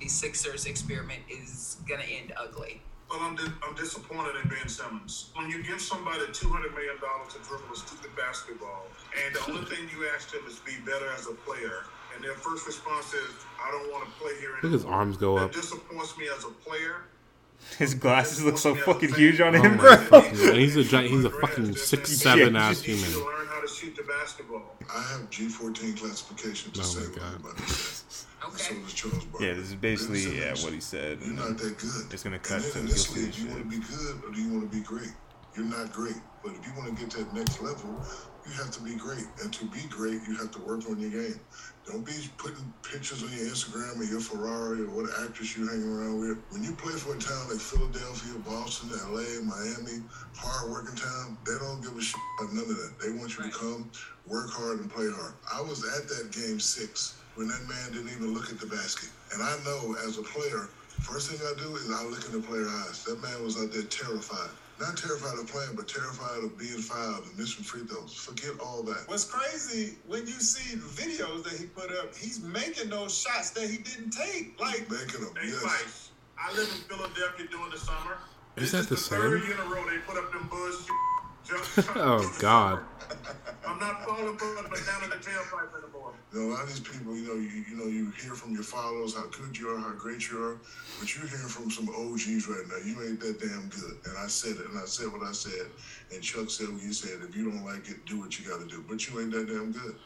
the 0.00 0.08
Sixers 0.08 0.66
experiment 0.66 1.22
is 1.30 1.76
gonna 1.88 2.02
end 2.02 2.32
ugly. 2.36 2.82
Well, 3.10 3.20
I'm, 3.22 3.36
di- 3.36 3.52
I'm 3.66 3.74
disappointed 3.74 4.34
in 4.42 4.48
Ben 4.50 4.68
Simmons. 4.68 5.30
When 5.34 5.48
you 5.48 5.62
give 5.62 5.80
somebody 5.80 6.20
$200 6.26 6.74
million 6.74 6.96
to 7.00 7.38
dribble 7.48 7.72
a 7.72 7.76
stupid 7.76 8.14
basketball, 8.16 8.86
and 9.24 9.34
the 9.34 9.50
only 9.50 9.64
thing 9.64 9.88
you 9.96 10.06
ask 10.14 10.30
them 10.30 10.42
is 10.46 10.58
be 10.60 10.72
better 10.84 11.08
as 11.16 11.26
a 11.26 11.32
player, 11.32 11.84
and 12.14 12.22
their 12.22 12.34
first 12.34 12.66
response 12.66 13.14
is, 13.14 13.30
I 13.62 13.70
don't 13.70 13.90
want 13.90 14.04
to 14.04 14.10
play 14.20 14.32
here 14.40 14.50
Look 14.62 14.72
his 14.72 14.84
arms 14.84 15.16
go 15.16 15.36
that 15.36 15.44
up. 15.46 15.52
disappoint 15.52 16.18
me 16.18 16.28
as 16.36 16.44
a 16.44 16.48
player. 16.48 17.04
His 17.78 17.94
glasses 17.94 18.42
look 18.42 18.58
so 18.58 18.74
fucking 18.74 19.14
huge 19.14 19.40
on 19.40 19.54
Oh 19.54 19.62
him, 19.62 19.76
my 19.76 19.96
bro. 20.10 20.20
he's 20.22 20.76
a 20.76 20.84
gi- 20.84 21.08
he's 21.08 21.24
a 21.24 21.30
fucking 21.30 21.74
six 21.76 22.10
seven 22.16 22.54
Yeah, 22.54 22.68
ass 22.70 22.80
human. 22.82 23.04
learn 23.24 23.46
how 23.46 23.60
to 23.60 23.68
shoot 23.68 23.94
the 23.94 24.02
basketball. 24.04 24.62
I 24.92 25.02
have 25.12 25.28
G14 25.30 25.98
classification 25.98 26.72
to 26.72 26.80
Oh 26.80 26.82
say 26.82 27.00
my 27.00 27.06
what 27.06 27.14
God. 27.16 27.34
I'm 27.34 27.40
about 27.44 27.56
to 27.58 27.62
say. 27.72 28.26
Okay. 28.46 28.80
Does 28.82 28.92
Charles 28.94 29.24
Barkley. 29.26 29.46
Yeah, 29.48 29.54
this 29.54 29.66
is 29.68 29.74
basically 29.74 30.38
yeah 30.38 30.54
what 30.62 30.72
he 30.72 30.80
said. 30.80 31.18
You're 31.20 31.34
not 31.34 31.58
that 31.58 31.76
good. 31.78 32.12
It's 32.12 32.22
gonna 32.22 32.36
And 32.36 32.42
cut 32.44 32.62
then 32.62 32.72
to 32.72 32.78
in 32.80 32.86
you'll 32.86 32.96
see 32.96 33.20
league, 33.20 33.32
do 33.34 33.42
you 33.42 33.48
want 33.50 33.62
to 33.62 33.68
be 33.68 33.84
good 33.84 34.24
or 34.24 34.30
do 34.34 34.42
you 34.42 34.48
want 34.52 34.70
to 34.70 34.76
be 34.76 34.82
great? 34.82 35.12
You're 35.56 35.66
not 35.66 35.92
great, 35.92 36.16
but 36.42 36.52
if 36.54 36.66
you 36.66 36.72
want 36.76 36.88
to 36.88 37.02
get 37.02 37.10
to 37.12 37.18
that 37.24 37.34
next 37.34 37.60
level, 37.60 38.00
you 38.48 38.54
have 38.56 38.70
to 38.72 38.80
be 38.80 38.94
great. 38.94 39.26
And 39.42 39.52
to 39.52 39.64
be 39.66 39.80
great, 39.88 40.20
you 40.26 40.36
have 40.36 40.50
to 40.52 40.60
work 40.60 40.88
on 40.88 40.98
your 40.98 41.10
game. 41.10 41.40
Don't 41.86 42.04
be 42.04 42.12
putting 42.36 42.72
pictures 42.82 43.22
on 43.22 43.32
your 43.32 43.48
Instagram 43.48 44.00
of 44.00 44.08
your 44.10 44.20
Ferrari 44.20 44.82
or 44.82 44.90
what 44.92 45.10
actress 45.24 45.56
you 45.56 45.68
hanging 45.68 45.88
around 45.88 46.20
with. 46.20 46.38
When 46.50 46.62
you 46.62 46.72
play 46.72 46.92
for 46.92 47.16
a 47.16 47.18
town 47.18 47.48
like 47.48 47.60
Philadelphia, 47.60 48.36
Boston, 48.44 48.90
LA, 49.08 49.40
Miami, 49.40 50.04
hard 50.36 50.70
working 50.70 50.96
town, 50.96 51.36
they 51.46 51.56
don't 51.60 51.80
give 51.80 51.96
a 51.96 52.02
shit 52.02 52.20
about 52.38 52.52
none 52.52 52.64
of 52.64 52.76
that. 52.76 52.92
They 53.00 53.12
want 53.12 53.36
you 53.36 53.44
to 53.44 53.50
come, 53.50 53.90
work 54.26 54.50
hard, 54.50 54.80
and 54.80 54.90
play 54.92 55.08
hard. 55.08 55.32
I 55.52 55.60
was 55.62 55.84
at 55.84 56.08
that 56.08 56.32
game 56.32 56.60
six 56.60 57.16
when 57.36 57.48
that 57.48 57.64
man 57.68 57.92
didn't 57.92 58.12
even 58.12 58.34
look 58.34 58.50
at 58.50 58.60
the 58.60 58.66
basket. 58.66 59.08
And 59.32 59.42
I 59.42 59.56
know 59.64 59.96
as 60.04 60.18
a 60.18 60.22
player, 60.22 60.68
first 61.00 61.30
thing 61.30 61.40
I 61.40 61.56
do 61.56 61.76
is 61.76 61.90
I 61.90 62.04
look 62.04 62.24
in 62.26 62.32
the 62.32 62.46
player's 62.46 62.68
eyes. 62.68 63.04
That 63.04 63.22
man 63.22 63.42
was 63.44 63.56
out 63.56 63.72
there 63.72 63.82
terrified. 63.84 64.50
Not 64.80 64.96
terrified 64.96 65.38
of 65.38 65.46
playing, 65.48 65.74
but 65.74 65.88
terrified 65.88 66.44
of 66.44 66.56
being 66.56 66.78
fouled 66.78 67.24
and 67.26 67.36
missing 67.38 67.64
free 67.64 67.82
throws. 67.82 68.14
Forget 68.14 68.60
all 68.60 68.82
that. 68.84 69.08
What's 69.08 69.24
crazy 69.24 69.96
when 70.06 70.26
you 70.26 70.34
see 70.38 70.76
the 70.76 70.86
videos 70.86 71.42
that 71.44 71.54
he 71.58 71.66
put 71.66 71.90
up, 71.98 72.14
he's 72.14 72.40
making 72.40 72.90
those 72.90 73.16
shots 73.18 73.50
that 73.50 73.68
he 73.68 73.78
didn't 73.78 74.10
take. 74.10 74.58
Like 74.60 74.88
Making 74.90 75.22
them, 75.24 75.34
Hey, 75.40 75.48
yes. 75.48 75.62
Vice, 75.62 76.10
I 76.38 76.52
live 76.54 76.68
in 76.68 76.82
Philadelphia 76.96 77.46
during 77.50 77.70
the 77.70 77.78
summer. 77.78 78.18
Is 78.56 78.70
This 78.70 78.72
that 78.72 78.78
is 78.78 78.88
the 78.88 78.96
third 79.16 79.40
same? 79.42 79.50
year 79.50 79.60
in 79.60 79.66
a 79.66 79.70
row 79.74 79.84
they 79.90 79.98
put 79.98 80.16
up 80.16 80.30
them 80.32 80.46
buzz 80.50 80.86
jump 80.86 80.98
Oh 81.96 82.36
God. 82.40 82.80
I'm 83.66 83.78
not 83.78 84.04
falling 84.04 84.36
for 84.36 84.62
the 84.62 84.68
banana 84.68 85.04
in 85.04 85.10
the 85.10 85.16
tailpipe 85.16 85.72
anymore. 85.82 86.12
You 86.32 86.40
know, 86.40 86.48
a 86.48 86.52
lot 86.52 86.62
of 86.64 86.68
these 86.68 86.80
people, 86.80 87.16
you 87.16 87.26
know, 87.26 87.34
you 87.34 87.64
you 87.68 87.76
know, 87.76 87.86
you 87.86 88.10
hear 88.20 88.34
from 88.34 88.52
your 88.52 88.62
followers 88.62 89.14
how 89.14 89.26
good 89.28 89.56
you 89.56 89.70
are, 89.70 89.78
how 89.78 89.92
great 89.92 90.28
you 90.30 90.42
are, 90.42 90.58
but 90.98 91.14
you're 91.14 91.26
hearing 91.26 91.48
from 91.48 91.70
some 91.70 91.88
OGs 91.88 92.48
right 92.48 92.66
now. 92.68 92.76
You 92.84 93.02
ain't 93.08 93.20
that 93.20 93.40
damn 93.40 93.68
good. 93.68 93.96
And 94.04 94.18
I 94.18 94.26
said 94.26 94.56
it, 94.56 94.68
and 94.68 94.78
I 94.78 94.84
said 94.84 95.10
what 95.10 95.22
I 95.22 95.32
said, 95.32 95.68
and 96.12 96.22
Chuck 96.22 96.50
said 96.50 96.68
what 96.68 96.82
you 96.82 96.92
said. 96.92 97.20
If 97.26 97.34
you 97.34 97.50
don't 97.50 97.64
like 97.64 97.88
it, 97.88 98.04
do 98.04 98.20
what 98.20 98.38
you 98.38 98.48
got 98.48 98.60
to 98.60 98.66
do. 98.66 98.84
But 98.86 99.08
you 99.08 99.20
ain't 99.20 99.32
that 99.32 99.46
damn 99.46 99.72
good. 99.72 99.96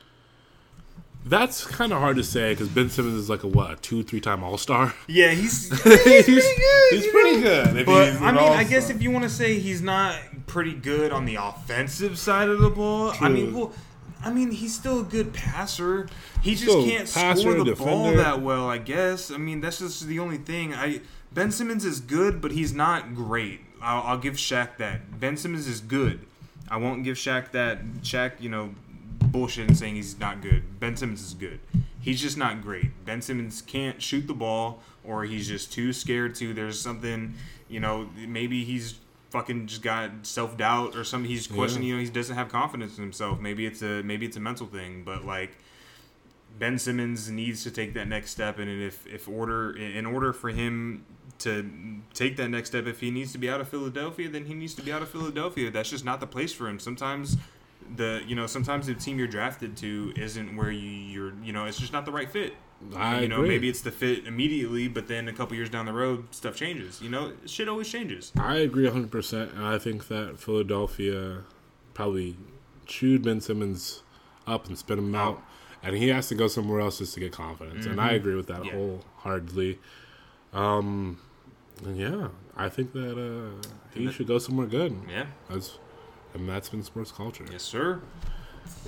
That's 1.33 1.65
kind 1.65 1.95
of 1.95 1.99
hard 1.99 2.17
to 2.17 2.23
say 2.23 2.53
because 2.53 2.69
Ben 2.69 2.91
Simmons 2.91 3.15
is 3.15 3.31
like 3.31 3.43
a 3.43 3.47
what, 3.47 3.71
a 3.71 3.77
two, 3.77 4.03
three 4.03 4.21
time 4.21 4.45
All 4.45 4.59
Star. 4.59 4.93
Yeah, 5.09 5.31
he's 5.31 5.71
he's 5.71 5.81
pretty 5.81 6.57
good. 6.57 6.93
He's 6.93 7.07
pretty 7.11 7.41
good. 7.41 7.77
If 7.79 7.87
But 7.87 8.09
I 8.09 8.11
mean, 8.11 8.23
I 8.23 8.37
all-star. 8.37 8.65
guess 8.65 8.91
if 8.91 9.01
you 9.01 9.11
want 9.11 9.25
to 9.25 9.31
say 9.31 9.59
he's 9.59 9.81
not 9.81 10.15
pretty 10.47 10.75
good 10.75 11.11
on 11.11 11.25
the 11.25 11.37
offensive 11.37 12.19
side 12.19 12.51
of 12.51 12.61
the 12.61 12.69
ball, 12.69 13.15
I 13.19 13.31
mean, 13.31 13.55
well, 13.55 13.73
I 14.23 14.31
mean, 14.31 14.51
he's 14.51 14.75
still 14.75 15.01
a 15.01 15.05
good 15.05 15.33
passer. 15.33 16.07
He 16.43 16.55
just 16.55 16.87
can't 16.87 17.09
score 17.09 17.65
the 17.65 17.77
ball 17.77 18.13
that 18.13 18.43
well. 18.43 18.69
I 18.69 18.77
guess. 18.77 19.31
I 19.31 19.39
mean, 19.39 19.63
that's 19.63 19.79
just 19.79 20.07
the 20.07 20.19
only 20.19 20.37
thing. 20.37 20.75
I 20.75 21.01
Ben 21.33 21.51
Simmons 21.51 21.87
is 21.87 22.01
good, 22.01 22.43
but 22.43 22.53
he's 22.53 22.75
not 22.75 23.15
great. 23.15 23.61
I'll, 23.81 24.03
I'll 24.03 24.19
give 24.19 24.35
Shaq 24.35 24.77
that. 24.77 25.19
Ben 25.19 25.39
Simmons 25.39 25.67
is 25.67 25.81
good. 25.81 26.27
I 26.71 26.77
won't 26.77 27.05
give 27.05 27.17
Shaq 27.17 27.53
that. 27.53 27.83
Shaq, 28.03 28.33
you 28.39 28.51
know, 28.51 28.75
bullshit 29.33 29.69
and 29.69 29.77
saying 29.77 29.97
he's 29.97 30.19
not 30.19 30.43
good. 30.43 30.79
Ben 30.79 30.97
Simmons 30.97 31.23
is 31.23 31.35
good. 31.35 31.61
He's 32.01 32.21
just 32.21 32.37
not 32.37 32.63
great. 32.63 33.05
Ben 33.05 33.23
Simmons 33.23 33.63
can't 33.63 34.01
shoot 34.03 34.27
the 34.27 34.35
ball, 34.35 34.81
or 35.05 35.25
he's 35.25 35.49
just 35.49 35.73
too 35.73 35.93
scared 35.93 36.35
to. 36.37 36.53
There's 36.53 36.81
something, 36.81 37.35
you 37.69 37.81
know, 37.81 38.09
maybe 38.29 38.65
he's 38.65 38.99
fucking 39.31 39.67
just 39.67 39.83
got 39.83 40.11
self 40.23 40.57
doubt 40.57 40.95
or 40.95 41.05
something. 41.05 41.31
He's 41.31 41.47
questioning, 41.47 41.89
you 41.89 41.97
know, 41.97 42.03
he 42.03 42.11
doesn't 42.11 42.37
have 42.37 42.49
confidence 42.49 42.99
in 42.99 43.05
himself. 43.05 43.41
Maybe 43.41 43.67
it's 43.67 43.83
a 43.83 44.03
maybe 44.03 44.27
it's 44.27 44.37
a 44.37 44.41
mental 44.41 44.67
thing, 44.67 45.03
but 45.05 45.25
like. 45.25 45.57
Ben 46.59 46.79
Simmons 46.79 47.31
needs 47.31 47.63
to 47.63 47.71
take 47.71 47.95
that 47.95 48.07
next 48.09 48.31
step, 48.31 48.59
and 48.59 48.69
if 48.69 49.07
if 49.07 49.27
order 49.27 49.75
in 49.75 50.05
order 50.05 50.35
for 50.35 50.51
him 50.51 51.03
to 51.39 52.01
take 52.13 52.37
that 52.37 52.49
next 52.49 52.69
step, 52.69 52.87
if 52.87 53.01
he 53.01 53.11
needs 53.11 53.33
to 53.33 53.39
be 53.39 53.49
out 53.49 53.61
of 53.61 53.69
Philadelphia, 53.69 54.29
then 54.29 54.45
he 54.45 54.53
needs 54.55 54.75
to 54.75 54.83
be 54.83 54.93
out 54.93 55.01
of 55.01 55.09
Philadelphia. 55.09 55.71
That's 55.71 55.89
just 55.89 56.05
not 56.05 56.21
the 56.21 56.27
place 56.27 56.53
for 56.53 56.69
him. 56.69 56.79
Sometimes 56.79 57.37
the 57.97 58.23
you 58.27 58.35
know 58.35 58.47
sometimes 58.47 58.87
the 58.87 58.95
team 58.95 59.19
you're 59.19 59.27
drafted 59.29 59.77
to 59.79 60.13
isn't 60.17 60.57
where 60.57 60.71
you 60.71 60.89
you're 60.91 61.33
you 61.43 61.53
know 61.53 61.65
it's 61.67 61.79
just 61.79 61.93
not 61.93 62.05
the 62.05 62.13
right 62.13 62.31
fit. 62.31 62.55
I 62.97 63.21
you 63.21 63.29
know 63.29 63.37
agree. 63.37 63.49
maybe 63.51 63.69
it's 63.69 63.81
the 63.83 63.93
fit 63.93 64.27
immediately, 64.27 64.89
but 64.89 65.07
then 65.07 65.29
a 65.29 65.33
couple 65.33 65.55
years 65.57 65.71
down 65.71 65.87
the 65.87 65.93
road 65.93 66.27
stuff 66.35 66.57
changes. 66.57 67.01
You 67.01 67.11
know 67.11 67.33
shit 67.47 67.69
always 67.69 67.89
changes. 67.89 68.33
I 68.39 68.57
agree 68.57 68.89
100%. 68.89 69.55
And 69.55 69.65
I 69.65 69.79
think 69.79 70.09
that 70.09 70.39
Philadelphia 70.41 71.43
probably 71.95 72.37
chewed 72.87 73.23
Ben 73.23 73.41
Simmons 73.41 74.03
up 74.47 74.67
and 74.67 74.77
spit 74.77 74.99
him 74.99 75.15
out. 75.15 75.41
And 75.85 75.97
he 75.97 76.09
has 76.09 76.29
to 76.29 76.35
go 76.37 76.47
somewhere 76.49 76.81
else 76.81 76.99
just 76.99 77.15
to 77.15 77.21
get 77.21 77.33
confidence. 77.33 77.87
And 77.87 78.01
I 78.01 78.13
agree 78.13 78.35
with 78.37 78.47
that 78.49 78.63
Mm-hmm. 78.63 78.67
Yeah. 78.67 78.99
wholeheartedly. 79.25 79.79
Um, 80.53 81.19
yeah, 81.95 82.29
I 82.57 82.69
think 82.69 82.93
that 82.93 83.19
uh, 83.19 83.69
he 83.93 84.11
should 84.13 84.27
go 84.27 84.39
somewhere 84.39 84.67
good. 84.67 84.97
Yeah. 85.09 85.27
That's, 85.51 85.79
and 86.35 86.49
that's 86.49 86.69
been 86.69 86.83
sports 86.83 87.13
culture. 87.13 87.45
Yes, 87.51 87.63
sir. 87.63 88.01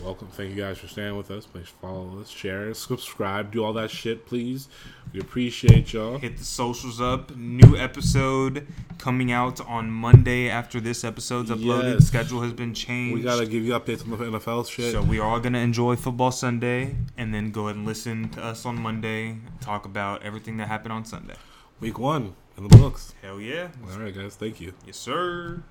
Welcome. 0.02 0.28
Thank 0.28 0.50
you 0.54 0.62
guys 0.62 0.78
for 0.78 0.88
staying 0.88 1.16
with 1.16 1.30
us. 1.30 1.46
Please 1.46 1.68
follow 1.80 2.20
us, 2.20 2.28
share, 2.28 2.74
subscribe, 2.74 3.52
do 3.52 3.64
all 3.64 3.72
that 3.74 3.90
shit, 3.90 4.26
please. 4.26 4.68
We 5.12 5.20
appreciate 5.20 5.92
y'all. 5.92 6.18
Hit 6.18 6.36
the 6.36 6.44
socials 6.44 7.00
up. 7.00 7.34
New 7.36 7.76
episode 7.76 8.66
coming 8.98 9.30
out 9.30 9.60
on 9.60 9.90
Monday 9.90 10.48
after 10.48 10.80
this 10.80 11.04
episode's 11.04 11.50
uploaded. 11.50 11.94
Yes. 11.94 12.06
Schedule 12.06 12.42
has 12.42 12.52
been 12.52 12.74
changed. 12.74 13.14
We 13.14 13.22
gotta 13.22 13.46
give 13.46 13.64
you 13.64 13.72
updates 13.72 14.04
on 14.04 14.10
the 14.10 14.38
NFL 14.38 14.68
shit. 14.68 14.92
So 14.92 15.02
we 15.02 15.18
are 15.20 15.38
gonna 15.40 15.58
enjoy 15.58 15.96
football 15.96 16.32
Sunday, 16.32 16.96
and 17.16 17.32
then 17.32 17.50
go 17.50 17.64
ahead 17.64 17.76
and 17.76 17.86
listen 17.86 18.28
to 18.30 18.44
us 18.44 18.66
on 18.66 18.80
Monday. 18.80 19.38
Talk 19.60 19.84
about 19.86 20.22
everything 20.22 20.56
that 20.58 20.68
happened 20.68 20.92
on 20.92 21.04
Sunday. 21.04 21.36
Week 21.80 21.98
one 21.98 22.34
in 22.56 22.68
the 22.68 22.76
books. 22.76 23.14
Hell 23.22 23.40
yeah! 23.40 23.68
All 23.92 23.98
right, 23.98 24.14
guys. 24.14 24.34
Thank 24.36 24.60
you. 24.60 24.74
Yes, 24.86 24.96
sir. 24.96 25.62